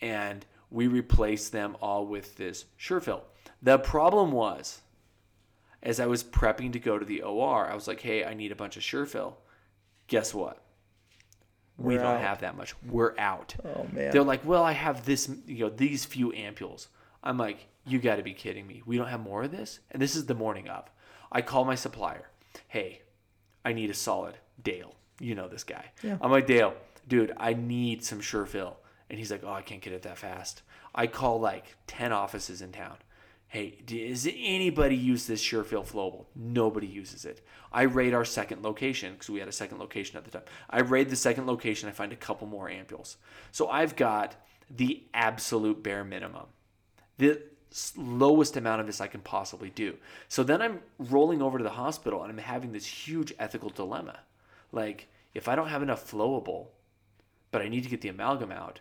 and 0.00 0.46
we 0.70 0.86
replace 0.86 1.48
them 1.48 1.76
all 1.80 2.06
with 2.06 2.36
this 2.36 2.64
Surefill. 2.80 3.22
The 3.60 3.78
problem 3.78 4.32
was, 4.32 4.80
as 5.82 6.00
I 6.00 6.06
was 6.06 6.24
prepping 6.24 6.72
to 6.72 6.78
go 6.78 6.98
to 6.98 7.04
the 7.04 7.22
OR, 7.22 7.66
I 7.66 7.74
was 7.74 7.88
like, 7.88 8.00
hey, 8.00 8.24
I 8.24 8.34
need 8.34 8.52
a 8.52 8.56
bunch 8.56 8.76
of 8.76 8.82
Surefill. 8.82 9.34
Guess 10.06 10.32
what? 10.32 10.62
we 11.78 11.94
We're 11.94 12.02
don't 12.02 12.16
out. 12.16 12.20
have 12.20 12.40
that 12.40 12.56
much. 12.56 12.74
We're 12.86 13.14
out. 13.18 13.54
Oh 13.64 13.86
man. 13.92 14.10
They're 14.10 14.22
like, 14.22 14.44
well, 14.44 14.64
I 14.64 14.72
have 14.72 15.04
this, 15.04 15.30
you 15.46 15.64
know, 15.64 15.70
these 15.70 16.04
few 16.04 16.32
ampules. 16.32 16.88
I'm 17.22 17.38
like, 17.38 17.66
you 17.86 17.98
got 17.98 18.16
to 18.16 18.22
be 18.22 18.34
kidding 18.34 18.66
me. 18.66 18.82
We 18.84 18.98
don't 18.98 19.06
have 19.08 19.20
more 19.20 19.44
of 19.44 19.52
this? 19.52 19.80
And 19.90 20.02
this 20.02 20.16
is 20.16 20.26
the 20.26 20.34
morning 20.34 20.68
of. 20.68 20.90
I 21.30 21.40
call 21.40 21.64
my 21.64 21.74
supplier. 21.76 22.30
Hey, 22.66 23.02
I 23.64 23.72
need 23.72 23.90
a 23.90 23.94
solid 23.94 24.34
Dale. 24.62 24.94
You 25.20 25.34
know 25.34 25.48
this 25.48 25.64
guy. 25.64 25.86
Yeah. 26.02 26.18
I'm 26.20 26.30
like, 26.30 26.46
Dale, 26.46 26.74
dude, 27.06 27.32
I 27.36 27.54
need 27.54 28.04
some 28.04 28.20
Surefill. 28.20 28.74
And 29.10 29.18
he's 29.18 29.30
like, 29.30 29.42
oh, 29.44 29.52
I 29.52 29.62
can't 29.62 29.80
get 29.80 29.92
it 29.92 30.02
that 30.02 30.18
fast. 30.18 30.62
I 30.94 31.06
call 31.06 31.40
like 31.40 31.76
10 31.86 32.12
offices 32.12 32.60
in 32.60 32.72
town. 32.72 32.96
Hey, 33.48 33.78
does 33.86 34.26
anybody 34.26 34.94
use 34.94 35.26
this 35.26 35.42
Surefill 35.42 35.86
Flowable? 35.86 36.26
Nobody 36.36 36.86
uses 36.86 37.24
it. 37.24 37.40
I 37.72 37.82
raid 37.82 38.12
our 38.12 38.26
second 38.26 38.62
location 38.62 39.14
because 39.14 39.30
we 39.30 39.38
had 39.38 39.48
a 39.48 39.52
second 39.52 39.78
location 39.78 40.18
at 40.18 40.24
the 40.24 40.30
time. 40.30 40.42
I 40.68 40.80
raid 40.80 41.08
the 41.08 41.16
second 41.16 41.46
location. 41.46 41.88
I 41.88 41.92
find 41.92 42.12
a 42.12 42.16
couple 42.16 42.46
more 42.46 42.68
ampules. 42.68 43.16
So 43.50 43.68
I've 43.68 43.96
got 43.96 44.36
the 44.70 45.02
absolute 45.14 45.82
bare 45.82 46.04
minimum 46.04 46.44
the 47.18 47.42
lowest 47.96 48.56
amount 48.56 48.80
of 48.80 48.86
this 48.86 49.00
I 49.00 49.08
can 49.08 49.20
possibly 49.20 49.70
do. 49.70 49.96
So 50.28 50.42
then 50.42 50.62
I'm 50.62 50.80
rolling 50.98 51.42
over 51.42 51.58
to 51.58 51.64
the 51.64 51.70
hospital 51.70 52.22
and 52.22 52.32
I'm 52.32 52.38
having 52.38 52.72
this 52.72 52.86
huge 52.86 53.34
ethical 53.38 53.68
dilemma. 53.68 54.20
Like, 54.72 55.08
if 55.34 55.48
I 55.48 55.54
don't 55.54 55.68
have 55.68 55.82
enough 55.82 56.10
flowable, 56.10 56.68
but 57.50 57.62
I 57.62 57.68
need 57.68 57.82
to 57.84 57.88
get 57.88 58.00
the 58.00 58.08
amalgam 58.08 58.52
out, 58.52 58.80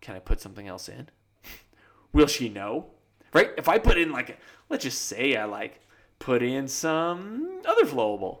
can 0.00 0.16
I 0.16 0.18
put 0.18 0.40
something 0.40 0.66
else 0.66 0.88
in? 0.88 1.08
Will 2.12 2.26
she 2.26 2.48
know? 2.48 2.86
Right? 3.32 3.50
If 3.58 3.68
I 3.68 3.78
put 3.78 3.98
in 3.98 4.12
like, 4.12 4.38
let's 4.68 4.84
just 4.84 5.02
say 5.06 5.36
I 5.36 5.44
like 5.44 5.80
put 6.18 6.42
in 6.42 6.68
some 6.68 7.62
other 7.66 7.84
flowable. 7.84 8.40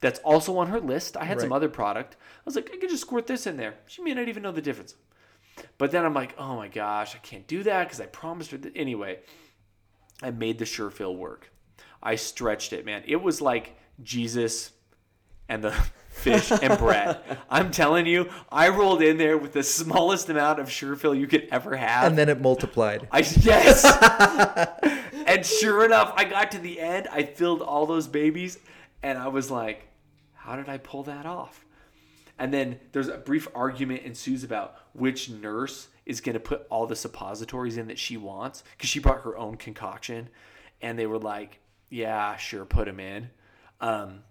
That's 0.00 0.18
also 0.20 0.58
on 0.58 0.68
her 0.68 0.80
list. 0.80 1.16
I 1.16 1.24
had 1.24 1.40
some 1.40 1.52
other 1.52 1.68
product. 1.68 2.16
I 2.20 2.42
was 2.44 2.56
like, 2.56 2.70
I 2.72 2.76
could 2.76 2.90
just 2.90 3.02
squirt 3.02 3.28
this 3.28 3.46
in 3.46 3.56
there. 3.56 3.74
She 3.86 4.02
may 4.02 4.14
not 4.14 4.26
even 4.26 4.42
know 4.42 4.50
the 4.50 4.60
difference. 4.60 4.96
But 5.78 5.92
then 5.92 6.04
I'm 6.04 6.14
like, 6.14 6.34
oh 6.38 6.56
my 6.56 6.66
gosh, 6.66 7.14
I 7.14 7.18
can't 7.18 7.46
do 7.46 7.62
that 7.62 7.84
because 7.84 8.00
I 8.00 8.06
promised 8.06 8.50
her. 8.50 8.58
That. 8.58 8.76
Anyway, 8.76 9.20
I 10.20 10.30
made 10.30 10.58
the 10.58 10.64
Surefill 10.64 11.16
work. 11.16 11.52
I 12.02 12.16
stretched 12.16 12.72
it, 12.72 12.84
man. 12.84 13.04
It 13.06 13.22
was 13.22 13.40
like 13.40 13.76
Jesus 14.02 14.72
and 15.48 15.62
the 15.62 15.74
fish 16.12 16.50
and 16.50 16.78
bread. 16.78 17.18
I'm 17.50 17.70
telling 17.70 18.06
you, 18.06 18.30
I 18.50 18.68
rolled 18.68 19.02
in 19.02 19.16
there 19.16 19.36
with 19.36 19.52
the 19.52 19.62
smallest 19.62 20.28
amount 20.28 20.60
of 20.60 20.68
Surefill 20.68 21.18
you 21.18 21.26
could 21.26 21.48
ever 21.50 21.76
have. 21.76 22.04
and 22.04 22.16
then 22.16 22.28
it 22.28 22.40
multiplied. 22.40 23.08
I 23.10 23.18
yes. 23.40 23.84
and 25.26 25.44
sure 25.44 25.84
enough, 25.84 26.12
I 26.16 26.24
got 26.24 26.52
to 26.52 26.58
the 26.58 26.80
end. 26.80 27.08
I 27.10 27.24
filled 27.24 27.62
all 27.62 27.86
those 27.86 28.06
babies, 28.06 28.58
and 29.02 29.18
I 29.18 29.28
was 29.28 29.50
like, 29.50 29.88
"How 30.34 30.56
did 30.56 30.68
I 30.68 30.78
pull 30.78 31.02
that 31.04 31.26
off?" 31.26 31.64
And 32.38 32.52
then 32.52 32.78
there's 32.92 33.08
a 33.08 33.18
brief 33.18 33.48
argument 33.54 34.02
ensues 34.02 34.42
about 34.44 34.76
which 34.94 35.30
nurse 35.30 35.88
is 36.06 36.20
going 36.20 36.34
to 36.34 36.40
put 36.40 36.66
all 36.70 36.86
the 36.86 36.96
suppositories 36.96 37.76
in 37.76 37.86
that 37.86 37.98
she 37.98 38.16
wants 38.16 38.64
because 38.76 38.90
she 38.90 38.98
brought 38.98 39.22
her 39.22 39.36
own 39.36 39.56
concoction, 39.56 40.28
and 40.80 40.98
they 40.98 41.06
were 41.06 41.18
like, 41.18 41.60
"Yeah, 41.88 42.36
sure, 42.36 42.64
put 42.64 42.86
them 42.86 43.00
in." 43.00 43.30
Um, 43.80 44.22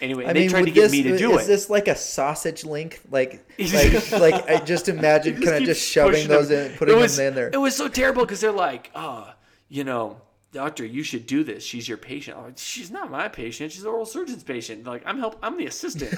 anyway, 0.00 0.26
I 0.26 0.32
they 0.32 0.40
mean, 0.40 0.50
tried 0.50 0.64
to 0.66 0.70
get 0.70 0.82
this, 0.82 0.92
me 0.92 1.02
to 1.04 1.16
do 1.16 1.38
is 1.38 1.44
it. 1.44 1.48
this 1.48 1.70
like 1.70 1.88
a 1.88 1.96
sausage 1.96 2.64
link? 2.64 3.00
Like, 3.10 3.44
like, 3.58 4.12
like 4.12 4.48
I 4.48 4.60
just 4.60 4.88
imagine 4.88 5.40
kind 5.42 5.56
of 5.56 5.64
just 5.64 5.86
shoving 5.86 6.28
those 6.28 6.48
them. 6.48 6.72
in, 6.72 6.76
putting 6.78 6.96
was, 6.96 7.16
them 7.16 7.28
in 7.28 7.34
there. 7.34 7.50
It 7.52 7.58
was 7.58 7.74
so 7.76 7.88
terrible 7.88 8.22
because 8.22 8.40
they're 8.40 8.52
like, 8.52 8.90
oh, 8.94 9.32
you 9.68 9.84
know, 9.84 10.20
doctor, 10.52 10.84
you 10.86 11.02
should 11.02 11.26
do 11.26 11.44
this. 11.44 11.64
She's 11.64 11.88
your 11.88 11.98
patient. 11.98 12.36
I'm 12.38 12.44
like, 12.44 12.58
she's 12.58 12.90
not 12.90 13.10
my 13.10 13.28
patient. 13.28 13.72
She's 13.72 13.82
the 13.82 13.88
oral 13.88 14.06
surgeon's 14.06 14.44
patient. 14.44 14.86
Like, 14.86 15.02
I'm 15.04 15.18
help. 15.18 15.38
I'm 15.42 15.58
the 15.58 15.66
assistant. 15.66 16.14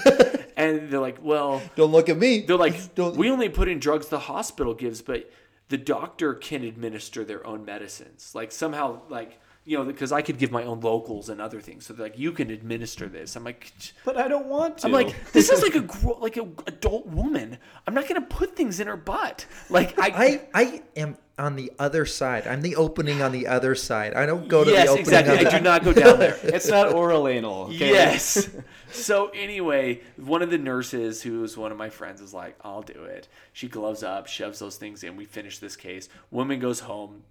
and 0.57 0.89
they're 0.89 0.99
like, 0.99 1.17
well, 1.21 1.61
Don't 1.75 1.91
look 1.91 2.07
at 2.09 2.17
me. 2.17 2.41
they're 2.41 2.55
like, 2.55 2.95
Don't- 2.95 3.17
we 3.17 3.29
only 3.29 3.49
put 3.49 3.67
in 3.67 3.79
drugs 3.79 4.07
the 4.07 4.19
hospital 4.19 4.73
gives, 4.73 5.01
but 5.01 5.29
the 5.69 5.77
doctor 5.77 6.33
can 6.33 6.63
administer 6.63 7.25
their 7.25 7.45
own 7.45 7.65
medicines. 7.65 8.31
Like 8.33 8.51
somehow, 8.51 9.01
like 9.09 9.39
you 9.67 9.77
know, 9.77 9.83
because 9.83 10.13
I 10.13 10.21
could 10.21 10.37
give 10.37 10.49
my 10.49 10.63
own 10.63 10.79
locals 10.79 11.27
and 11.27 11.41
other 11.41 11.59
things. 11.59 11.85
So 11.85 11.93
they're 11.93 12.05
like, 12.05 12.17
you 12.17 12.31
can 12.31 12.49
administer 12.49 13.07
this. 13.07 13.35
I'm 13.35 13.43
like. 13.43 13.73
But 14.05 14.17
I 14.17 14.29
don't 14.29 14.45
want 14.45 14.77
to. 14.77 14.85
I'm 14.85 14.93
like, 14.93 15.33
this 15.33 15.49
is 15.49 15.61
like 15.61 15.75
a 15.75 15.81
gro- 15.81 16.19
like 16.19 16.37
a 16.37 16.47
adult 16.67 17.05
woman. 17.07 17.57
I'm 17.85 17.93
not 17.93 18.07
gonna 18.07 18.21
put 18.21 18.55
things 18.55 18.79
in 18.79 18.87
her 18.87 18.95
butt. 18.95 19.45
Like 19.69 19.99
I, 19.99 20.07
I, 20.53 20.63
I 20.63 20.83
am 20.95 21.17
on 21.37 21.57
the 21.57 21.73
other 21.79 22.05
side. 22.05 22.47
I'm 22.47 22.61
the 22.61 22.77
opening 22.77 23.21
on 23.21 23.33
the 23.33 23.47
other 23.47 23.75
side. 23.75 24.13
I 24.13 24.25
don't 24.25 24.47
go 24.47 24.63
to 24.63 24.71
yes, 24.71 24.85
the 24.85 24.91
opening 24.91 25.01
exactly. 25.01 25.37
on 25.37 25.43
the 25.43 25.49
I 25.51 25.57
do 25.57 25.63
not 25.63 25.83
go 25.83 25.91
down 26.01 26.17
there. 26.17 26.39
it's 26.43 26.69
not 26.69 26.93
oral 26.93 27.27
anal. 27.27 27.63
Okay? 27.63 27.89
Yes. 27.89 28.49
So 28.89 29.27
anyway, 29.29 29.99
one 30.15 30.41
of 30.41 30.49
the 30.49 30.57
nurses, 30.57 31.21
who 31.21 31.41
was 31.41 31.57
one 31.57 31.73
of 31.73 31.77
my 31.77 31.89
friends, 31.89 32.21
is 32.21 32.33
like, 32.33 32.55
"I'll 32.61 32.81
do 32.81 33.03
it." 33.03 33.27
She 33.51 33.67
gloves 33.67 34.01
up, 34.01 34.27
shoves 34.27 34.59
those 34.59 34.77
things 34.77 35.03
in. 35.03 35.17
We 35.17 35.25
finish 35.25 35.59
this 35.59 35.75
case. 35.75 36.07
Woman 36.31 36.61
goes 36.61 36.79
home, 36.79 37.23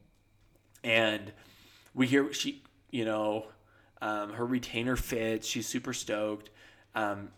and 0.84 1.32
we 1.96 2.06
hear 2.06 2.32
she, 2.32 2.62
you 2.90 3.04
know, 3.04 3.46
um, 4.00 4.34
her 4.34 4.46
retainer 4.46 4.94
fits. 4.94 5.48
She's 5.48 5.66
super 5.66 5.92
stoked. 5.92 6.50
Um, 6.94 7.30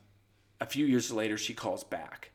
a 0.61 0.67
few 0.67 0.85
years 0.85 1.11
later, 1.11 1.39
she 1.39 1.55
calls 1.55 1.85
back. 1.85 2.33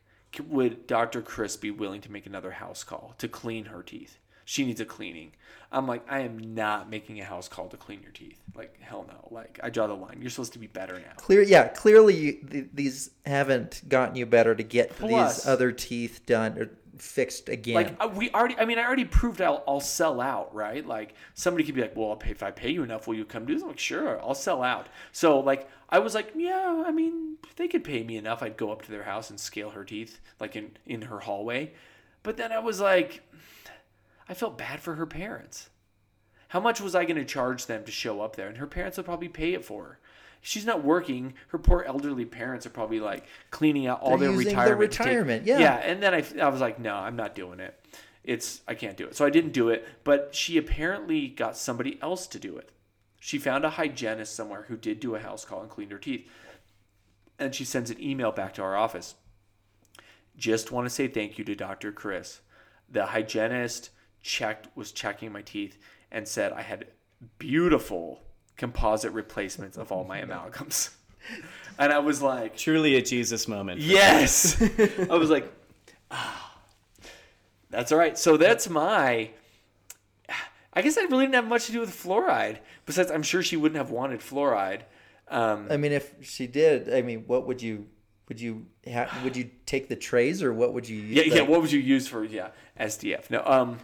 Would 0.47 0.87
Dr. 0.87 1.21
Chris 1.21 1.57
be 1.57 1.69
willing 1.69 2.01
to 2.01 2.11
make 2.11 2.25
another 2.25 2.51
house 2.51 2.83
call 2.83 3.13
to 3.19 3.27
clean 3.27 3.65
her 3.65 3.83
teeth? 3.83 4.17
She 4.45 4.65
needs 4.65 4.81
a 4.81 4.85
cleaning. 4.85 5.33
I'm 5.71 5.87
like, 5.87 6.05
I 6.09 6.19
am 6.21 6.37
not 6.55 6.89
making 6.89 7.19
a 7.19 7.23
house 7.23 7.47
call 7.47 7.67
to 7.69 7.77
clean 7.77 8.01
your 8.01 8.11
teeth. 8.11 8.39
Like, 8.55 8.79
hell 8.81 9.05
no. 9.07 9.27
Like, 9.29 9.59
I 9.63 9.69
draw 9.69 9.87
the 9.87 9.93
line. 9.93 10.17
You're 10.21 10.29
supposed 10.29 10.53
to 10.53 10.59
be 10.59 10.67
better 10.67 10.99
now. 10.99 11.13
Clear, 11.17 11.41
yeah. 11.41 11.67
Clearly, 11.69 12.15
you, 12.15 12.33
th- 12.49 12.67
these 12.73 13.11
haven't 13.25 13.87
gotten 13.87 14.15
you 14.15 14.25
better 14.25 14.53
to 14.55 14.63
get 14.63 14.95
Plus- 14.95 15.37
these 15.37 15.47
other 15.47 15.71
teeth 15.71 16.25
done 16.25 16.57
or 16.57 16.71
fixed 16.97 17.49
again. 17.49 17.75
Like 17.75 17.95
uh, 17.99 18.07
we 18.07 18.29
already, 18.31 18.57
I 18.57 18.65
mean, 18.65 18.77
I 18.77 18.83
already 18.83 19.05
proved 19.05 19.41
I'll, 19.41 19.63
I'll 19.67 19.79
sell 19.79 20.21
out, 20.21 20.53
right? 20.53 20.85
Like 20.85 21.15
somebody 21.33 21.63
could 21.63 21.75
be 21.75 21.81
like, 21.81 21.95
"Well, 21.95 22.11
I'll 22.11 22.15
pay, 22.15 22.31
if 22.31 22.43
I 22.43 22.51
pay 22.51 22.69
you 22.69 22.83
enough, 22.83 23.07
will 23.07 23.15
you 23.15 23.25
come 23.25 23.45
do 23.45 23.53
this?" 23.53 23.63
I'm 23.63 23.69
like, 23.69 23.79
"Sure, 23.79 24.21
I'll 24.21 24.35
sell 24.35 24.63
out." 24.63 24.87
So 25.11 25.39
like, 25.39 25.69
I 25.89 25.99
was 25.99 26.15
like, 26.15 26.31
"Yeah, 26.35 26.83
I 26.85 26.91
mean, 26.91 27.37
if 27.43 27.55
they 27.55 27.67
could 27.67 27.83
pay 27.83 28.03
me 28.03 28.17
enough, 28.17 28.43
I'd 28.43 28.57
go 28.57 28.71
up 28.71 28.81
to 28.83 28.91
their 28.91 29.03
house 29.03 29.29
and 29.29 29.39
scale 29.39 29.71
her 29.71 29.83
teeth, 29.83 30.19
like 30.39 30.55
in 30.55 30.71
in 30.85 31.03
her 31.03 31.19
hallway." 31.19 31.73
But 32.23 32.37
then 32.37 32.51
I 32.51 32.59
was 32.59 32.79
like, 32.79 33.21
I 34.29 34.33
felt 34.33 34.57
bad 34.57 34.79
for 34.79 34.95
her 34.95 35.05
parents. 35.05 35.69
How 36.49 36.59
much 36.59 36.79
was 36.79 36.95
I 36.95 37.03
going 37.03 37.17
to 37.17 37.25
charge 37.25 37.65
them 37.65 37.83
to 37.83 37.91
show 37.91 38.21
up 38.21 38.35
there? 38.35 38.47
And 38.47 38.57
her 38.57 38.67
parents 38.67 38.97
would 38.97 39.05
probably 39.05 39.27
pay 39.27 39.53
it 39.53 39.65
for 39.65 39.83
her. 39.83 39.99
She's 40.45 40.65
not 40.65 40.83
working. 40.83 41.33
Her 41.47 41.57
poor 41.57 41.83
elderly 41.87 42.25
parents 42.25 42.65
are 42.65 42.69
probably 42.69 42.99
like 42.99 43.25
cleaning 43.49 43.87
out 43.87 44.01
all 44.01 44.17
They're 44.17 44.27
their 44.31 44.37
their 44.37 44.37
retirement. 44.75 44.91
take- 44.91 45.05
retirement, 45.07 45.45
yeah. 45.45 45.59
Yeah. 45.59 45.75
And 45.77 46.03
then 46.03 46.13
I, 46.13 46.23
I 46.41 46.49
was 46.49 46.59
like, 46.59 46.79
no, 46.79 46.93
I'm 46.93 47.15
not 47.15 47.33
doing 47.33 47.59
it. 47.61 47.79
It's, 48.25 48.61
I 48.67 48.75
can't 48.75 48.97
do 48.97 49.05
it. 49.07 49.15
So 49.15 49.25
I 49.25 49.29
didn't 49.29 49.53
do 49.53 49.69
it. 49.69 49.87
But 50.03 50.35
she 50.35 50.57
apparently 50.57 51.29
got 51.29 51.55
somebody 51.57 51.97
else 52.01 52.27
to 52.27 52.39
do 52.39 52.57
it. 52.57 52.71
She 53.21 53.39
found 53.39 53.63
a 53.63 53.69
hygienist 53.71 54.35
somewhere 54.35 54.65
who 54.67 54.75
did 54.75 54.99
do 54.99 55.15
a 55.15 55.19
house 55.19 55.45
call 55.45 55.61
and 55.61 55.69
cleaned 55.69 55.93
her 55.93 55.97
teeth. 55.97 56.29
And 57.39 57.55
she 57.55 57.63
sends 57.63 57.89
an 57.89 58.01
email 58.03 58.33
back 58.33 58.53
to 58.55 58.61
our 58.63 58.75
office. 58.75 59.15
Just 60.35 60.71
want 60.73 60.85
to 60.85 60.89
say 60.89 61.07
thank 61.07 61.37
you 61.37 61.45
to 61.45 61.55
Dr. 61.55 61.93
Chris. 61.93 62.41
The 62.89 63.05
hygienist 63.07 63.91
checked 64.21 64.67
was 64.75 64.91
checking 64.91 65.31
my 65.31 65.41
teeth 65.41 65.77
and 66.11 66.27
said 66.27 66.51
I 66.51 66.63
had 66.63 66.87
beautiful 67.39 68.23
composite 68.63 69.11
replacements 69.11 69.75
of 69.77 69.91
all 69.91 70.05
my 70.05 70.21
amalgams. 70.21 70.89
And 71.79 71.91
I 71.91 71.99
was 71.99 72.21
like, 72.21 72.55
Truly 72.55 72.95
a 72.97 73.01
Jesus 73.01 73.47
moment. 73.47 73.81
Yes. 73.81 74.61
I 75.09 75.15
was 75.15 75.29
like, 75.31 75.51
ah, 76.11 76.59
that's 77.71 77.91
all 77.91 77.97
right. 77.97 78.15
So 78.15 78.37
that's 78.37 78.69
my. 78.69 79.31
I 80.75 80.81
guess 80.83 80.97
I 80.97 81.03
really 81.03 81.25
didn't 81.25 81.35
have 81.35 81.47
much 81.47 81.65
to 81.67 81.71
do 81.71 81.79
with 81.79 81.89
fluoride. 81.89 82.59
Besides, 82.85 83.09
I'm 83.09 83.23
sure 83.23 83.41
she 83.41 83.57
wouldn't 83.57 83.77
have 83.77 83.89
wanted 83.89 84.19
fluoride. 84.19 84.81
Um, 85.29 85.67
I 85.71 85.77
mean, 85.77 85.91
if 85.93 86.13
she 86.21 86.45
did, 86.45 86.93
I 86.93 87.01
mean, 87.01 87.23
what 87.25 87.47
would 87.47 87.61
you 87.61 87.87
would 88.29 88.39
you 88.39 88.65
ha- 88.91 89.09
would 89.23 89.35
you 89.35 89.49
take 89.65 89.89
the 89.89 89.95
trays 89.95 90.43
or 90.43 90.53
what 90.53 90.73
would 90.73 90.87
you? 90.87 90.97
Use? 90.97 91.25
yeah, 91.27 91.35
yeah. 91.35 91.41
What 91.41 91.61
would 91.61 91.71
you 91.71 91.79
use 91.79 92.07
for 92.07 92.23
yeah 92.23 92.49
SDF? 92.79 93.29
No. 93.31 93.41
Um. 93.45 93.79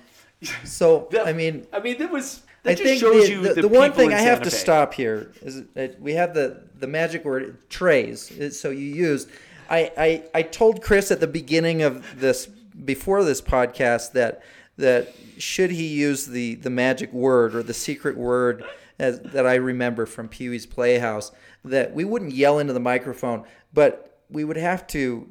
so 0.63 1.07
that- 1.11 1.25
I 1.27 1.33
mean, 1.33 1.65
I 1.73 1.79
mean, 1.79 1.97
that 1.97 2.11
was 2.11 2.41
that 2.41 2.48
I 2.65 2.71
just 2.71 2.83
think 2.83 2.99
shows 2.99 3.27
the, 3.27 3.31
you 3.31 3.41
the, 3.41 3.53
the, 3.53 3.61
the 3.63 3.67
one 3.67 3.93
thing 3.93 4.13
I 4.13 4.17
have 4.19 4.39
Santa 4.39 4.49
to 4.49 4.51
Fe. 4.51 4.57
stop 4.57 4.93
here 4.93 5.31
is 5.41 5.63
that 5.73 5.99
we 6.01 6.13
have 6.13 6.33
the 6.33 6.63
the 6.77 6.87
magic 6.87 7.25
word 7.25 7.69
trays. 7.69 8.57
So 8.57 8.69
you 8.69 8.85
use. 8.85 9.27
I, 9.69 9.91
I 9.97 10.23
I 10.33 10.41
told 10.41 10.81
Chris 10.81 11.11
at 11.11 11.19
the 11.19 11.27
beginning 11.27 11.83
of 11.83 12.19
this 12.19 12.47
before 12.47 13.23
this 13.23 13.41
podcast 13.41 14.13
that 14.13 14.43
that 14.77 15.13
should 15.37 15.71
he 15.71 15.87
use 15.87 16.25
the 16.25 16.55
the 16.55 16.69
magic 16.69 17.13
word 17.13 17.55
or 17.55 17.63
the 17.63 17.73
secret 17.73 18.17
word 18.17 18.63
as, 18.97 19.19
that 19.21 19.45
I 19.45 19.55
remember 19.55 20.05
from 20.05 20.27
Pee 20.27 20.49
Wee's 20.49 20.65
Playhouse 20.65 21.31
that 21.63 21.93
we 21.93 22.03
wouldn't 22.03 22.33
yell 22.33 22.59
into 22.59 22.73
the 22.73 22.79
microphone, 22.79 23.45
but 23.73 24.19
we 24.29 24.43
would 24.43 24.57
have 24.57 24.85
to 24.87 25.29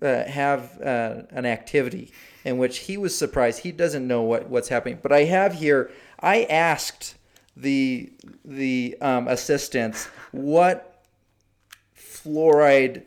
uh, 0.00 0.24
have 0.24 0.80
uh, 0.80 1.22
an 1.30 1.46
activity 1.46 2.12
in 2.44 2.58
which 2.58 2.78
he 2.78 2.96
was 2.96 3.16
surprised. 3.16 3.60
He 3.60 3.72
doesn't 3.72 4.06
know 4.06 4.22
what, 4.22 4.48
what's 4.48 4.68
happening. 4.68 4.98
But 5.02 5.12
I 5.12 5.24
have 5.24 5.54
here. 5.54 5.90
I 6.22 6.44
asked 6.44 7.16
the 7.56 8.12
the 8.44 8.96
um, 9.00 9.28
assistants 9.28 10.06
what 10.30 11.04
fluoride 11.96 13.04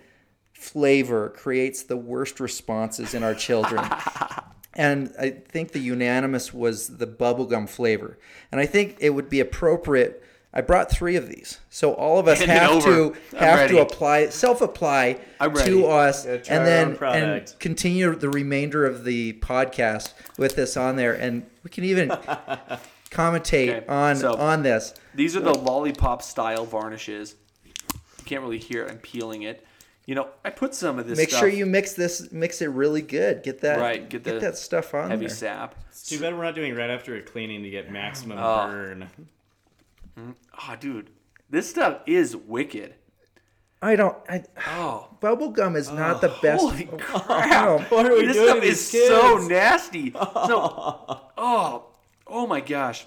flavor 0.53 1.29
creates 1.29 1.83
the 1.83 1.97
worst 1.97 2.39
responses 2.39 3.13
in 3.13 3.23
our 3.23 3.33
children. 3.33 3.83
and 4.73 5.13
I 5.19 5.29
think 5.29 5.71
the 5.71 5.79
unanimous 5.79 6.53
was 6.53 6.97
the 6.97 7.07
bubblegum 7.07 7.69
flavor. 7.69 8.17
And 8.51 8.59
I 8.59 8.65
think 8.65 8.97
it 8.99 9.11
would 9.11 9.29
be 9.29 9.39
appropriate. 9.39 10.23
I 10.53 10.61
brought 10.61 10.89
three 10.89 11.17
of 11.17 11.27
these, 11.27 11.59
so 11.69 11.93
all 11.95 12.17
of 12.17 12.29
us 12.29 12.39
Hand 12.39 12.51
have 12.51 12.83
to 12.85 13.13
I'm 13.33 13.39
have 13.39 13.59
ready. 13.59 13.75
to 13.75 13.81
apply 13.81 14.29
self-apply 14.29 15.19
to 15.41 15.85
us, 15.87 16.25
Yeah, 16.25 16.39
and 16.47 16.65
then 16.65 16.97
and 17.03 17.53
continue 17.59 18.15
the 18.15 18.29
remainder 18.29 18.85
of 18.85 19.03
the 19.03 19.33
podcast 19.33 20.13
with 20.37 20.55
this 20.55 20.77
on 20.77 20.95
there, 20.95 21.13
and 21.13 21.45
we 21.63 21.69
can 21.69 21.83
even 21.83 22.09
commentate 23.15 23.69
Okay, 23.77 23.87
on 23.87 24.15
so- 24.17 24.35
on 24.35 24.63
this. 24.63 24.93
These 25.13 25.35
are 25.35 25.39
the 25.41 25.53
lollipop 25.57 26.21
style 26.21 26.65
varnishes. 26.65 27.35
You 27.65 27.71
can't 28.25 28.41
really 28.41 28.57
hear 28.59 28.83
it. 28.85 28.91
I'm 28.91 28.97
peeling 28.97 29.43
it. 29.43 29.65
You 30.05 30.13
know, 30.13 30.27
I 30.43 30.49
put 30.51 30.75
some 30.75 30.99
of 30.99 31.07
this. 31.07 31.17
Make 31.17 31.29
stuff, 31.29 31.39
sure 31.39 31.49
you 31.49 31.65
mix 31.65 31.93
this, 31.93 32.31
mix 32.31 32.61
it 32.61 32.67
really 32.67 33.01
good. 33.01 33.41
Get 33.41 33.61
that 33.61 33.79
Right, 33.79 34.07
get 34.07 34.23
the 34.23 34.39
that 34.39 34.55
stuff 34.57 34.93
on 34.93 35.01
there. 35.03 35.09
heavy 35.11 35.25
there. 35.27 35.35
sap. 35.35 35.75
It's 35.89 36.03
too 36.07 36.19
bad 36.19 36.35
we're 36.37 36.43
not 36.43 36.53
doing 36.53 36.75
right 36.75 36.89
after 36.91 37.15
a 37.15 37.21
cleaning 37.21 37.63
to 37.63 37.69
get 37.71 37.91
maximum 37.91 38.37
Oh. 38.39 38.67
burn. 38.67 39.09
Oh, 40.17 40.75
dude, 40.79 41.09
this 41.49 41.69
stuff 41.69 42.01
is 42.05 42.35
wicked. 42.35 42.93
I 43.81 43.95
don't. 43.95 44.15
I, 44.29 44.43
Oh, 44.77 45.09
bubble 45.19 45.49
gum 45.49 45.75
is 45.75 45.91
not 45.91 46.21
the 46.21 46.31
oh, 46.31 46.39
best. 46.41 46.61
holy 46.61 46.87
Oh, 46.91 46.97
crap! 46.99 47.91
What 47.91 48.05
are 48.05 48.13
we 48.13 48.25
this 48.27 48.35
doing 48.35 48.47
stuff 48.47 48.59
to 48.61 48.67
is 48.67 48.91
these 48.91 49.07
so 49.07 49.37
nasty. 49.47 50.11
So, 50.11 50.19
oh, 51.37 51.85
oh 52.27 52.47
my 52.47 52.61
gosh, 52.61 53.05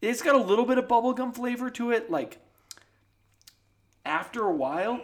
it's 0.00 0.22
got 0.22 0.34
a 0.34 0.38
little 0.38 0.64
bit 0.66 0.78
of 0.78 0.86
bubblegum 0.88 1.34
flavor 1.34 1.70
to 1.70 1.90
it. 1.90 2.10
Like 2.10 2.38
after 4.04 4.42
a 4.44 4.52
while, 4.52 5.00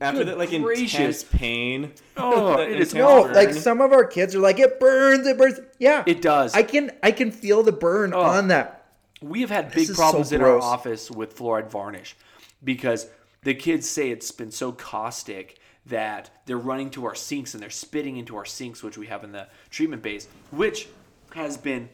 After 0.00 0.18
Good 0.24 0.28
that, 0.28 0.38
like 0.38 0.50
gracious. 0.50 0.94
intense 0.94 1.24
pain. 1.24 1.92
oh, 2.16 2.58
it 2.60 2.80
is 2.80 2.94
No, 2.94 3.22
like 3.22 3.52
some 3.52 3.80
of 3.80 3.92
our 3.92 4.04
kids 4.04 4.34
are 4.34 4.40
like, 4.40 4.58
it 4.58 4.78
burns, 4.80 5.26
it 5.26 5.38
burns. 5.38 5.60
Yeah, 5.78 6.02
It 6.06 6.20
does. 6.22 6.54
I 6.54 6.62
can, 6.62 6.90
I 7.02 7.12
can 7.12 7.30
feel 7.30 7.62
the 7.62 7.72
burn 7.72 8.12
Oh. 8.14 8.20
on 8.20 8.48
that. 8.48 8.80
We 9.22 9.40
have 9.40 9.50
had 9.50 9.72
This 9.72 9.88
big 9.88 9.96
problems 9.96 10.28
so 10.30 10.36
in 10.36 10.42
our 10.42 10.58
office 10.60 11.10
with 11.10 11.36
fluoride 11.36 11.70
varnish 11.70 12.14
because 12.62 13.06
the 13.42 13.54
kids 13.54 13.88
say 13.88 14.10
it's 14.10 14.30
been 14.32 14.50
so 14.50 14.72
caustic 14.72 15.58
that 15.86 16.30
they're 16.46 16.56
running 16.58 16.90
to 16.90 17.04
our 17.06 17.14
sinks 17.14 17.54
and 17.54 17.62
they're 17.62 17.70
spitting 17.70 18.16
into 18.16 18.36
our 18.36 18.44
sinks, 18.44 18.82
which 18.82 18.96
we 18.98 19.06
have 19.06 19.22
in 19.24 19.32
the 19.32 19.46
treatment 19.70 20.02
base, 20.02 20.28
which 20.50 20.88
has 21.34 21.56
been 21.56 21.88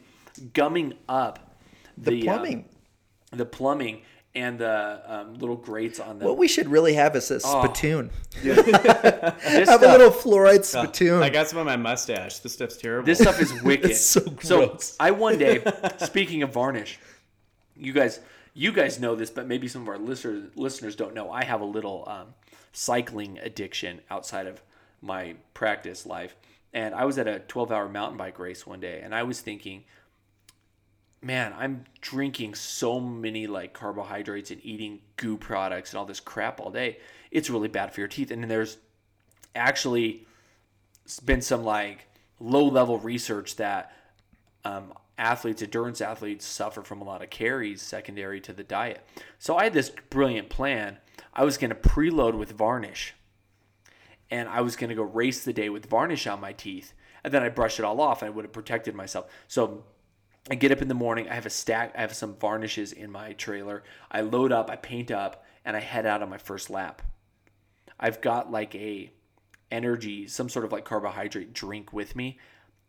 gumming 0.53 0.93
up 1.09 1.55
The 1.97 2.27
um, 2.27 2.35
plumbing. 2.35 2.65
the 3.31 3.45
plumbing, 3.45 4.01
and 4.33 4.57
the 4.59 5.01
um, 5.05 5.33
little 5.35 5.55
grates 5.57 5.99
on 5.99 6.17
them. 6.19 6.27
what 6.27 6.37
we 6.37 6.47
should 6.47 6.69
really 6.69 6.93
have 6.93 7.15
is 7.15 7.29
a 7.31 7.39
Oh. 7.43 7.63
spittoon. 7.63 8.09
this, 8.43 8.65
Have 9.69 9.83
a 9.83 9.87
little 9.87 10.09
fluoride 10.09 10.63
spittoon. 10.63 11.21
I 11.21 11.29
got 11.29 11.47
some 11.49 11.59
on 11.59 11.65
my 11.65 11.75
mustache. 11.75 12.39
This 12.39 12.53
stuff's 12.53 12.77
terrible. 12.77 13.05
this 13.05 13.19
stuff 13.19 13.41
is 13.41 13.51
wicked. 13.61 13.85
It's 13.91 14.01
so 14.01 14.21
gross. 14.21 14.43
So 14.87 14.95
I 14.99 15.11
one 15.11 15.37
day, 15.37 15.63
speaking 15.97 16.43
of 16.43 16.53
varnish, 16.53 16.97
you 17.75 17.91
guys, 17.93 18.21
you 18.53 18.71
guys 18.71 18.99
know 18.99 19.15
this, 19.15 19.29
but 19.29 19.47
maybe 19.47 19.67
some 19.67 19.81
of 19.81 19.89
our 19.89 19.97
listeners 19.97 20.49
listeners 20.55 20.95
don't 20.95 21.13
know. 21.13 21.29
I 21.31 21.43
have 21.43 21.59
a 21.61 21.65
little 21.65 22.03
um, 22.07 22.27
cycling 22.71 23.37
addiction 23.39 24.01
outside 24.09 24.47
of 24.47 24.61
my 25.01 25.35
practice 25.53 26.05
life, 26.05 26.35
and 26.73 26.93
I 26.95 27.03
was 27.05 27.17
at 27.17 27.27
a 27.27 27.41
12-hour 27.47 27.89
mountain 27.89 28.17
bike 28.17 28.39
race 28.39 28.65
one 28.67 28.79
day, 28.79 29.01
and 29.03 29.13
I 29.15 29.23
was 29.23 29.41
thinking, 29.41 29.83
man, 31.21 31.53
I'm 31.57 31.85
drinking 32.01 32.55
so 32.55 32.99
many 32.99 33.47
like 33.47 33.73
carbohydrates 33.73 34.51
and 34.51 34.59
eating 34.63 34.99
goo 35.17 35.37
products 35.37 35.91
and 35.91 35.99
all 35.99 36.05
this 36.05 36.19
crap 36.19 36.59
all 36.59 36.71
day. 36.71 36.97
It's 37.29 37.49
really 37.49 37.67
bad 37.67 37.93
for 37.93 38.01
your 38.01 38.07
teeth, 38.07 38.31
and 38.31 38.43
there's 38.49 38.77
actually 39.55 40.25
been 41.23 41.41
some 41.41 41.63
like 41.63 42.07
low 42.39 42.65
level 42.65 42.97
research 42.97 43.55
that 43.57 43.93
um, 44.65 44.93
athletes, 45.17 45.61
endurance 45.61 46.01
athletes, 46.01 46.45
suffer 46.45 46.81
from 46.81 47.01
a 47.01 47.03
lot 47.03 47.21
of 47.21 47.29
caries 47.29 47.81
secondary 47.81 48.41
to 48.41 48.53
the 48.53 48.63
diet. 48.63 49.05
So 49.37 49.57
I 49.57 49.65
had 49.65 49.73
this 49.73 49.91
brilliant 50.09 50.49
plan. 50.49 50.97
I 51.33 51.45
was 51.45 51.57
going 51.57 51.69
to 51.69 51.75
preload 51.75 52.35
with 52.35 52.51
varnish, 52.51 53.13
and 54.29 54.49
I 54.49 54.61
was 54.61 54.75
going 54.75 54.89
to 54.89 54.95
go 54.95 55.03
race 55.03 55.43
the 55.43 55.53
day 55.53 55.69
with 55.69 55.85
varnish 55.85 56.25
on 56.25 56.41
my 56.41 56.53
teeth, 56.53 56.93
and 57.23 57.31
then 57.33 57.43
I 57.43 57.49
brush 57.49 57.77
it 57.77 57.85
all 57.85 58.01
off, 58.01 58.21
and 58.21 58.27
I 58.27 58.31
would 58.31 58.45
have 58.45 58.53
protected 58.53 58.95
myself. 58.95 59.27
So 59.47 59.83
I 60.49 60.55
get 60.55 60.71
up 60.71 60.81
in 60.81 60.87
the 60.87 60.93
morning. 60.93 61.29
I 61.29 61.35
have 61.35 61.45
a 61.45 61.51
stack. 61.51 61.93
I 61.95 62.01
have 62.01 62.15
some 62.15 62.35
varnishes 62.35 62.93
in 62.93 63.11
my 63.11 63.33
trailer. 63.33 63.83
I 64.11 64.21
load 64.21 64.51
up. 64.51 64.69
I 64.69 64.75
paint 64.75 65.11
up, 65.11 65.45
and 65.63 65.77
I 65.77 65.79
head 65.79 66.05
out 66.05 66.23
on 66.23 66.29
my 66.29 66.37
first 66.37 66.69
lap. 66.69 67.01
I've 67.99 68.21
got 68.21 68.51
like 68.51 68.73
a 68.75 69.11
energy, 69.71 70.27
some 70.27 70.49
sort 70.49 70.65
of 70.65 70.71
like 70.71 70.85
carbohydrate 70.85 71.53
drink 71.53 71.93
with 71.93 72.15
me. 72.15 72.39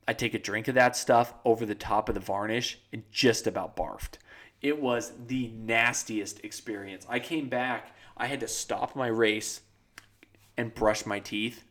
I 0.09 0.15
take 0.15 0.35
a 0.35 0.39
drink 0.39 0.67
of 0.69 0.75
that 0.75 0.97
stuff 0.97 1.35
over 1.45 1.65
the 1.65 1.75
top 1.75 2.09
of 2.09 2.15
the 2.15 2.21
varnish 2.21 2.81
and 2.93 3.05
just 3.13 3.47
about 3.47 3.77
barfed. 3.77 4.19
It 4.61 4.81
was 4.81 5.13
the 5.27 5.49
nastiest 5.49 6.45
experience. 6.45 7.07
I 7.09 7.21
came 7.21 7.49
back, 7.49 7.95
I 8.17 8.27
had 8.27 8.41
to 8.41 8.49
stop 8.49 8.97
my 8.97 9.07
race 9.07 9.61
and 10.57 10.75
brush 10.75 11.07
my 11.07 11.21
teeth 11.21 11.65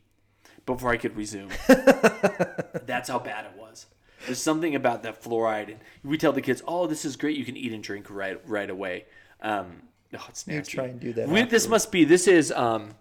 before 0.65 0.91
I 0.91 0.97
could 0.97 1.15
resume. 1.15 1.49
That's 1.67 3.09
how 3.09 3.19
bad 3.19 3.45
it 3.45 3.59
was. 3.59 3.87
There's 4.25 4.41
something 4.41 4.75
about 4.75 5.03
that 5.03 5.23
fluoride. 5.23 5.69
And 5.69 5.79
we 6.03 6.17
tell 6.17 6.33
the 6.33 6.41
kids, 6.41 6.61
"Oh, 6.67 6.87
this 6.87 7.05
is 7.05 7.15
great. 7.15 7.37
You 7.37 7.45
can 7.45 7.57
eat 7.57 7.73
and 7.73 7.83
drink 7.83 8.07
right 8.09 8.39
right 8.47 8.69
away." 8.69 9.05
Um, 9.41 9.83
oh, 10.13 10.25
it's 10.29 10.47
nasty. 10.47 10.71
You 10.71 10.75
try 10.75 10.85
and 10.85 10.99
do 10.99 11.13
that 11.13 11.27
We, 11.29 11.43
this 11.43 11.67
must 11.67 11.91
be. 11.91 12.03
This 12.03 12.27
is 12.27 12.51
um, 12.51 12.95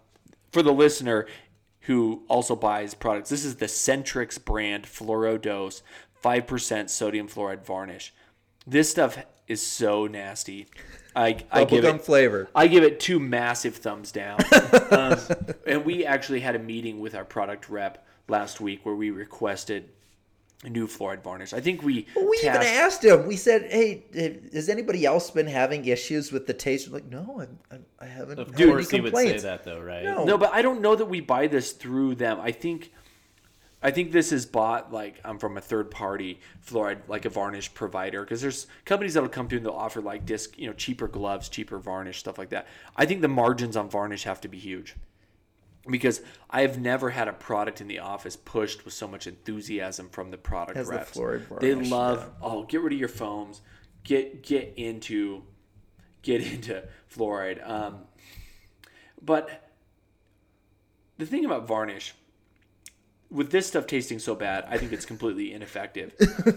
for 0.53 0.62
the 0.62 0.73
listener 0.73 1.27
who 1.81 2.23
also 2.29 2.55
buys 2.55 2.95
products. 2.95 3.31
This 3.31 3.45
is 3.45 3.57
the 3.57 3.66
Centrix 3.66 4.43
brand 4.43 4.85
Fluorodose, 4.85 5.83
five 6.23 6.47
percent 6.47 6.91
sodium 6.91 7.29
fluoride 7.29 7.64
varnish. 7.64 8.12
This 8.66 8.91
stuff 8.91 9.18
is 9.49 9.61
so 9.61 10.07
nasty. 10.07 10.68
I 11.14 11.39
I 11.51 11.64
give 11.64 11.85
it 11.85 12.03
flavor. 12.03 12.49
I 12.55 12.66
give 12.68 12.85
it 12.85 13.01
two 13.01 13.18
massive 13.18 13.77
thumbs 13.77 14.12
down. 14.12 14.41
um, 14.91 15.18
and 15.66 15.85
we 15.85 16.07
actually 16.07 16.41
had 16.41 16.55
a 16.55 16.59
meeting 16.61 17.01
with 17.01 17.14
our 17.14 17.25
product 17.25 17.68
rep 17.68 18.07
last 18.29 18.61
week 18.61 18.87
where 18.87 18.95
we 18.95 19.11
requested 19.11 19.89
new 20.69 20.87
fluoride 20.87 21.23
varnish. 21.23 21.53
I 21.53 21.61
think 21.61 21.83
we 21.83 22.07
We 22.17 22.39
even 22.43 22.63
asked 22.63 23.05
him. 23.05 23.27
We 23.27 23.37
said, 23.37 23.71
"Hey, 23.71 24.05
have- 24.15 24.53
has 24.53 24.69
anybody 24.69 25.07
else 25.07 25.31
been 25.31 25.47
having 25.47 25.85
issues 25.87 26.33
with 26.33 26.47
the 26.47 26.53
taste?" 26.53 26.89
We're 26.89 26.95
like, 26.95 27.11
no, 27.11 27.41
I, 27.71 27.75
I, 27.75 27.79
I 28.01 28.07
haven't. 28.07 28.39
Of 28.39 28.49
had 28.51 28.61
any 28.61 28.71
course, 28.71 28.91
he 28.91 29.01
would 29.01 29.17
say 29.17 29.39
that 29.39 29.65
though, 29.65 29.81
right? 29.81 30.05
No. 30.05 30.25
No, 30.25 30.37
but 30.39 30.53
I 30.53 30.61
don't 30.63 30.83
know 30.83 30.95
that 30.95 31.07
we 31.07 31.21
buy 31.21 31.47
this 31.47 31.73
through 31.73 32.17
them. 32.17 32.39
I 32.41 32.53
think 32.53 32.93
I 33.83 33.91
think 33.91 34.13
this 34.13 34.33
is 34.33 34.45
bought 34.45 34.93
like 34.93 35.21
um, 35.25 35.39
from 35.39 35.57
a 35.57 35.61
third 35.61 35.91
party 35.91 36.41
fluoride, 36.67 37.09
like 37.09 37.25
a 37.25 37.31
varnish 37.31 37.73
provider. 37.73 38.23
Because 38.23 38.43
there's 38.43 38.67
companies 38.85 39.15
that'll 39.15 39.31
come 39.31 39.49
through 39.49 39.59
and 39.59 39.67
they'll 39.67 39.73
offer 39.73 40.03
like 40.03 40.27
disc, 40.27 40.59
you 40.59 40.67
know, 40.67 40.75
cheaper 40.75 41.09
gloves, 41.09 41.49
cheaper 41.49 41.79
varnish, 41.79 42.19
stuff 42.19 42.37
like 42.37 42.51
that. 42.51 42.67
I 42.97 43.07
think 43.07 43.23
the 43.23 43.29
margins 43.29 43.77
on 43.77 43.89
varnish 43.89 44.25
have 44.25 44.41
to 44.43 44.49
be 44.49 44.59
huge. 44.59 44.95
Because 45.91 46.20
I 46.49 46.62
have 46.62 46.78
never 46.78 47.11
had 47.11 47.28
a 47.28 47.32
product 47.32 47.80
in 47.80 47.88
the 47.88 47.99
office 48.01 48.36
pushed 48.36 48.84
with 48.84 48.95
so 48.95 49.09
much 49.09 49.26
enthusiasm 49.26 50.09
from 50.11 50.30
the 50.30 50.38
product 50.38 50.76
the 50.76 50.84
reps. 50.84 51.16
fluoride 51.16 51.61
they 51.61 51.74
love, 51.74 52.18
yeah. 52.18 52.49
oh, 52.49 52.64
get 52.64 52.80
rid 52.82 52.93
of 52.93 52.99
your 52.99 53.09
foams, 53.09 53.61
get 54.05 54.43
get 54.43 54.74
into 54.76 55.43
get 56.22 56.41
into 56.53 56.84
fluoride. 57.14 57.68
Um, 57.68 58.01
but 59.20 59.70
the 61.18 61.26
thing 61.26 61.45
about 61.45 61.66
varnish, 61.66 62.14
with 63.31 63.51
this 63.51 63.66
stuff 63.66 63.87
tasting 63.87 64.18
so 64.18 64.35
bad, 64.35 64.64
I 64.68 64.76
think 64.76 64.93
it's 64.93 65.05
completely 65.05 65.53
ineffective. 65.53 66.12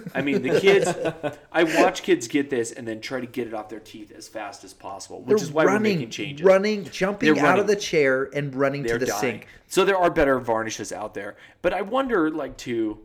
I 0.16 0.22
mean, 0.22 0.42
the 0.42 0.60
kids, 0.60 0.90
I 1.52 1.64
watch 1.64 2.02
kids 2.02 2.28
get 2.28 2.50
this 2.50 2.72
and 2.72 2.88
then 2.88 3.00
try 3.00 3.20
to 3.20 3.28
get 3.28 3.48
it 3.48 3.54
off 3.54 3.70
their 3.70 3.80
teeth 3.80 4.12
as 4.16 4.28
fast 4.28 4.64
as 4.64 4.74
possible, 4.74 5.20
which 5.22 5.38
They're 5.38 5.46
is 5.48 5.52
why 5.52 5.66
running, 5.66 5.82
we're 5.82 5.98
making 5.98 6.10
changes. 6.10 6.44
running, 6.44 6.84
jumping 6.86 7.34
They're 7.36 7.46
out 7.46 7.60
of 7.60 7.68
the 7.68 7.76
chair 7.76 8.30
and 8.34 8.56
running 8.56 8.84
They're 8.84 8.98
to 8.98 9.06
the 9.06 9.12
dying. 9.12 9.22
sink. 9.22 9.48
So 9.68 9.86
there 9.86 9.98
are 9.98 10.10
better 10.10 10.40
varnishes 10.40 10.92
out 10.92 11.14
there, 11.14 11.36
but 11.62 11.74
I 11.74 11.82
wonder, 11.82 12.32
like, 12.32 12.58
to 12.58 13.00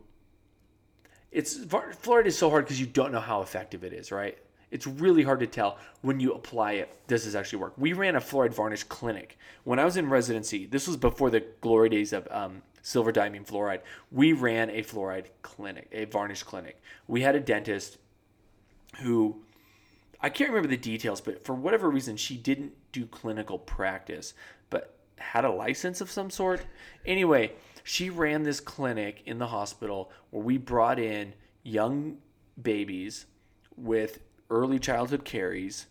it's 1.31 1.57
fluoride 1.59 2.25
is 2.25 2.37
so 2.37 2.49
hard 2.49 2.65
because 2.65 2.79
you 2.79 2.87
don't 2.87 3.11
know 3.11 3.19
how 3.19 3.41
effective 3.41 3.83
it 3.83 3.93
is, 3.93 4.11
right? 4.11 4.37
It's 4.71 4.85
really 4.87 5.23
hard 5.23 5.39
to 5.39 5.47
tell 5.47 5.77
when 6.01 6.19
you 6.19 6.33
apply 6.33 6.73
it. 6.73 6.89
Does 7.07 7.25
this 7.25 7.35
actually 7.35 7.59
work? 7.59 7.73
We 7.77 7.93
ran 7.93 8.15
a 8.15 8.19
fluoride 8.19 8.53
varnish 8.53 8.83
clinic 8.83 9.37
when 9.63 9.79
I 9.79 9.85
was 9.85 9.97
in 9.97 10.09
residency. 10.09 10.65
This 10.65 10.87
was 10.87 10.97
before 10.97 11.29
the 11.29 11.43
glory 11.61 11.89
days 11.89 12.13
of 12.13 12.27
um, 12.31 12.61
silver 12.89 13.11
diamine 13.11 13.45
fluoride. 13.45 13.81
We 14.11 14.33
ran 14.33 14.71
a 14.71 14.81
fluoride 14.81 15.27
clinic, 15.43 15.87
a 15.91 16.05
varnish 16.05 16.41
clinic. 16.41 16.81
We 17.07 17.21
had 17.21 17.35
a 17.35 17.39
dentist 17.39 17.97
who 19.01 19.43
I 20.19 20.29
can't 20.29 20.49
remember 20.49 20.67
the 20.67 20.77
details, 20.77 21.21
but 21.21 21.45
for 21.45 21.53
whatever 21.53 21.89
reason, 21.89 22.17
she 22.17 22.35
didn't 22.35 22.73
do 22.91 23.05
clinical 23.05 23.59
practice, 23.59 24.33
but 24.69 24.95
had 25.17 25.45
a 25.45 25.51
license 25.51 26.01
of 26.01 26.09
some 26.09 26.31
sort. 26.31 26.65
Anyway, 27.05 27.53
she 27.83 28.09
ran 28.09 28.41
this 28.43 28.59
clinic 28.59 29.21
in 29.25 29.37
the 29.37 29.47
hospital 29.47 30.11
where 30.31 30.43
we 30.43 30.57
brought 30.57 30.97
in 30.99 31.33
young 31.63 32.17
babies 32.61 33.27
with 33.77 34.19
early 34.49 34.79
childhood 34.79 35.23
caries 35.23 35.85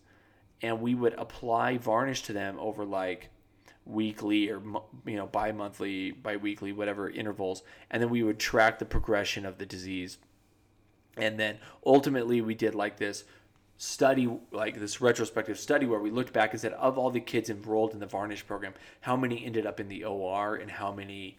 and 0.61 0.81
we 0.81 0.97
would 0.97 1.15
apply 1.15 1.79
varnish 1.79 2.23
to 2.23 2.33
them 2.33 2.59
over 2.59 2.85
like 2.85 3.31
weekly 3.89 4.51
or 4.51 4.61
you 5.07 5.17
know 5.17 5.27
bi-monthly 5.27 6.11
bi-weekly 6.11 6.73
whatever 6.73 7.09
intervals 7.09 7.63
and 7.91 8.03
then 8.03 8.11
we 8.11 8.23
would 8.23 8.39
track 8.39 8.79
the 8.79 8.85
progression 8.85 9.47
of 9.47 9.59
the 9.59 9.67
disease. 9.67 10.19
And 11.17 11.39
then 11.39 11.59
ultimately 11.85 12.41
we 12.41 12.55
did 12.55 12.75
like 12.75 12.99
this 12.99 13.25
study 13.77 14.29
like 14.53 14.79
this 14.79 15.01
retrospective 15.01 15.59
study 15.59 15.87
where 15.87 16.01
we 16.01 16.11
looked 16.11 16.33
back 16.33 16.53
and 16.53 16.61
said 16.61 16.73
of 16.75 16.99
all 16.99 17.11
the 17.11 17.21
kids 17.21 17.49
enrolled 17.49 17.93
in 17.93 18.01
the 18.01 18.07
varnish 18.07 18.45
program 18.45 18.75
how 19.01 19.17
many 19.17 19.45
ended 19.45 19.67
up 19.67 19.81
in 19.81 19.89
the 19.89 20.05
OR 20.05 20.57
and 20.57 20.71
how 20.71 20.93
many 20.93 21.39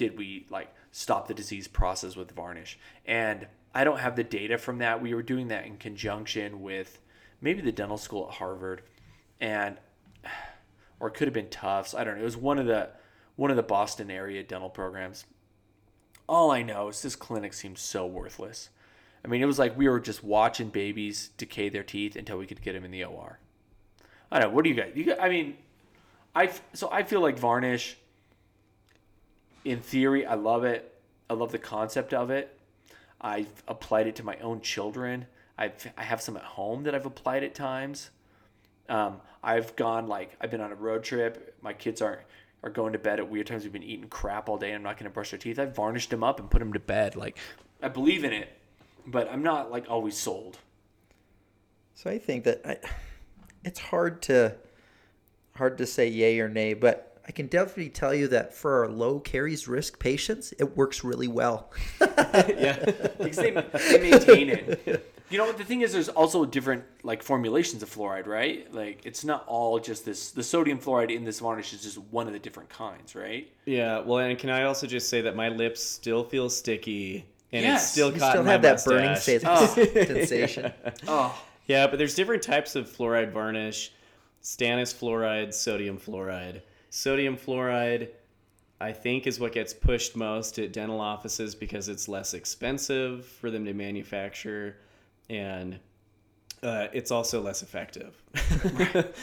did 0.00 0.16
we 0.16 0.46
like 0.48 0.74
stop 0.92 1.28
the 1.28 1.34
disease 1.34 1.68
process 1.68 2.16
with 2.16 2.32
varnish? 2.32 2.78
And 3.04 3.46
I 3.74 3.84
don't 3.84 4.00
have 4.00 4.16
the 4.16 4.24
data 4.24 4.56
from 4.56 4.78
that. 4.78 5.02
We 5.02 5.14
were 5.14 5.22
doing 5.22 5.48
that 5.48 5.66
in 5.66 5.76
conjunction 5.76 6.62
with 6.62 7.00
maybe 7.42 7.60
the 7.60 7.70
dental 7.70 7.98
school 7.98 8.28
at 8.28 8.36
Harvard. 8.36 8.82
And 9.40 9.76
or 11.00 11.08
it 11.08 11.14
could 11.14 11.26
have 11.26 11.34
been 11.34 11.48
Tufts 11.48 11.94
I 11.94 12.04
don't 12.04 12.14
know 12.14 12.20
it 12.20 12.24
was 12.24 12.36
one 12.36 12.58
of 12.58 12.66
the 12.66 12.90
one 13.36 13.50
of 13.50 13.56
the 13.56 13.62
Boston 13.62 14.10
area 14.10 14.42
dental 14.42 14.70
programs 14.70 15.24
all 16.28 16.50
I 16.50 16.62
know 16.62 16.88
is 16.88 17.02
this 17.02 17.16
clinic 17.16 17.52
seems 17.52 17.80
so 17.80 18.06
worthless 18.06 18.70
I 19.24 19.28
mean, 19.28 19.42
it 19.42 19.46
was 19.46 19.58
like 19.58 19.76
we 19.76 19.88
were 19.88 20.00
just 20.00 20.24
watching 20.24 20.68
babies 20.68 21.30
decay 21.36 21.68
their 21.68 21.82
teeth 21.82 22.16
until 22.16 22.38
we 22.38 22.46
could 22.46 22.62
get 22.62 22.72
them 22.72 22.84
in 22.84 22.90
the 22.90 23.04
OR. 23.04 23.38
I 24.32 24.40
don't 24.40 24.50
know. 24.50 24.54
What 24.54 24.64
do 24.64 24.70
you 24.70 24.76
guys? 24.76 24.92
You 24.94 25.14
I 25.18 25.28
mean, 25.28 25.56
I 26.34 26.50
so 26.72 26.88
I 26.90 27.02
feel 27.02 27.20
like 27.20 27.38
varnish. 27.38 27.96
In 29.64 29.80
theory, 29.80 30.24
I 30.24 30.34
love 30.34 30.64
it. 30.64 30.94
I 31.28 31.34
love 31.34 31.52
the 31.52 31.58
concept 31.58 32.14
of 32.14 32.30
it. 32.30 32.56
I've 33.20 33.62
applied 33.68 34.06
it 34.06 34.16
to 34.16 34.22
my 34.22 34.36
own 34.38 34.62
children. 34.62 35.26
I've 35.58 35.92
I 35.98 36.04
have 36.04 36.22
some 36.22 36.36
at 36.36 36.42
home 36.42 36.84
that 36.84 36.94
I've 36.94 37.06
applied 37.06 37.44
at 37.44 37.54
times. 37.54 38.10
Um, 38.90 39.20
I've 39.42 39.74
gone 39.76 40.06
like 40.06 40.36
I've 40.40 40.50
been 40.50 40.60
on 40.60 40.72
a 40.72 40.76
road 40.76 41.02
trip. 41.02 41.56
My 41.62 41.72
kids 41.72 42.02
aren't 42.02 42.20
are 42.62 42.70
going 42.70 42.92
to 42.92 42.98
bed 42.98 43.18
at 43.18 43.30
weird 43.30 43.46
times. 43.46 43.62
We've 43.62 43.72
been 43.72 43.82
eating 43.82 44.08
crap 44.08 44.48
all 44.50 44.58
day. 44.58 44.68
And 44.68 44.76
I'm 44.76 44.82
not 44.82 44.98
going 44.98 45.04
to 45.04 45.14
brush 45.14 45.30
their 45.30 45.38
teeth. 45.38 45.58
I've 45.58 45.74
varnished 45.74 46.10
them 46.10 46.22
up 46.22 46.40
and 46.40 46.50
put 46.50 46.58
them 46.58 46.74
to 46.74 46.80
bed. 46.80 47.16
Like 47.16 47.38
I 47.82 47.88
believe 47.88 48.24
in 48.24 48.32
it 48.34 48.60
but 49.06 49.30
I'm 49.30 49.42
not 49.42 49.70
like 49.70 49.86
always 49.88 50.16
sold. 50.16 50.58
So 51.94 52.10
I 52.10 52.18
think 52.18 52.44
that 52.44 52.62
I, 52.64 52.78
it's 53.64 53.78
hard 53.78 54.22
to 54.22 54.56
hard 55.56 55.78
to 55.78 55.86
say 55.86 56.08
yay 56.08 56.40
or 56.40 56.48
nay, 56.48 56.74
but 56.74 57.18
I 57.26 57.32
can 57.32 57.46
definitely 57.46 57.90
tell 57.90 58.14
you 58.14 58.28
that 58.28 58.54
for 58.54 58.80
our 58.80 58.88
low 58.88 59.20
caries 59.20 59.68
risk 59.68 59.98
patients, 59.98 60.54
it 60.58 60.76
works 60.76 61.04
really 61.04 61.28
well. 61.28 61.70
yeah. 62.00 62.78
Because 63.18 63.36
they, 63.36 63.50
they 63.50 64.10
maintain 64.10 64.48
it. 64.48 65.06
You 65.30 65.38
know, 65.38 65.52
the 65.52 65.64
thing 65.64 65.82
is, 65.82 65.92
there's 65.92 66.08
also 66.08 66.44
different 66.44 66.82
like 67.04 67.22
formulations 67.22 67.82
of 67.82 67.88
fluoride, 67.94 68.26
right? 68.26 68.72
Like 68.74 69.02
it's 69.04 69.24
not 69.24 69.44
all 69.46 69.78
just 69.78 70.04
this. 70.04 70.32
The 70.32 70.42
sodium 70.42 70.78
fluoride 70.78 71.14
in 71.14 71.24
this 71.24 71.38
varnish 71.40 71.72
is 71.72 71.82
just 71.82 71.98
one 72.10 72.26
of 72.26 72.32
the 72.32 72.38
different 72.40 72.68
kinds, 72.68 73.14
right? 73.14 73.48
Yeah. 73.64 74.00
Well, 74.00 74.18
and 74.18 74.36
can 74.38 74.50
I 74.50 74.64
also 74.64 74.86
just 74.88 75.08
say 75.08 75.20
that 75.22 75.36
my 75.36 75.48
lips 75.48 75.82
still 75.82 76.24
feel 76.24 76.50
sticky 76.50 77.26
and 77.52 77.62
Yes. 77.62 77.82
it's 77.84 77.92
still 77.92 78.12
You 78.12 78.18
caught 78.18 78.32
still 78.32 78.44
my 78.44 78.52
have 78.52 78.62
that 78.62 78.84
burning 78.84 79.10
mustache. 79.10 79.42
Oh. 79.44 79.66
sen- 79.66 80.06
sensation. 80.06 80.72
Oh, 81.06 81.40
Yeah, 81.66 81.86
but 81.86 81.98
there's 81.98 82.14
different 82.16 82.42
types 82.42 82.74
of 82.74 82.88
fluoride 82.88 83.30
varnish. 83.32 83.92
Stannous 84.42 84.94
fluoride, 84.94 85.52
sodium 85.54 85.98
fluoride. 85.98 86.62
Sodium 86.90 87.36
fluoride, 87.36 88.08
I 88.80 88.90
think, 88.92 89.26
is 89.28 89.38
what 89.38 89.52
gets 89.52 89.72
pushed 89.74 90.16
most 90.16 90.58
at 90.58 90.72
dental 90.72 91.00
offices 91.00 91.54
because 91.54 91.88
it's 91.88 92.08
less 92.08 92.34
expensive 92.34 93.26
for 93.26 93.50
them 93.50 93.64
to 93.66 93.74
manufacture, 93.74 94.76
and 95.30 95.78
uh, 96.62 96.88
it's 96.92 97.10
also 97.10 97.40
less 97.40 97.62
effective. 97.62 98.22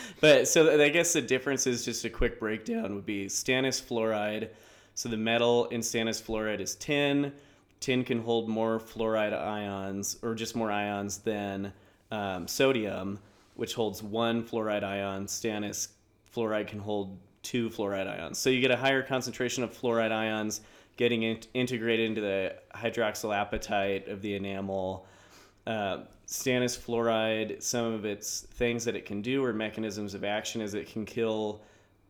but 0.22 0.48
so 0.48 0.82
I 0.82 0.90
guess 0.90 1.14
the 1.14 1.22
difference 1.22 1.68
is 1.68 1.86
just 1.86 2.04
a 2.06 2.10
quick 2.10 2.40
breakdown 2.40 2.96
would 2.96 3.06
be 3.06 3.28
stannous 3.28 3.82
fluoride. 3.82 4.50
So 4.96 5.10
the 5.10 5.18
metal 5.18 5.66
in 5.66 5.82
stannous 5.82 6.22
fluoride 6.22 6.60
is 6.60 6.76
tin. 6.76 7.32
Tin 7.80 8.04
can 8.04 8.20
hold 8.24 8.50
more 8.50 8.80
fluoride 8.80 9.40
ions, 9.40 10.18
or 10.24 10.34
just 10.34 10.56
more 10.56 10.72
ions 10.72 11.20
than 11.20 11.72
um, 12.10 12.48
sodium, 12.48 13.20
which 13.54 13.76
holds 13.76 14.02
one 14.02 14.44
fluoride 14.44 14.84
ion. 14.84 15.28
Stannous 15.28 15.90
fluoride 16.36 16.68
can 16.68 16.80
hold 16.80 17.20
two 17.44 17.70
fluoride 17.70 18.08
ions. 18.08 18.40
So 18.40 18.50
you 18.50 18.62
get 18.62 18.72
a 18.72 18.78
higher 18.78 19.04
concentration 19.04 19.64
of 19.64 19.80
fluoride 19.80 20.12
ions 20.12 20.62
getting 20.98 21.22
in- 21.22 21.42
integrated 21.54 22.10
into 22.10 22.22
the 22.22 22.56
hydroxyapatite 22.74 24.12
of 24.12 24.24
the 24.24 24.34
enamel. 24.34 25.06
Uh, 25.68 26.06
stannous 26.26 26.78
fluoride, 26.78 27.62
some 27.62 27.86
of 27.86 28.06
its 28.06 28.42
things 28.42 28.86
that 28.86 28.96
it 28.96 29.06
can 29.06 29.22
do 29.22 29.44
or 29.44 29.52
mechanisms 29.52 30.14
of 30.14 30.24
action 30.24 30.62
is 30.62 30.74
it 30.74 30.90
can 30.90 31.06
kill 31.06 31.62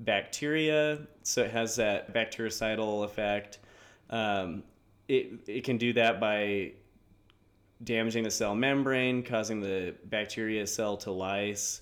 bacteria. 0.01 0.99
So 1.23 1.41
it 1.41 1.49
has 1.51 1.75
that 1.77 2.13
bactericidal 2.13 3.03
effect. 3.03 3.57
Um, 4.11 4.61
it, 5.07 5.31
it 5.47 5.63
can 5.63 5.77
do 5.77 5.91
that 5.93 6.19
by 6.19 6.73
damaging 7.83 8.23
the 8.23 8.31
cell 8.31 8.53
membrane, 8.53 9.23
causing 9.23 9.59
the 9.59 9.95
bacteria 10.05 10.67
cell 10.67 10.95
to 10.97 11.11
lyse. 11.11 11.81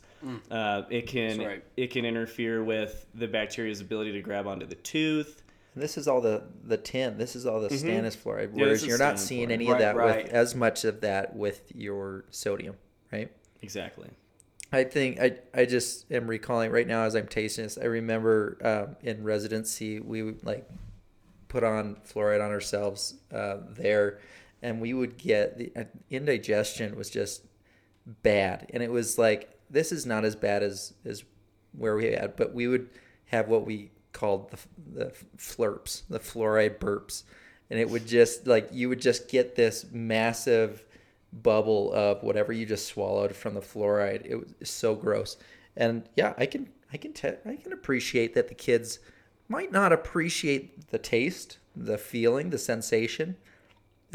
Uh, 0.49 0.83
it 0.89 1.07
can 1.07 1.39
right. 1.39 1.63
it 1.77 1.91
can 1.91 2.05
interfere 2.05 2.63
with 2.63 3.05
the 3.15 3.27
bacteria's 3.27 3.81
ability 3.81 4.11
to 4.11 4.21
grab 4.21 4.47
onto 4.47 4.65
the 4.65 4.75
tooth. 4.75 5.43
And 5.75 5.83
this 5.83 5.97
is 5.97 6.07
all 6.07 6.21
the 6.21 6.43
the 6.63 6.77
tin. 6.77 7.17
This 7.17 7.35
is 7.35 7.45
all 7.45 7.59
the 7.61 7.67
stannous 7.69 8.15
fluoride. 8.17 8.47
Mm-hmm. 8.47 8.59
Yeah, 8.59 8.65
Whereas 8.65 8.81
is 8.81 8.87
you're 8.87 8.97
not 8.97 9.19
seeing 9.19 9.49
fluoride. 9.49 9.51
any 9.51 9.65
Right, 9.67 9.73
of 9.73 9.79
that 9.79 9.95
right. 9.97 10.23
with 10.25 10.33
as 10.33 10.55
much 10.55 10.85
of 10.85 11.01
that 11.01 11.35
with 11.35 11.71
your 11.75 12.25
sodium, 12.31 12.75
right? 13.11 13.31
Exactly. 13.61 14.09
I 14.71 14.83
think 14.85 15.19
I 15.19 15.37
I 15.53 15.65
just 15.65 16.09
am 16.11 16.27
recalling 16.27 16.71
right 16.71 16.87
now 16.87 17.03
as 17.03 17.13
I'm 17.15 17.27
tasting 17.27 17.65
this. 17.65 17.77
I 17.77 17.85
remember 17.85 18.57
um, 18.63 18.95
in 19.01 19.23
residency 19.23 19.99
we 19.99 20.23
would 20.23 20.43
like 20.45 20.67
put 21.49 21.63
on 21.63 21.97
fluoride 22.07 22.43
on 22.43 22.51
ourselves 22.51 23.15
uh, 23.33 23.57
there, 23.69 24.19
and 24.61 24.81
we 24.81 24.93
would 24.93 25.17
get 25.17 25.57
the 25.57 25.71
uh, 25.75 25.83
indigestion 26.09 26.95
was 26.95 27.09
just 27.09 27.43
bad, 28.23 28.67
and 28.73 28.81
it 28.81 28.91
was 28.91 29.17
like 29.17 29.59
this 29.69 29.91
is 29.91 30.05
not 30.05 30.23
as 30.25 30.35
bad 30.35 30.63
as 30.63 30.93
as 31.05 31.23
where 31.73 31.95
we 31.95 32.05
had, 32.13 32.35
but 32.37 32.53
we 32.53 32.67
would 32.67 32.89
have 33.25 33.47
what 33.49 33.65
we 33.65 33.91
called 34.15 34.49
the 34.49 34.57
the 34.93 35.13
flurps, 35.37 36.03
the 36.09 36.19
fluoride 36.19 36.79
burps, 36.79 37.23
and 37.69 37.79
it 37.79 37.89
would 37.89 38.07
just 38.07 38.47
like 38.47 38.69
you 38.71 38.89
would 38.89 39.01
just 39.01 39.29
get 39.29 39.55
this 39.55 39.85
massive 39.91 40.83
bubble 41.31 41.91
of 41.93 42.23
whatever 42.23 42.53
you 42.53 42.65
just 42.65 42.87
swallowed 42.87 43.35
from 43.35 43.53
the 43.53 43.61
fluoride. 43.61 44.25
It 44.25 44.37
was 44.37 44.69
so 44.69 44.95
gross. 44.95 45.37
And 45.75 46.07
yeah, 46.15 46.33
I 46.37 46.45
can 46.45 46.69
I 46.93 46.97
can 46.97 47.13
te- 47.13 47.41
I 47.45 47.57
can 47.57 47.73
appreciate 47.73 48.33
that 48.33 48.47
the 48.47 48.55
kids 48.55 48.99
might 49.47 49.71
not 49.71 49.91
appreciate 49.91 50.89
the 50.89 50.97
taste, 50.97 51.59
the 51.75 51.97
feeling, 51.97 52.49
the 52.49 52.57
sensation. 52.57 53.35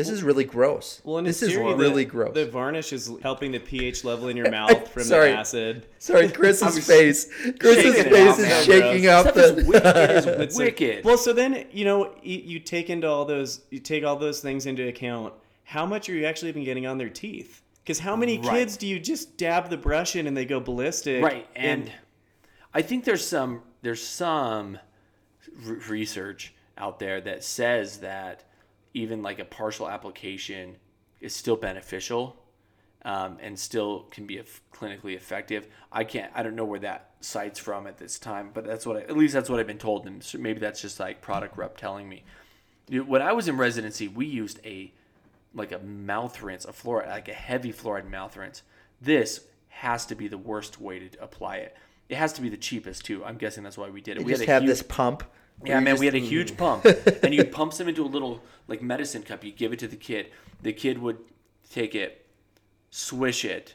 This 0.00 0.08
is 0.08 0.22
really 0.22 0.44
gross. 0.44 1.00
Well, 1.04 1.18
and 1.18 1.26
this 1.26 1.42
is 1.42 1.50
theory, 1.52 1.74
really 1.74 2.04
the, 2.04 2.10
gross. 2.10 2.34
The 2.34 2.46
varnish 2.46 2.92
is 2.92 3.10
helping 3.22 3.52
the 3.52 3.58
pH 3.60 4.02
level 4.04 4.28
in 4.28 4.36
your 4.36 4.50
mouth 4.58 4.88
from 4.88 5.02
Sorry. 5.04 5.32
the 5.32 5.38
acid. 5.38 5.86
Sorry, 5.98 6.28
Chris's 6.30 6.86
face. 6.86 7.30
Chris's 7.58 8.02
face 8.04 8.14
out, 8.14 8.38
is 8.38 8.46
man. 8.46 8.64
shaking 8.64 9.02
Gross. 9.02 9.26
up. 9.26 9.32
stuff 9.34 9.36
is 9.36 9.56
the- 9.56 9.64
wicked. 9.70 9.86
It 9.96 10.10
is 10.10 10.26
It's 10.26 10.56
like- 10.56 10.64
wicked. 10.80 11.04
well, 11.04 11.18
so 11.18 11.32
then 11.32 11.66
you 11.72 11.84
know 11.84 12.14
you, 12.22 12.38
you 12.38 12.60
take 12.60 12.88
into 12.90 13.06
all 13.08 13.24
those 13.24 13.60
you 13.70 13.78
take 13.78 14.04
all 14.04 14.16
those 14.16 14.40
things 14.40 14.66
into 14.66 14.86
account. 14.88 15.34
How 15.64 15.86
much 15.86 16.08
are 16.08 16.14
you 16.14 16.24
actually 16.26 16.48
even 16.48 16.64
getting 16.64 16.86
on 16.86 16.98
their 16.98 17.08
teeth? 17.10 17.62
Because 17.82 17.98
how 17.98 18.14
many 18.16 18.38
Right. 18.38 18.50
kids 18.50 18.76
do 18.76 18.86
you 18.86 18.98
just 19.00 19.36
dab 19.36 19.68
the 19.70 19.76
brush 19.76 20.16
in 20.16 20.26
and 20.26 20.36
they 20.36 20.44
go 20.44 20.60
ballistic? 20.60 21.22
right 21.22 21.46
and 21.56 21.90
i 22.72 22.82
think 22.82 23.04
there's 23.04 23.26
some 23.26 23.62
there's 23.82 24.02
some 24.06 24.78
r- 25.66 25.72
research 25.88 26.54
out 26.78 26.98
there 27.00 27.20
that 27.20 27.42
says 27.42 27.98
that 27.98 28.44
even 28.94 29.22
like 29.22 29.38
a 29.38 29.44
partial 29.44 29.88
application 29.88 30.76
is 31.20 31.34
still 31.34 31.56
beneficial 31.56 32.36
um, 33.02 33.38
and 33.40 33.58
still 33.58 34.06
can 34.10 34.26
be 34.26 34.40
clinically 34.74 35.14
effective 35.14 35.66
i 35.92 36.04
can't 36.04 36.30
i 36.34 36.42
don't 36.42 36.56
know 36.56 36.64
where 36.64 36.80
that 36.80 37.10
cites 37.20 37.58
from 37.58 37.86
at 37.86 37.98
this 37.98 38.18
time 38.18 38.50
but 38.52 38.64
that's 38.64 38.86
what 38.86 38.96
I, 38.96 39.00
at 39.02 39.16
least 39.16 39.34
that's 39.34 39.48
what 39.48 39.60
i've 39.60 39.66
been 39.66 39.78
told 39.78 40.06
and 40.06 40.22
so 40.22 40.38
maybe 40.38 40.60
that's 40.60 40.80
just 40.80 41.00
like 41.00 41.20
product 41.20 41.56
rep 41.56 41.76
telling 41.76 42.08
me 42.08 42.24
when 43.06 43.22
i 43.22 43.32
was 43.32 43.48
in 43.48 43.56
residency 43.56 44.08
we 44.08 44.26
used 44.26 44.60
a 44.64 44.92
like 45.52 45.72
a 45.72 45.80
mouth 45.80 46.40
rinse, 46.42 46.64
a 46.64 46.72
fluoride, 46.72 47.08
like 47.08 47.28
a 47.28 47.32
heavy 47.32 47.72
fluoride 47.72 48.08
mouth 48.08 48.36
rinse 48.36 48.62
this 49.00 49.40
has 49.68 50.04
to 50.06 50.14
be 50.14 50.28
the 50.28 50.38
worst 50.38 50.80
way 50.80 51.08
to 51.08 51.22
apply 51.22 51.56
it. 51.56 51.76
It 52.08 52.16
has 52.16 52.32
to 52.34 52.42
be 52.42 52.48
the 52.48 52.56
cheapest 52.56 53.04
too. 53.04 53.24
I'm 53.24 53.36
guessing 53.36 53.64
that's 53.64 53.78
why 53.78 53.88
we 53.88 54.00
did 54.00 54.18
it. 54.18 54.24
We 54.24 54.32
just 54.32 54.44
had 54.44 54.54
have 54.54 54.62
huge- 54.62 54.70
this 54.70 54.82
pump. 54.82 55.24
Yeah, 55.64 55.80
man, 55.80 55.94
just- 55.94 56.00
we 56.00 56.06
had 56.06 56.14
a 56.14 56.18
huge 56.18 56.56
pump, 56.56 56.84
and 56.84 57.34
you 57.34 57.44
pump 57.44 57.72
some 57.72 57.88
into 57.88 58.04
a 58.04 58.06
little 58.08 58.42
like 58.68 58.82
medicine 58.82 59.22
cup. 59.22 59.44
You 59.44 59.52
give 59.52 59.72
it 59.72 59.78
to 59.80 59.88
the 59.88 59.96
kid. 59.96 60.28
The 60.62 60.72
kid 60.72 60.98
would 60.98 61.18
take 61.70 61.94
it, 61.94 62.26
swish 62.90 63.44
it, 63.44 63.74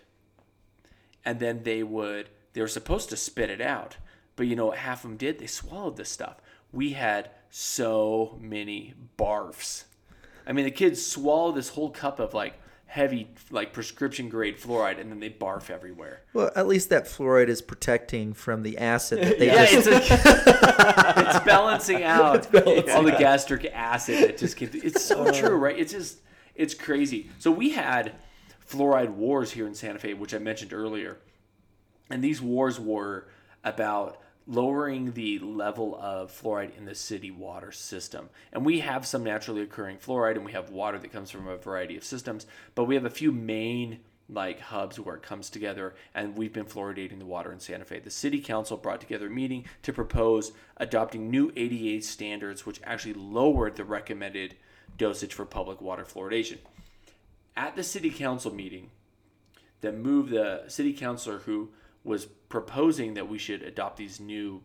and 1.23 1.39
then 1.39 1.63
they 1.63 1.83
would. 1.83 2.29
They 2.53 2.61
were 2.61 2.67
supposed 2.67 3.09
to 3.09 3.17
spit 3.17 3.49
it 3.49 3.61
out, 3.61 3.97
but 4.36 4.47
you 4.47 4.55
know 4.55 4.67
what 4.67 4.77
half 4.77 5.03
of 5.03 5.09
them 5.09 5.17
did? 5.17 5.39
They 5.39 5.47
swallowed 5.47 5.97
this 5.97 6.09
stuff. 6.09 6.38
We 6.71 6.91
had 6.93 7.31
so 7.49 8.38
many 8.41 8.93
barfs. 9.17 9.86
I 10.47 10.53
mean, 10.53 10.65
the 10.65 10.71
kids 10.71 11.05
swallow 11.05 11.51
this 11.51 11.69
whole 11.69 11.89
cup 11.89 12.19
of 12.19 12.33
like 12.33 12.53
heavy, 12.96 13.28
like 13.52 13.74
prescription 13.74 14.30
grade 14.30 14.58
fluoride, 14.58 15.02
and 15.02 15.12
then 15.12 15.20
they 15.20 15.30
barf 15.30 15.70
everywhere. 15.70 16.22
Well, 16.32 16.50
at 16.56 16.66
least 16.66 16.89
that 16.91 17.04
fluoride 17.04 17.50
is 17.50 17.62
protecting 17.62 18.34
from 18.34 18.64
the 18.64 18.78
acid 18.78 19.22
that 19.22 19.38
they 19.38 19.48
Yeah, 19.54 19.66
just. 19.66 19.88
it's 19.91 20.10
a, 20.10 20.16
it's 21.28 21.46
balancing 21.46 22.04
out 22.04 22.56
all 22.56 23.04
the 23.04 23.16
gastric 23.20 23.66
acid 23.66 24.30
that 24.30 24.38
just 24.38 24.56
came. 24.56 24.70
It's 24.74 25.04
so 25.04 25.28
uh. 25.28 25.34
true, 25.34 25.58
right? 25.58 25.78
It's 25.78 25.91
just 25.91 26.20
it's 26.56 26.74
crazy. 26.74 27.30
So 27.38 27.52
we 27.52 27.72
had 27.72 28.14
fluoride 28.66 29.10
wars 29.10 29.52
here 29.52 29.68
in 29.68 29.76
Santa 29.76 30.00
Fe, 30.00 30.14
which 30.14 30.34
I 30.34 30.38
mentioned 30.38 30.72
earlier, 30.72 31.18
and 32.10 32.24
these 32.24 32.41
wars 32.41 32.80
were 32.80 33.28
about 33.66 34.22
lowering 34.48 35.14
the 35.14 35.39
level 35.39 35.98
of 36.00 36.32
fluoride 36.32 36.78
in 36.78 36.86
the 36.86 36.96
city 36.96 37.32
water 37.32 37.72
system. 37.72 38.30
And 38.54 38.66
we 38.66 38.80
have 38.82 39.06
some 39.06 39.24
naturally 39.24 39.62
occurring 39.62 39.98
fluoride, 39.98 40.36
and 40.36 40.46
we 40.46 40.52
have 40.52 40.70
water 40.70 41.00
that 41.00 41.12
comes 41.12 41.32
from 41.32 41.48
a 41.48 41.58
variety 41.58 41.98
of 41.98 42.04
systems, 42.04 42.46
but 42.76 42.86
we 42.86 42.96
have 42.96 43.06
a 43.06 43.10
few 43.10 43.32
main 43.32 44.00
like 44.28 44.60
hubs 44.60 45.00
where 45.00 45.16
it 45.16 45.22
comes 45.22 45.52
together 45.52 45.93
and 46.16 46.36
we've 46.36 46.54
been 46.54 46.66
fluoridating 46.66 47.20
the 47.20 47.26
water 47.26 47.52
in 47.52 47.60
Santa 47.60 47.86
Fe. 47.86 48.00
The 48.00 48.10
city 48.10 48.39
council 48.39 48.76
brought 48.76 49.00
together 49.00 49.28
a 49.28 49.30
meeting 49.30 49.66
to 49.84 49.93
propose 49.93 50.52
adopting 50.78 51.30
new 51.30 51.52
ADA 51.56 52.04
standards 52.04 52.66
which 52.66 52.82
actually 52.84 53.14
lowered 53.14 53.76
the 53.76 53.84
recommended 53.84 54.56
dosage 54.98 55.34
for 55.34 55.46
public 55.46 55.80
water 55.80 56.04
fluoridation. 56.04 56.58
At 57.56 57.76
the 57.76 57.84
city 57.84 58.10
council 58.10 58.54
meeting, 58.54 58.89
that 59.82 59.96
moved 59.96 60.32
the 60.32 60.64
city 60.68 60.93
councilor 60.93 61.39
who 61.39 61.70
was 62.06 62.26
proposing 62.26 63.16
that 63.16 63.28
we 63.28 63.38
should 63.38 63.64
adopt 63.64 63.97
these 63.97 64.20
new 64.20 64.62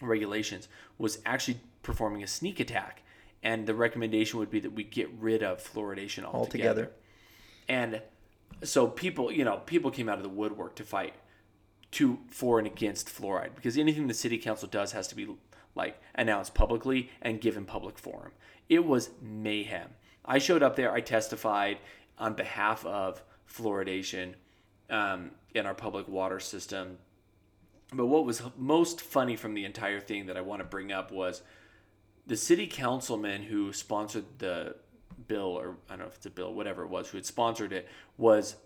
regulations 0.00 0.68
was 0.98 1.20
actually 1.24 1.60
performing 1.82 2.22
a 2.22 2.26
sneak 2.26 2.58
attack 2.58 3.02
and 3.42 3.66
the 3.66 3.74
recommendation 3.74 4.38
would 4.40 4.50
be 4.50 4.60
that 4.60 4.72
we 4.72 4.82
get 4.82 5.08
rid 5.20 5.42
of 5.42 5.62
fluoridation 5.62 6.24
altogether. 6.24 6.32
Altogether. 6.34 6.90
And 7.68 8.02
so 8.64 8.88
people, 8.88 9.30
you 9.30 9.44
know, 9.44 9.58
people 9.58 9.90
came 9.90 10.08
out 10.08 10.16
of 10.16 10.24
the 10.24 10.28
woodwork 10.28 10.74
to 10.76 10.84
fight 10.84 11.14
to 11.92 12.18
for 12.28 12.58
and 12.58 12.66
against 12.66 13.08
fluoride 13.08 13.54
because 13.54 13.78
anything 13.78 14.06
the 14.06 14.14
city 14.14 14.38
council 14.38 14.68
does 14.68 14.92
has 14.92 15.06
to 15.08 15.14
be 15.14 15.28
like 15.74 16.00
announced 16.14 16.54
publicly 16.54 17.10
and 17.22 17.40
given 17.40 17.64
public 17.64 17.98
forum. 17.98 18.32
It 18.68 18.84
was 18.84 19.10
mayhem. 19.22 19.90
I 20.24 20.38
showed 20.38 20.62
up 20.62 20.74
there. 20.74 20.92
I 20.92 21.00
testified 21.00 21.78
on 22.18 22.34
behalf 22.34 22.84
of 22.84 23.22
fluoridation 23.48 24.34
um, 24.90 25.30
in 25.54 25.66
our 25.66 25.74
public 25.74 26.08
water 26.08 26.40
system. 26.40 26.98
But 27.92 28.06
what 28.06 28.24
was 28.24 28.42
most 28.56 29.00
funny 29.00 29.36
from 29.36 29.54
the 29.54 29.64
entire 29.64 30.00
thing 30.00 30.26
that 30.26 30.36
I 30.36 30.40
want 30.40 30.60
to 30.60 30.64
bring 30.66 30.92
up 30.92 31.12
was 31.12 31.42
the 32.26 32.36
city 32.36 32.66
councilman 32.66 33.42
who 33.42 33.72
sponsored 33.72 34.24
the 34.38 34.76
bill, 35.28 35.58
or 35.58 35.76
I 35.88 35.92
don't 35.92 36.00
know 36.00 36.06
if 36.06 36.16
it's 36.16 36.26
a 36.26 36.30
bill, 36.30 36.52
whatever 36.52 36.82
it 36.82 36.88
was, 36.88 37.08
who 37.08 37.18
had 37.18 37.26
sponsored 37.26 37.72
it, 37.72 37.88
was 38.18 38.56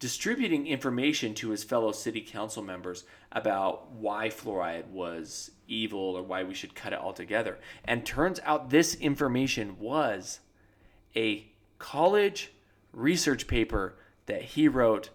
distributing 0.00 0.66
information 0.66 1.34
to 1.34 1.50
his 1.50 1.62
fellow 1.62 1.92
city 1.92 2.22
council 2.22 2.62
members 2.62 3.04
about 3.30 3.92
why 3.92 4.28
fluoride 4.28 4.88
was 4.88 5.50
evil 5.68 6.00
or 6.00 6.22
why 6.22 6.42
we 6.42 6.54
should 6.54 6.74
cut 6.74 6.92
it 6.92 6.98
altogether. 6.98 7.58
And 7.84 8.04
turns 8.04 8.40
out 8.44 8.70
this 8.70 8.94
information 8.94 9.78
was 9.78 10.40
a 11.14 11.46
college 11.78 12.52
research 12.92 13.46
paper 13.46 13.94
that 14.26 14.42
he 14.42 14.68
wrote 14.68 15.10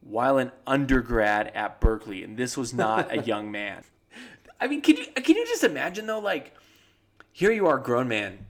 while 0.00 0.38
an 0.38 0.52
undergrad 0.66 1.48
at 1.48 1.80
Berkeley, 1.80 2.22
and 2.22 2.36
this 2.36 2.56
was 2.56 2.72
not 2.72 3.12
a 3.12 3.22
young 3.22 3.50
man. 3.52 3.84
I 4.60 4.66
mean, 4.66 4.82
can 4.82 4.96
you 4.96 5.06
can 5.06 5.36
you 5.36 5.46
just 5.46 5.64
imagine 5.64 6.06
though, 6.06 6.18
like 6.18 6.54
here 7.32 7.52
you 7.52 7.66
are, 7.66 7.78
grown 7.78 8.08
man, 8.08 8.46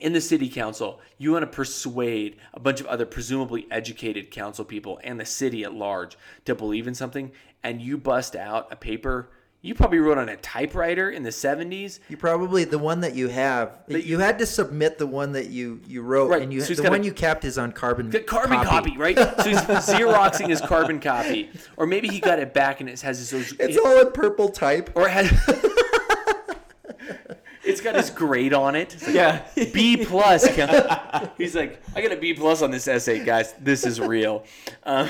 in 0.00 0.12
the 0.12 0.20
city 0.20 0.48
council, 0.48 1.00
you 1.18 1.32
want 1.32 1.42
to 1.42 1.46
persuade 1.46 2.36
a 2.52 2.60
bunch 2.60 2.80
of 2.80 2.86
other 2.86 3.06
presumably 3.06 3.66
educated 3.70 4.30
council 4.30 4.64
people 4.64 5.00
and 5.02 5.18
the 5.18 5.24
city 5.24 5.64
at 5.64 5.72
large 5.72 6.18
to 6.44 6.54
believe 6.54 6.86
in 6.86 6.94
something, 6.94 7.32
and 7.62 7.80
you 7.80 7.96
bust 7.96 8.36
out 8.36 8.70
a 8.70 8.76
paper 8.76 9.30
you 9.62 9.74
probably 9.74 9.98
wrote 9.98 10.18
on 10.18 10.28
a 10.28 10.36
typewriter 10.36 11.10
in 11.10 11.22
the 11.24 11.30
70s. 11.30 11.98
You 12.08 12.16
probably 12.16 12.62
the 12.64 12.78
one 12.78 13.00
that 13.00 13.14
you 13.14 13.28
have. 13.28 13.80
you 13.88 14.18
had 14.20 14.38
to 14.38 14.46
submit 14.46 14.98
the 14.98 15.06
one 15.06 15.32
that 15.32 15.48
you 15.48 15.80
you 15.86 16.02
wrote, 16.02 16.30
Right, 16.30 16.42
and 16.42 16.52
you 16.52 16.60
so 16.60 16.74
the 16.74 16.88
one 16.88 17.00
a- 17.00 17.04
you 17.04 17.12
kept 17.12 17.44
is 17.44 17.58
on 17.58 17.72
carbon 17.72 18.10
Got 18.10 18.26
carbon 18.26 18.62
copy, 18.64 18.96
right? 18.96 19.16
So 19.38 19.48
he's 19.48 19.58
xeroxing 19.60 20.48
his 20.48 20.60
carbon 20.60 21.00
copy, 21.00 21.50
or 21.76 21.86
maybe 21.86 22.08
he 22.08 22.20
got 22.20 22.38
it 22.38 22.54
back 22.54 22.80
and 22.80 22.88
it 22.88 23.00
has 23.00 23.28
his. 23.30 23.52
It's 23.58 23.76
all 23.78 24.00
in 24.00 24.12
purple 24.12 24.48
type. 24.50 24.90
or 24.94 25.08
it 25.08 25.10
has. 25.10 25.32
it's 27.64 27.80
got 27.80 27.96
his 27.96 28.10
grade 28.10 28.52
on 28.54 28.76
it. 28.76 28.94
It's 28.94 29.06
like, 29.06 29.14
Yeah. 29.14 29.44
B 29.72 30.04
plus. 30.04 30.46
He's 31.38 31.54
like, 31.56 31.82
I 31.94 32.00
got 32.02 32.12
a 32.12 32.16
B 32.16 32.34
plus 32.34 32.62
on 32.62 32.70
this 32.70 32.86
essay, 32.86 33.24
guys. 33.24 33.54
This 33.60 33.84
is 33.84 34.00
real. 34.00 34.44
Um, 34.84 35.08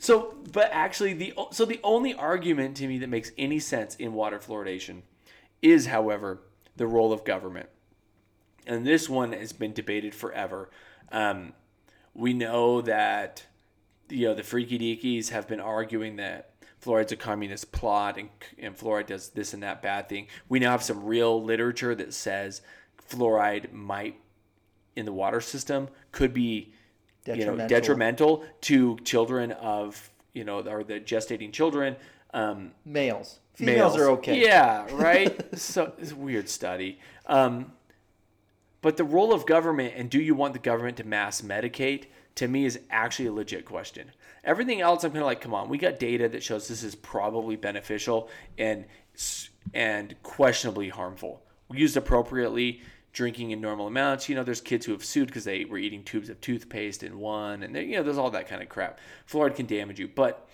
so, 0.00 0.34
but 0.52 0.70
actually, 0.72 1.12
the 1.14 1.34
so 1.50 1.64
the 1.64 1.80
only 1.82 2.14
argument 2.14 2.76
to 2.76 2.86
me 2.86 2.98
that 2.98 3.08
makes 3.08 3.32
any 3.36 3.58
sense 3.58 3.96
in 3.96 4.12
water 4.12 4.38
fluoridation 4.38 5.02
is, 5.60 5.86
however, 5.86 6.40
the 6.76 6.86
role 6.86 7.12
of 7.12 7.24
government, 7.24 7.68
and 8.66 8.86
this 8.86 9.08
one 9.08 9.32
has 9.32 9.52
been 9.52 9.72
debated 9.72 10.14
forever. 10.14 10.70
Um, 11.10 11.52
we 12.14 12.32
know 12.32 12.80
that 12.82 13.46
you 14.08 14.28
know 14.28 14.34
the 14.34 14.44
freaky 14.44 14.78
deakies 14.78 15.30
have 15.30 15.48
been 15.48 15.60
arguing 15.60 16.16
that 16.16 16.52
fluoride's 16.80 17.12
a 17.12 17.16
communist 17.16 17.72
plot 17.72 18.18
and, 18.18 18.28
and 18.58 18.78
fluoride 18.78 19.06
does 19.06 19.30
this 19.30 19.52
and 19.52 19.62
that 19.62 19.82
bad 19.82 20.08
thing. 20.08 20.28
We 20.48 20.60
now 20.60 20.70
have 20.72 20.82
some 20.82 21.04
real 21.04 21.42
literature 21.42 21.94
that 21.96 22.14
says 22.14 22.62
fluoride 23.10 23.72
might 23.72 24.20
in 24.94 25.06
the 25.06 25.12
water 25.12 25.40
system 25.40 25.88
could 26.12 26.32
be 26.32 26.72
you 27.36 27.44
know 27.44 27.56
Detrimental. 27.56 27.68
detrimental 27.68 28.44
to 28.62 28.96
children 29.04 29.52
of 29.52 30.10
you 30.32 30.44
know 30.44 30.60
or 30.60 30.84
the 30.84 31.00
gestating 31.00 31.52
children 31.52 31.96
um, 32.34 32.72
Males, 32.84 33.38
females 33.54 33.96
are 33.96 34.10
okay. 34.10 34.40
yeah, 34.40 34.86
right. 34.92 35.58
so 35.58 35.92
it's 35.98 36.12
a 36.12 36.16
weird 36.16 36.48
study. 36.48 36.98
Um, 37.26 37.72
but 38.80 38.96
the 38.96 39.04
role 39.04 39.32
of 39.32 39.46
government 39.46 39.94
and 39.96 40.08
do 40.10 40.20
you 40.20 40.34
want 40.34 40.52
the 40.52 40.58
government 40.58 40.98
to 40.98 41.04
mass 41.04 41.40
medicate 41.40 42.04
to 42.36 42.46
me 42.46 42.64
is 42.64 42.78
actually 42.90 43.26
a 43.26 43.32
legit 43.32 43.64
question. 43.64 44.12
Everything 44.44 44.80
else, 44.80 45.02
I'm 45.02 45.10
kind 45.10 45.22
of 45.22 45.26
like, 45.26 45.40
come 45.40 45.54
on, 45.54 45.68
we 45.68 45.78
got 45.78 45.98
data 45.98 46.28
that 46.28 46.42
shows 46.42 46.68
this 46.68 46.84
is 46.84 46.94
probably 46.94 47.56
beneficial 47.56 48.28
and 48.56 48.84
and 49.74 50.14
questionably 50.22 50.88
harmful. 50.88 51.42
Used 51.72 51.96
appropriately, 51.96 52.80
drinking 53.18 53.50
in 53.50 53.60
normal 53.60 53.88
amounts. 53.88 54.28
You 54.28 54.36
know, 54.36 54.44
there's 54.44 54.60
kids 54.60 54.86
who 54.86 54.92
have 54.92 55.04
sued 55.04 55.26
because 55.26 55.42
they 55.42 55.64
were 55.64 55.76
eating 55.76 56.04
tubes 56.04 56.28
of 56.28 56.40
toothpaste 56.40 57.02
in 57.02 57.18
one, 57.18 57.64
and 57.64 57.74
you 57.74 57.96
know, 57.96 58.04
there's 58.04 58.16
all 58.16 58.30
that 58.30 58.46
kind 58.46 58.62
of 58.62 58.68
crap. 58.68 59.00
Fluoride 59.28 59.56
can 59.56 59.66
damage 59.66 59.98
you, 59.98 60.06
but 60.06 60.48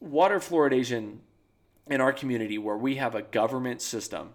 water 0.00 0.40
fluoridation 0.40 1.18
in 1.86 2.00
our 2.00 2.12
community 2.12 2.58
where 2.58 2.76
we 2.76 2.96
have 2.96 3.14
a 3.14 3.22
government 3.22 3.80
system, 3.80 4.30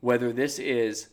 whether 0.00 0.30
this 0.30 0.58
is 0.58 1.08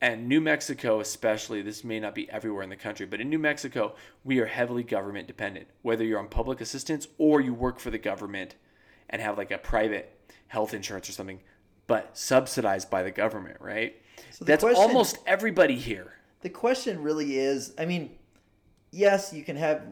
and 0.00 0.28
New 0.28 0.40
Mexico 0.40 0.98
especially, 0.98 1.62
this 1.62 1.84
may 1.84 2.00
not 2.00 2.14
be 2.14 2.28
everywhere 2.30 2.64
in 2.64 2.70
the 2.70 2.76
country, 2.76 3.06
but 3.06 3.20
in 3.20 3.30
New 3.30 3.38
Mexico, 3.38 3.94
we 4.24 4.40
are 4.40 4.46
heavily 4.46 4.82
government 4.82 5.28
dependent. 5.28 5.68
Whether 5.82 6.04
you're 6.04 6.18
on 6.18 6.28
public 6.28 6.60
assistance 6.60 7.06
or 7.18 7.40
you 7.40 7.54
work 7.54 7.78
for 7.78 7.90
the 7.90 7.98
government 7.98 8.56
and 9.10 9.22
have 9.22 9.38
like 9.38 9.52
a 9.52 9.58
private 9.58 10.18
health 10.48 10.74
insurance 10.74 11.08
or 11.08 11.12
something, 11.12 11.40
but 11.86 12.16
subsidized 12.18 12.90
by 12.90 13.04
the 13.04 13.10
government, 13.12 13.58
right? 13.60 13.96
So 14.30 14.44
That's 14.44 14.62
question- 14.62 14.82
almost 14.82 15.18
everybody 15.26 15.76
here. 15.76 16.12
The 16.40 16.50
question 16.50 17.02
really 17.02 17.38
is, 17.38 17.74
I 17.78 17.84
mean, 17.84 18.16
yes, 18.92 19.32
you 19.32 19.42
can 19.42 19.56
have 19.56 19.82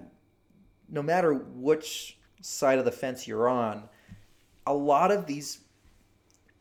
no 0.88 1.02
matter 1.02 1.34
which 1.34 2.18
side 2.40 2.78
of 2.78 2.84
the 2.84 2.92
fence 2.92 3.26
you're 3.26 3.48
on, 3.48 3.88
a 4.66 4.74
lot 4.74 5.10
of 5.10 5.26
these 5.26 5.58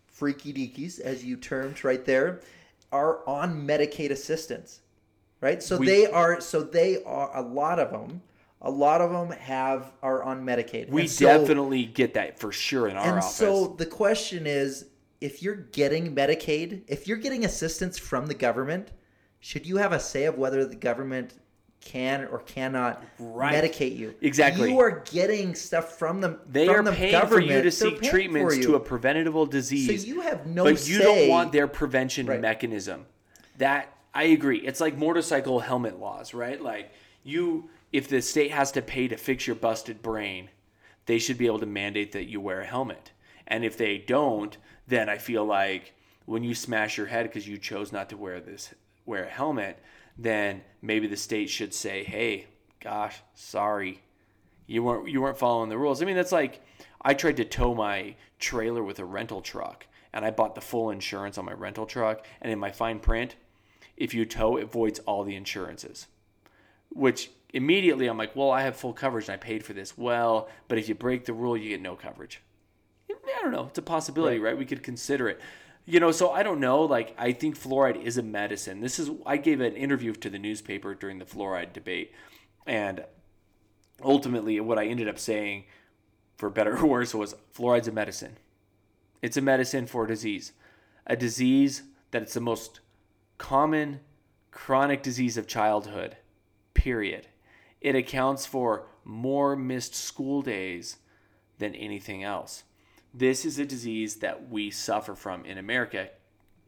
freaky 0.08 0.54
deakies, 0.54 1.00
as 1.00 1.24
you 1.24 1.38
termed 1.38 1.84
right 1.84 2.06
there, 2.06 2.42
are 2.92 3.28
on 3.28 3.68
Medicaid 3.68 4.10
assistance, 4.12 4.80
right? 5.42 5.62
So 5.62 5.78
We- 5.78 5.86
they 5.86 6.08
are. 6.08 6.40
So 6.42 6.64
they 6.64 7.04
are. 7.04 7.36
A 7.36 7.42
lot 7.42 7.80
of 7.80 7.92
them. 7.92 8.22
A 8.62 8.72
lot 8.72 9.02
of 9.02 9.12
them 9.12 9.38
have 9.38 9.92
are 10.02 10.24
on 10.24 10.44
Medicaid. 10.44 10.90
We 10.90 11.08
so- 11.08 11.26
definitely 11.26 11.86
get 11.86 12.14
that 12.16 12.40
for 12.40 12.52
sure 12.52 12.88
in 12.88 12.96
our 12.98 13.06
and 13.06 13.18
office. 13.20 13.36
so 13.36 13.68
the 13.78 13.86
question 13.86 14.48
is 14.48 14.86
if 15.26 15.42
you're 15.42 15.56
getting 15.56 16.16
Medicaid, 16.16 16.84
if 16.88 17.08
you're 17.08 17.18
getting 17.18 17.46
assistance 17.46 17.98
from 17.98 18.28
the 18.28 18.34
government, 18.36 18.92
should 19.40 19.66
you 19.66 19.78
have 19.78 19.92
a 19.92 20.00
say 20.00 20.26
of 20.26 20.38
whether 20.38 20.66
the 20.66 20.76
government 20.76 21.34
can 21.82 22.26
or 22.26 22.40
cannot 22.40 23.04
Right. 23.20 23.54
medicate 23.64 23.96
you. 23.98 24.14
Exactly. 24.22 24.72
You 24.72 24.80
are 24.80 25.04
getting 25.12 25.54
stuff 25.56 25.98
from 26.00 26.22
them. 26.22 26.40
They 26.48 26.68
from 26.68 26.76
are 26.88 26.92
the 26.92 26.92
paying 26.96 27.12
government. 27.12 27.48
for 27.50 27.54
you 27.56 27.62
to 27.64 27.72
seek 27.72 28.02
treatments 28.02 28.58
to 28.60 28.76
a 28.76 28.80
preventable 28.80 29.46
disease. 29.46 30.02
So 30.04 30.08
you 30.08 30.22
have 30.22 30.46
no 30.48 30.64
say. 30.66 30.72
but 30.72 30.88
you 30.88 30.98
say. 30.98 31.04
don't 31.04 31.30
want 31.30 31.52
their 31.52 31.68
prevention 31.68 32.26
Right. 32.28 32.40
mechanism. 32.42 33.06
That 33.58 33.92
I 34.14 34.24
agree. 34.26 34.60
It's 34.60 34.80
like 34.80 34.98
motorcycle 34.98 35.60
helmet 35.60 36.00
laws, 36.00 36.34
right? 36.34 36.62
Like 36.62 36.92
you, 37.24 37.70
if 37.92 38.08
the 38.08 38.22
state 38.22 38.52
has 38.52 38.72
to 38.74 38.82
pay 38.82 39.08
to 39.08 39.18
fix 39.18 39.46
your 39.46 39.56
busted 39.56 40.02
brain, 40.02 40.50
they 41.06 41.20
should 41.20 41.38
be 41.38 41.46
able 41.48 41.60
to 41.60 41.66
mandate 41.66 42.12
that 42.14 42.26
you 42.26 42.40
wear 42.42 42.62
a 42.62 42.66
helmet. 42.66 43.12
And 43.48 43.64
if 43.64 43.78
they 43.78 43.98
don't, 44.00 44.58
then 44.88 45.10
I 45.10 45.18
feel 45.18 45.46
like 45.46 45.94
when 46.26 46.44
you 46.44 46.56
smash 46.56 46.98
your 46.98 47.08
head 47.08 47.24
because 47.24 47.48
you 47.48 47.58
chose 47.58 47.92
not 47.92 48.10
to 48.10 48.18
wear 48.18 48.40
this 48.40 48.74
wear 49.06 49.26
a 49.26 49.30
helmet, 49.30 49.80
then 50.18 50.62
maybe 50.82 51.08
the 51.08 51.18
state 51.18 51.50
should 51.50 51.74
say, 51.74 52.04
"Hey, 52.04 52.48
gosh, 52.80 53.22
sorry, 53.34 54.02
you 54.68 54.84
weren't 54.84 55.10
you 55.10 55.22
weren't 55.22 55.38
following 55.38 55.70
the 55.70 55.78
rules." 55.78 56.02
I 56.02 56.06
mean, 56.06 56.16
that's 56.16 56.32
like 56.32 56.62
I 57.02 57.14
tried 57.14 57.38
to 57.38 57.46
tow 57.46 57.76
my 57.76 58.16
trailer 58.40 58.84
with 58.84 59.00
a 59.00 59.06
rental 59.06 59.42
truck, 59.42 59.88
and 60.14 60.26
I 60.26 60.32
bought 60.32 60.56
the 60.56 60.62
full 60.62 60.90
insurance 60.90 61.38
on 61.38 61.46
my 61.46 61.54
rental 61.54 61.86
truck, 61.86 62.26
and 62.42 62.52
in 62.52 62.60
my 62.60 62.72
fine 62.72 63.00
print, 63.00 63.36
if 63.98 64.14
you 64.14 64.26
tow, 64.26 64.58
it 64.58 64.72
voids 64.72 65.00
all 65.00 65.24
the 65.24 65.36
insurances. 65.36 66.08
Which 66.90 67.30
immediately 67.54 68.08
I'm 68.08 68.18
like, 68.18 68.36
well, 68.36 68.52
I 68.52 68.62
have 68.62 68.76
full 68.76 68.94
coverage 68.94 69.28
and 69.30 69.34
I 69.34 69.38
paid 69.38 69.64
for 69.64 69.74
this. 69.74 69.98
Well, 69.98 70.50
but 70.68 70.78
if 70.78 70.90
you 70.90 70.96
break 70.96 71.26
the 71.26 71.34
rule, 71.34 71.58
you 71.58 71.70
get 71.70 71.82
no 71.82 71.96
coverage. 71.96 72.42
I 73.28 73.42
don't 73.42 73.52
know. 73.52 73.68
It's 73.68 73.78
a 73.78 73.84
possibility, 73.84 74.40
right? 74.40 74.58
We 74.58 74.66
could 74.66 74.84
consider 74.84 75.30
it. 75.30 75.40
You 75.86 76.00
know, 76.00 76.12
so 76.12 76.32
I 76.32 76.44
don't 76.44 76.60
know. 76.60 76.82
Like, 76.82 77.16
I 77.18 77.32
think 77.32 77.58
fluoride 77.58 78.02
is 78.02 78.18
a 78.18 78.24
medicine. 78.24 78.82
This 78.82 78.98
is, 78.98 79.12
I 79.26 79.38
gave 79.38 79.62
an 79.62 79.76
interview 79.76 80.14
to 80.14 80.30
the 80.30 80.40
newspaper 80.40 80.96
during 80.96 81.20
the 81.20 81.26
fluoride 81.26 81.74
debate. 81.74 82.12
And 82.66 83.06
ultimately, 84.04 84.60
what 84.60 84.80
I 84.80 84.88
ended 84.88 85.08
up 85.08 85.20
saying, 85.20 85.66
for 86.38 86.50
better 86.50 86.78
or 86.78 86.86
worse, 86.86 87.14
was 87.14 87.36
fluoride's 87.56 87.88
a 87.88 87.92
medicine. 87.92 88.38
It's 89.22 89.38
a 89.38 89.42
medicine 89.42 89.86
for 89.86 90.06
a 90.06 90.08
disease. 90.08 90.54
A 91.08 91.16
disease 91.16 91.84
that 92.12 92.24
it's 92.24 92.34
the 92.34 92.42
most 92.42 92.80
common 93.38 94.00
chronic 94.52 95.04
disease 95.04 95.38
of 95.38 95.48
childhood, 95.48 96.18
period. 96.74 97.28
It 97.82 97.96
accounts 97.96 98.46
for 98.46 98.88
more 99.04 99.56
missed 99.56 99.94
school 99.94 100.42
days 100.42 100.98
than 101.60 101.76
anything 101.76 102.24
else. 102.24 102.64
This 103.18 103.46
is 103.46 103.58
a 103.60 103.66
disease 103.66 104.18
that 104.18 104.50
we 104.50 104.70
suffer 104.72 105.16
from 105.16 105.46
in 105.46 105.58
America, 105.58 106.10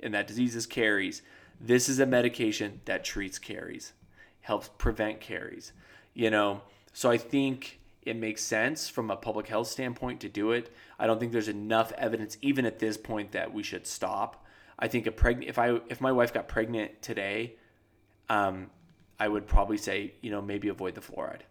and 0.01 0.13
that 0.13 0.27
disease 0.27 0.55
is 0.55 0.65
caries. 0.65 1.21
This 1.59 1.89
is 1.89 1.99
a 1.99 2.05
medication 2.05 2.79
that 2.85 3.03
treats 3.03 3.37
caries, 3.37 3.91
helps 4.39 4.69
prevent 4.77 5.19
caries. 5.19 5.73
You 6.13 6.29
know, 6.31 6.61
so 6.93 7.11
I 7.11 7.17
think 7.17 7.81
it 8.01 8.15
makes 8.15 8.41
sense 8.43 8.87
from 8.87 9.11
a 9.11 9.17
public 9.17 9.47
health 9.47 9.67
standpoint 9.67 10.21
to 10.21 10.29
do 10.29 10.53
it. 10.53 10.73
I 10.97 11.05
don't 11.05 11.19
think 11.19 11.33
there's 11.33 11.49
enough 11.49 11.91
evidence, 11.97 12.37
even 12.41 12.65
at 12.65 12.79
this 12.79 12.95
point, 12.95 13.33
that 13.33 13.53
we 13.53 13.61
should 13.61 13.85
stop. 13.85 14.45
I 14.79 14.87
think 14.87 15.05
a 15.05 15.11
pregnant 15.11 15.49
if 15.49 15.59
I 15.59 15.81
if 15.89 15.99
my 15.99 16.13
wife 16.13 16.33
got 16.33 16.47
pregnant 16.47 17.01
today, 17.01 17.55
um, 18.29 18.69
I 19.19 19.27
would 19.27 19.47
probably 19.47 19.77
say 19.77 20.13
you 20.21 20.31
know 20.31 20.41
maybe 20.41 20.69
avoid 20.69 20.95
the 20.95 21.01
fluoride. 21.01 21.41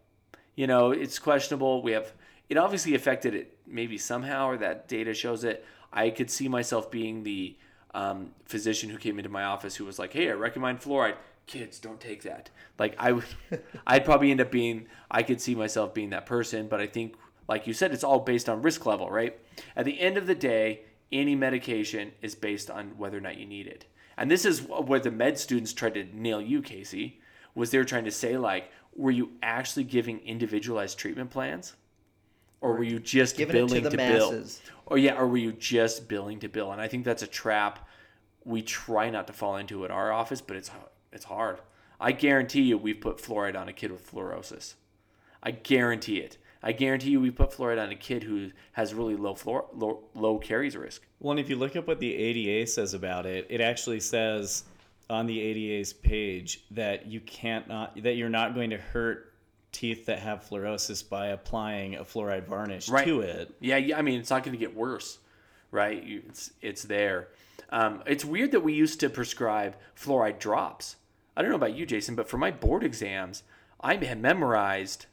You 0.55 0.67
know, 0.67 0.91
it's 0.91 1.19
questionable. 1.19 1.83
We 1.83 1.93
have 1.93 2.15
it 2.49 2.57
obviously 2.57 2.95
affected 2.95 3.35
it 3.35 3.57
maybe 3.67 3.99
somehow, 3.99 4.49
or 4.49 4.57
that 4.59 4.89
data 4.89 5.15
shows 5.15 5.45
it. 5.45 5.65
I 5.93 6.11
could 6.11 6.31
see 6.31 6.49
myself 6.49 6.91
being 6.91 7.23
the 7.23 7.57
um, 7.95 8.31
physician 8.45 8.91
who 8.91 8.99
came 8.99 9.19
into 9.19 9.31
my 9.31 9.45
office 9.45 9.77
who 9.77 9.85
was 9.85 9.99
like, 9.99 10.13
"Hey, 10.13 10.31
I 10.31 10.35
recommend 10.35 10.81
fluoride. 10.81 11.17
Kids, 11.47 11.79
don't 11.79 12.01
take 12.01 12.23
that." 12.23 12.51
Like 12.79 12.95
I 12.99 13.13
would, 13.13 13.25
I'd 13.87 14.05
probably 14.05 14.31
end 14.31 14.41
up 14.41 14.51
being. 14.51 14.87
I 15.11 15.23
could 15.23 15.41
see 15.41 15.55
myself 15.55 15.95
being 15.95 16.11
that 16.11 16.27
person, 16.27 16.69
but 16.69 16.81
I 16.81 16.87
think, 16.87 17.17
like 17.49 17.67
you 17.67 17.73
said, 17.73 17.93
it's 17.93 18.05
all 18.05 18.21
based 18.21 18.49
on 18.49 18.63
risk 18.63 18.87
level, 18.87 19.11
right? 19.11 19.39
At 19.75 19.85
the 19.85 20.01
end 20.01 20.17
of 20.17 20.27
the 20.27 20.35
day, 20.35 20.83
any 21.13 21.35
medication 21.35 22.13
is 22.21 22.35
based 22.35 22.71
on 22.71 22.99
whether 22.99 23.17
or 23.17 23.21
not 23.21 23.39
you 23.39 23.47
need 23.47 23.67
it. 23.67 23.87
And 24.17 24.31
this 24.31 24.45
is 24.45 24.63
where 24.63 25.01
the 25.01 25.11
med 25.11 25.39
students 25.39 25.73
tried 25.73 25.95
to 25.95 26.05
nail 26.13 26.41
you, 26.41 26.63
Casey, 26.63 27.21
was 27.55 27.71
they 27.71 27.79
were 27.79 27.85
trying 27.85 28.05
to 28.05 28.11
say 28.11 28.37
like, 28.39 28.71
were 28.95 29.11
you 29.11 29.33
actually 29.43 29.85
giving 29.85 30.21
individualized 30.21 30.99
treatment 30.99 31.31
plans? 31.31 31.75
Or 32.67 32.75
were 32.75 32.83
you 32.83 32.99
just 32.99 33.37
Giving 33.37 33.55
it 33.55 33.61
to 33.61 33.67
billing 33.67 33.83
the 33.85 33.91
to, 33.91 33.97
bill? 33.97 34.45
Or 34.87 34.95
oh, 34.95 34.95
yeah, 34.97 35.17
or 35.17 35.29
were 35.29 35.37
you 35.37 35.53
just 35.53 36.09
billing 36.09 36.41
to 36.41 36.49
bill? 36.49 36.73
And 36.73 36.81
I 36.81 36.89
think 36.89 37.05
that's 37.05 37.23
a 37.23 37.27
trap 37.29 37.89
we 38.45 38.61
try 38.61 39.09
not 39.09 39.29
to 39.29 39.33
fall 39.33 39.57
into 39.57 39.85
at 39.85 39.93
our 39.93 40.11
office, 40.11 40.41
but 40.41 40.57
it's 40.57 40.71
it's 41.13 41.27
hard. 41.27 41.61
I 42.01 42.11
guarantee 42.11 42.63
you 42.63 42.77
we've 42.77 43.01
put 43.01 43.19
fluoride 43.19 43.57
on 43.57 43.69
a 43.69 43.73
kid 43.73 43.93
with 43.93 44.11
fluorosis. 44.11 44.75
I 45.45 45.53
guarantee 45.53 46.19
it. 46.19 46.39
I 46.61 46.73
guarantee 46.73 47.11
you 47.11 47.21
we 47.21 47.31
put 47.31 47.53
fluoride 47.53 47.81
on 47.81 47.91
a 47.91 47.95
kid 47.95 48.25
who 48.25 48.51
has 48.73 48.93
really 48.93 49.15
low 49.15 49.35
fluor, 49.35 49.67
low, 49.73 50.03
low 50.17 50.39
caries 50.39 50.77
risk. 50.77 51.07
Well, 51.21 51.31
and 51.31 51.39
if 51.39 51.49
you 51.49 51.55
look 51.55 51.77
up 51.77 51.87
what 51.87 52.01
the 52.01 52.13
ADA 52.13 52.67
says 52.67 52.95
about 52.95 53.27
it, 53.27 53.47
it 53.49 53.61
actually 53.61 54.01
says 54.01 54.65
on 55.09 55.27
the 55.27 55.41
ADA's 55.41 55.93
page 55.93 56.65
that 56.73 57.07
you 57.07 57.21
can't 57.21 57.69
not 57.69 58.03
that 58.03 58.17
you're 58.17 58.29
not 58.29 58.57
going 58.57 58.71
to 58.71 58.79
hurt 58.79 59.35
teeth 59.77 60.07
that 60.07 60.19
have 60.21 60.45
fluorosis 60.49 61.07
by 61.09 61.29
applying 61.29 61.97
a 61.97 62.05
fluoride 62.05 62.47
varnish 62.47 62.89
Right. 62.89 63.05
to 63.07 63.21
it. 63.21 63.55
Yeah, 63.61 63.77
yeah. 63.77 63.99
I 63.99 64.03
mean, 64.03 64.19
it's 64.21 64.31
not 64.31 64.43
going 64.45 64.53
to 64.53 64.59
get 64.59 64.75
worse, 64.75 65.19
right? 65.71 66.03
You, 66.03 66.23
it's 66.29 66.51
it's 66.63 66.83
there. 66.83 67.29
Um, 67.71 68.03
it's 68.07 68.25
weird 68.25 68.53
that 68.53 68.61
we 68.61 68.73
used 68.73 69.01
to 69.01 69.11
prescribe 69.11 69.77
fluoride 69.99 70.39
drops. 70.39 70.97
I 71.37 71.43
don't 71.43 71.51
know 71.51 71.57
about 71.57 71.75
you, 71.77 71.85
Jason, 71.85 72.15
but 72.15 72.29
for 72.29 72.39
my 72.39 72.51
board 72.51 72.83
exams, 72.85 73.43
I 73.81 73.97
had 73.97 74.21
memorized 74.23 75.07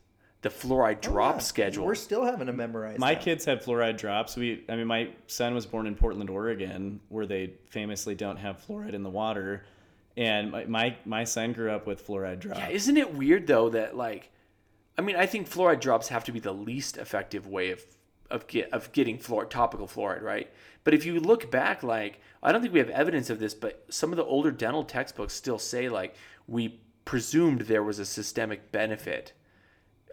the 0.44 0.50
fluoride 0.50 1.02
drop 1.02 1.34
Oh, 1.36 1.38
Yeah, 1.38 1.42
schedule. 1.42 1.86
We're 1.86 1.96
still 1.96 2.24
having 2.26 2.48
to 2.48 2.54
memorize. 2.54 3.00
My 3.00 3.14
that. 3.14 3.24
kids 3.24 3.46
had 3.46 3.64
fluoride 3.64 3.98
drops. 3.98 4.36
We, 4.36 4.64
I 4.70 4.76
mean, 4.76 4.88
my 4.88 5.10
son 5.28 5.54
was 5.56 5.66
born 5.66 5.88
in 5.88 5.96
Portland, 5.96 6.30
Oregon, 6.30 7.00
where 7.10 7.26
they 7.26 7.54
famously 7.70 8.14
don't 8.16 8.38
have 8.38 8.62
fluoride 8.66 8.94
in 8.94 9.04
the 9.04 9.10
water, 9.10 9.66
and 10.16 10.52
my 10.52 10.66
my, 10.66 10.98
my 11.06 11.24
son 11.24 11.54
grew 11.54 11.72
up 11.72 11.88
with 11.88 12.06
fluoride 12.06 12.40
drops. 12.40 12.60
Yeah, 12.60 12.70
isn't 12.70 12.98
it 12.98 13.14
weird 13.16 13.48
though 13.48 13.70
that 13.70 13.96
like, 13.98 14.30
I 14.98 15.02
mean, 15.02 15.16
I 15.16 15.26
think 15.26 15.50
fluoride 15.50 15.82
drops 15.82 16.10
have 16.10 16.24
to 16.26 16.32
be 16.32 16.40
the 16.40 16.54
least 16.54 16.98
effective 16.98 17.48
way 17.48 17.72
of 17.72 17.84
of 18.32 18.48
get 18.48 18.72
of 18.72 18.92
getting 18.92 19.18
fluor 19.18 19.50
topical 19.50 19.88
fluoride, 19.88 20.22
right? 20.22 20.52
But 20.84 20.94
if 20.94 21.06
you 21.06 21.20
look 21.20 21.50
back, 21.52 21.84
like, 21.84 22.20
I 22.42 22.52
don't 22.52 22.62
think 22.62 22.74
we 22.74 22.80
have 22.80 22.90
evidence 22.90 23.30
of 23.30 23.40
this, 23.40 23.54
but 23.54 23.86
some 23.90 24.12
of 24.12 24.18
the 24.18 24.26
older 24.26 24.52
dental 24.52 24.84
textbooks 24.84 25.34
still 25.34 25.60
say 25.60 25.88
like 25.90 26.16
we 26.48 26.80
presumed 27.06 27.62
there 27.62 27.84
was 27.84 28.00
a 28.00 28.06
systemic 28.06 28.72
benefit 28.72 29.34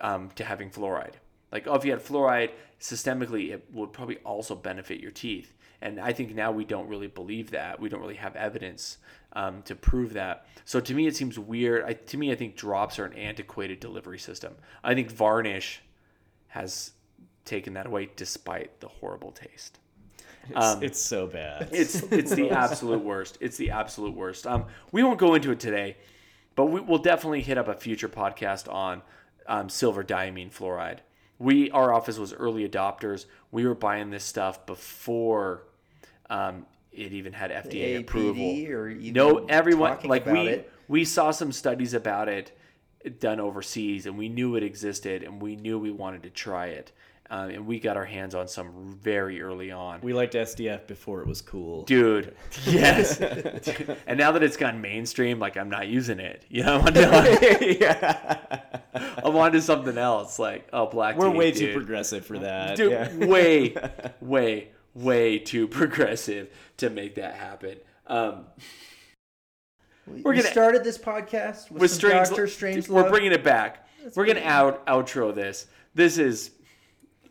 um, 0.00 0.30
to 0.36 0.44
having 0.44 0.70
fluoride. 0.70 1.14
Like, 1.52 1.66
oh, 1.66 1.74
if 1.74 1.84
you 1.84 1.90
had 1.90 2.04
fluoride 2.04 2.50
systemically, 2.80 3.52
it 3.52 3.66
would 3.72 3.92
probably 3.92 4.18
also 4.18 4.54
benefit 4.54 5.00
your 5.00 5.10
teeth. 5.10 5.54
And 5.82 5.98
I 5.98 6.12
think 6.12 6.34
now 6.34 6.52
we 6.52 6.64
don't 6.64 6.88
really 6.88 7.06
believe 7.06 7.50
that. 7.52 7.80
We 7.80 7.88
don't 7.88 8.00
really 8.00 8.16
have 8.16 8.36
evidence 8.36 8.98
um, 9.32 9.62
to 9.62 9.74
prove 9.74 10.12
that. 10.14 10.46
So 10.64 10.80
to 10.80 10.94
me, 10.94 11.06
it 11.06 11.16
seems 11.16 11.38
weird. 11.38 11.84
I, 11.84 11.94
to 11.94 12.18
me, 12.18 12.32
I 12.32 12.34
think 12.34 12.56
drops 12.56 12.98
are 12.98 13.04
an 13.06 13.14
antiquated 13.14 13.80
delivery 13.80 14.18
system. 14.18 14.54
I 14.84 14.94
think 14.94 15.10
varnish 15.10 15.80
has 16.48 16.92
taken 17.44 17.74
that 17.74 17.86
away 17.86 18.10
despite 18.16 18.80
the 18.80 18.88
horrible 18.88 19.32
taste. 19.32 19.78
It's, 20.48 20.56
Um, 20.56 20.82
it's 20.82 21.00
so 21.00 21.26
bad. 21.26 21.68
It's 21.72 22.02
it's 22.04 22.34
the 22.34 22.50
absolute 22.50 23.02
worst. 23.04 23.38
It's 23.40 23.56
the 23.56 23.70
absolute 23.70 24.14
worst. 24.14 24.46
Um, 24.46 24.66
we 24.90 25.02
won't 25.02 25.18
go 25.18 25.34
into 25.34 25.50
it 25.50 25.60
today, 25.60 25.96
but 26.56 26.66
we 26.66 26.80
will 26.80 26.98
definitely 26.98 27.42
hit 27.42 27.58
up 27.58 27.68
a 27.68 27.74
future 27.74 28.08
podcast 28.08 28.72
on 28.72 29.02
um, 29.46 29.68
silver 29.68 30.02
diamine 30.02 30.50
fluoride. 30.52 30.98
We 31.38 31.70
our 31.70 31.92
office 31.92 32.18
was 32.18 32.32
early 32.32 32.68
adopters. 32.68 33.26
We 33.50 33.66
were 33.66 33.74
buying 33.74 34.10
this 34.10 34.24
stuff 34.24 34.66
before 34.66 35.64
um, 36.30 36.64
it 36.92 37.12
even 37.12 37.32
had 37.32 37.50
FDA 37.50 37.96
APD 37.96 38.00
approval. 38.00 38.72
or 38.72 38.88
even 38.88 39.12
no, 39.12 39.46
everyone 39.46 39.98
like 40.04 40.22
about 40.22 40.32
we 40.32 40.48
it. 40.48 40.72
we 40.88 41.04
saw 41.04 41.30
some 41.30 41.52
studies 41.52 41.92
about 41.92 42.28
it 42.28 42.56
done 43.18 43.40
overseas, 43.40 44.06
and 44.06 44.16
we 44.16 44.28
knew 44.28 44.56
it 44.56 44.62
existed, 44.62 45.22
and 45.22 45.40
we 45.40 45.56
knew 45.56 45.78
we 45.78 45.90
wanted 45.90 46.22
to 46.22 46.30
try 46.30 46.66
it. 46.66 46.92
Um, 47.32 47.50
and 47.50 47.64
we 47.64 47.78
got 47.78 47.96
our 47.96 48.04
hands 48.04 48.34
on 48.34 48.48
some 48.48 48.98
very 49.00 49.40
early 49.40 49.70
on. 49.70 50.00
we 50.00 50.12
liked 50.12 50.34
SDF 50.34 50.88
before 50.88 51.20
it 51.20 51.28
was 51.28 51.40
cool. 51.40 51.84
Dude, 51.84 52.34
yes. 52.66 53.20
and 54.08 54.18
now 54.18 54.32
that 54.32 54.42
it's 54.42 54.56
gone 54.56 54.80
mainstream, 54.80 55.38
like 55.38 55.56
I'm 55.56 55.70
not 55.70 55.86
using 55.86 56.18
it. 56.18 56.44
You 56.48 56.64
know, 56.64 56.80
I'm 56.84 56.86
on 56.86 56.92
to, 56.92 57.76
yeah. 57.78 58.58
I'm 58.94 59.36
on 59.36 59.52
to 59.52 59.62
something 59.62 59.96
else. 59.96 60.40
Like, 60.40 60.68
oh, 60.72 60.86
black. 60.86 61.16
We're 61.16 61.30
tea, 61.30 61.38
way 61.38 61.52
dude. 61.52 61.60
too 61.60 61.72
progressive 61.72 62.26
for 62.26 62.40
that. 62.40 62.76
Dude, 62.76 62.90
yeah. 62.90 63.26
way, 63.26 63.76
way, 64.20 64.70
way 64.94 65.38
too 65.38 65.66
progressive 65.78 66.48
to 66.78 66.90
make 66.90 67.14
that 67.16 67.34
happen. 67.34 67.76
Um, 68.06 68.46
We, 70.06 70.22
We're 70.22 70.34
gonna- 70.34 70.48
started 70.48 70.82
this 70.82 70.98
podcast 70.98 71.70
with, 71.70 71.82
with 71.82 72.00
Doctor 72.00 72.48
Strange. 72.48 72.88
we're 72.88 73.02
Love. 73.02 73.10
bringing 73.12 73.32
it 73.32 73.44
back. 73.44 73.86
we're 74.16 74.26
gonna 74.26 74.40
out 74.40 74.84
outro 74.86 75.32
this. 75.34 75.66
This 75.94 76.18
is, 76.18 76.50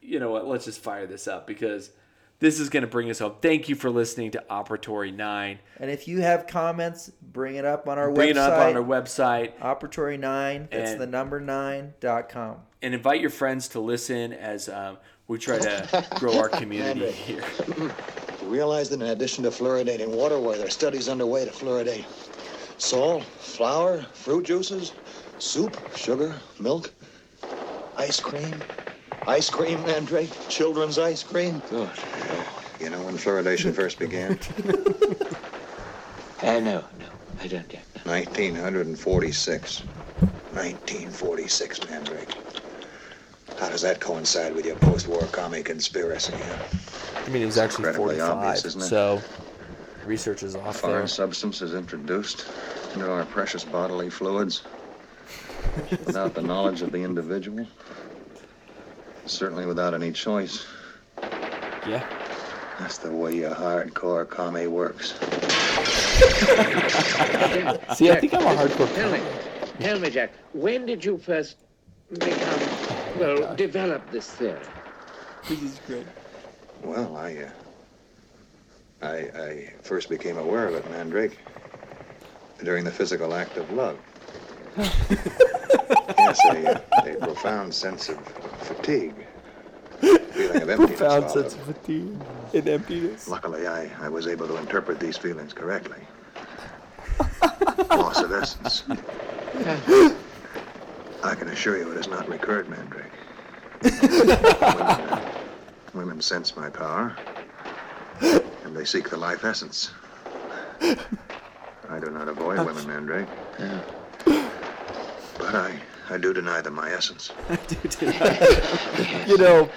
you 0.02 0.20
know 0.20 0.32
what? 0.32 0.48
Let's 0.48 0.66
just 0.66 0.80
fire 0.82 1.06
this 1.08 1.28
up 1.28 1.46
because 1.48 1.92
this 2.40 2.60
is 2.60 2.70
going 2.70 2.82
to 2.82 2.88
bring 2.88 3.10
us 3.10 3.20
home. 3.20 3.34
Thank 3.42 3.68
you 3.68 3.76
for 3.76 3.90
listening 3.90 4.32
to 4.32 4.44
Operatory 4.50 5.14
9. 5.14 5.60
And 5.78 5.92
if 5.92 6.08
you 6.08 6.22
have 6.22 6.48
comments, 6.48 7.10
bring 7.22 7.56
it 7.56 7.66
up 7.66 7.90
on 7.90 7.98
our 7.98 8.10
Bring 8.12 8.30
website. 8.30 8.32
it 8.32 8.38
up 8.38 8.54
on 8.70 8.78
our 8.78 8.84
website 8.84 9.58
Operatory9, 9.60 10.70
that's 10.70 10.92
And- 10.92 11.02
the 11.02 11.08
number 11.08 11.40
9 11.42 11.96
dot 12.00 12.30
com. 12.30 12.62
and 12.82 12.94
invite 12.94 13.20
your 13.20 13.30
friends 13.30 13.68
to 13.70 13.80
listen 13.82 14.32
as 14.32 14.70
um, 14.70 14.98
we 15.30 15.38
try 15.38 15.60
to 15.60 16.06
grow 16.16 16.38
our 16.38 16.50
community 16.50 17.12
here. 17.12 17.44
You 18.42 18.48
realize 18.48 18.88
that 18.90 19.02
in 19.02 19.08
addition 19.10 19.44
to 19.44 19.50
fluoridating 19.50 20.08
water, 20.08 20.40
where 20.40 20.58
there 20.58 20.68
are 20.68 20.70
studies 20.70 21.10
underway 21.10 21.44
to 21.44 21.52
fluoridate 21.52 22.06
salt, 22.78 23.26
flour, 23.38 24.02
fruit 24.14 24.46
juices, 24.46 24.94
soup, 25.40 25.76
sugar, 25.94 26.34
milk, 26.58 26.90
ice 27.98 28.22
cream, 28.22 28.64
ice 29.28 29.50
cream, 29.50 29.84
Mandrake, 29.84 30.32
children's 30.48 30.98
ice 30.98 31.22
cream. 31.22 31.62
Good. 31.68 31.92
You 32.80 32.90
know 32.90 33.04
when 33.04 33.18
fluoridation 33.18 33.74
first 33.74 34.00
began? 34.00 34.40
Uh, 36.42 36.58
no, 36.62 36.86
no, 36.98 37.10
I 37.44 37.48
don't 37.48 37.70
yet. 37.74 37.84
1946. 38.06 39.84
1946, 40.22 41.90
Mandrake. 41.90 42.38
How 43.60 43.70
does 43.70 43.82
that 43.82 44.00
coincide 44.00 44.56
with 44.56 44.66
your 44.66 44.78
post-war 44.78 45.24
commie 45.34 45.64
conspiracy? 45.64 46.34
Huh? 46.34 46.64
I 47.26 47.30
mean, 47.30 47.42
it 47.42 47.46
was 47.46 47.58
actually 47.58 47.90
incredibly 47.90 48.16
45, 48.16 48.38
obvious, 48.38 48.66
isn't 48.66 48.82
it? 48.82 48.86
so 48.86 49.22
research 50.06 50.44
is 50.44 50.56
off 50.56 50.82
there. 50.82 50.92
Foreign 50.92 51.08
substance 51.08 51.62
is 51.62 51.74
introduced 51.74 52.46
into 52.94 53.12
our 53.12 53.26
precious 53.26 53.66
bodily 53.66 54.10
fluids 54.10 54.64
without 55.92 56.34
the 56.34 56.42
knowledge 56.42 56.82
of 56.82 56.94
the 56.94 57.04
individual. 57.04 57.68
Certainly 59.26 59.66
without 59.66 59.94
any 59.94 60.14
choice. 60.14 60.66
Yeah. 61.22 62.08
That's 62.80 62.98
the 62.98 63.12
way 63.12 63.36
your 63.36 63.52
hardcore 63.52 64.28
commie 64.28 64.68
works. 64.68 65.12
See, 67.96 68.10
I 68.10 68.20
think 68.20 68.34
I'm 68.34 68.42
a 68.42 68.56
hardcore 68.56 68.94
Tell 68.96 69.12
me, 69.12 69.20
comic. 69.20 69.80
tell 69.80 70.00
me, 70.00 70.10
Jack, 70.10 70.32
when 70.54 70.86
did 70.86 71.04
you 71.04 71.18
first 71.18 71.58
become, 72.18 72.60
well, 73.20 73.56
develop 73.56 74.10
this 74.12 74.30
theory? 74.32 74.60
This 75.48 75.62
is 75.62 75.80
great. 75.88 76.06
Well, 76.84 77.18
I, 77.18 77.38
uh, 77.38 79.06
I, 79.06 79.16
I 79.42 79.74
first 79.82 80.10
became 80.10 80.38
aware 80.38 80.68
of 80.68 80.76
it, 80.76 80.90
Mandrake, 80.92 81.38
during 82.64 82.84
the 82.84 82.92
physical 82.92 83.34
act 83.34 83.58
of 83.58 83.72
love. 83.72 83.98
yes, 84.78 86.40
a, 86.46 86.76
uh, 86.76 86.82
a 87.06 87.16
profound 87.16 87.74
sense 87.74 88.10
of 88.10 88.20
fatigue, 88.60 89.16
feeling 90.00 90.62
of 90.62 90.70
emptiness. 90.70 91.00
Profound 91.00 91.24
followed. 91.26 91.52
sense 91.52 91.56
of 91.56 91.62
fatigue 91.76 92.18
and 92.54 92.70
emptiness. 92.70 93.28
Luckily, 93.28 93.68
I, 93.68 93.90
I 94.00 94.10
was 94.10 94.28
able 94.28 94.48
to 94.48 94.58
interpret 94.58 95.00
these 95.00 95.18
feelings 95.18 95.54
correctly. 95.54 96.02
Loss 97.90 98.22
of 98.22 98.32
essence. 98.32 98.84
I 101.24 101.36
can 101.36 101.50
assure 101.50 101.78
you 101.78 101.92
it 101.92 101.98
has 101.98 102.08
not 102.08 102.28
recurred, 102.30 102.70
Mandrake. 102.70 103.12
women, 103.84 104.30
uh, 104.62 105.34
women 105.94 106.22
sense 106.22 106.56
my 106.56 106.70
power, 106.70 107.16
and 108.22 108.76
they 108.76 108.86
seek 108.86 109.10
the 109.10 109.18
life 109.18 109.44
essence. 109.44 109.92
I 110.82 112.00
do 112.00 112.10
not 112.12 112.28
avoid 112.28 112.66
women, 112.66 112.88
Mandrake. 112.88 113.28
But 114.26 115.56
I, 115.56 115.80
I 116.10 116.18
do 116.18 116.34
deny 116.34 116.62
them 116.62 116.76
my 116.76 116.92
essence. 116.92 117.32
You 119.28 119.38
know, 119.38 119.70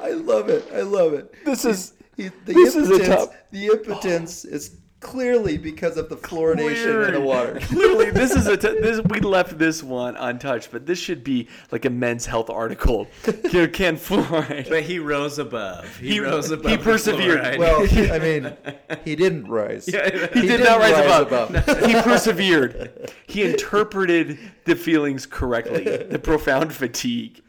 I 0.00 0.10
love 0.12 0.48
it. 0.48 0.66
I 0.74 0.80
love 0.82 1.12
it. 1.14 1.32
this 1.44 1.64
is 1.64 1.94
He, 2.16 2.28
the 2.44 2.52
This 2.54 2.74
is 2.76 2.88
a 2.90 2.94
impotence, 2.94 3.34
the 3.50 3.66
impotence 3.66 4.44
is 4.44 4.76
clearly 5.06 5.56
because 5.56 5.96
of 5.96 6.08
the 6.08 6.16
fluoridation 6.16 7.06
in 7.06 7.14
the 7.14 7.20
water. 7.20 7.60
Clearly, 7.60 8.10
this 8.10 8.32
is 8.32 8.46
a 8.48 8.56
t- 8.56 8.80
this 8.80 9.00
we 9.04 9.20
left 9.20 9.56
this 9.56 9.80
one 9.82 10.16
untouched, 10.16 10.70
but 10.72 10.84
this 10.84 10.98
should 10.98 11.22
be 11.22 11.46
like 11.70 11.84
a 11.84 11.90
men's 11.90 12.26
health 12.26 12.50
article. 12.50 13.06
You 13.24 13.52
know, 13.52 13.68
Can 13.68 13.96
fluoride? 13.96 14.68
But 14.68 14.82
he 14.82 14.98
rose 14.98 15.38
above. 15.38 15.96
He, 15.98 16.14
He- 16.14 16.20
rose 16.20 16.50
above. 16.50 16.70
the 16.72 16.78
persevered. 16.78 17.40
fluoride. 17.40 17.58
Well, 17.58 18.12
I 18.12 18.18
mean, 18.18 18.52
he 19.04 19.14
didn't 19.14 19.46
rise. 19.48 19.86
Yeah, 19.86 20.10
He, 20.10 20.40
did 20.42 20.58
didn't 20.58 20.66
rise, 20.66 20.92
rise 20.92 21.22
above. 21.22 21.54
above. 21.54 21.86
he 21.86 21.94
persevered. 22.02 23.10
He 23.28 23.44
interpreted 23.44 24.38
the 24.64 24.74
feelings 24.74 25.24
correctly. 25.24 25.84
The 25.84 26.18
profound 26.18 26.72
fatigue, 26.72 27.42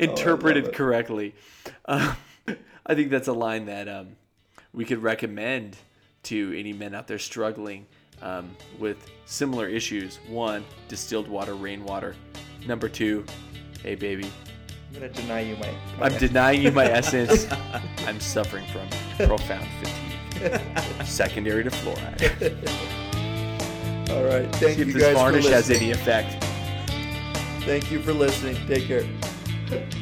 interpreted 0.00 0.66
it. 0.66 0.74
correctly. 0.74 1.34
Um, 1.84 2.16
I 2.84 2.94
think 2.96 3.10
that's 3.10 3.28
a 3.28 3.32
line 3.32 3.66
that 3.66 3.88
um, 3.88 4.16
we 4.72 4.84
could 4.84 5.02
recommend 5.02 5.76
to 6.26 6.58
any 6.58 6.72
men 6.72 6.94
out 6.94 7.06
there 7.06 7.18
struggling 7.18 7.86
um, 8.22 8.50
with 8.78 9.10
similar 9.26 9.68
issues. 9.68 10.18
One, 10.28 10.64
distilled 10.88 11.28
water, 11.28 11.54
rainwater. 11.54 12.14
Number 12.66 12.88
two, 12.88 13.24
hey 13.82 13.94
baby, 13.94 14.30
I'm 14.88 14.94
gonna 14.94 15.12
deny 15.12 15.40
you 15.40 15.56
my. 15.56 15.72
my 15.98 16.06
I'm 16.06 16.18
denying 16.18 16.62
you 16.62 16.72
my 16.72 16.84
essence. 16.90 17.46
I'm 18.06 18.20
suffering 18.20 18.66
from 18.68 18.88
profound 19.26 19.68
fatigue, 19.80 20.60
secondary 21.06 21.64
to 21.64 21.70
fluoride. 21.70 22.92
All 24.10 24.24
right. 24.24 24.50
Thank 24.56 24.76
See 24.76 24.82
if 24.82 24.88
you 24.88 24.92
this 24.94 25.02
guys 25.02 25.12
for 25.12 25.18
varnish 25.18 25.46
has 25.46 25.70
any 25.70 25.90
effect. 25.90 26.42
Thank 27.64 27.90
you 27.90 28.00
for 28.00 28.12
listening. 28.12 28.56
Take 28.66 28.86
care. 28.86 29.96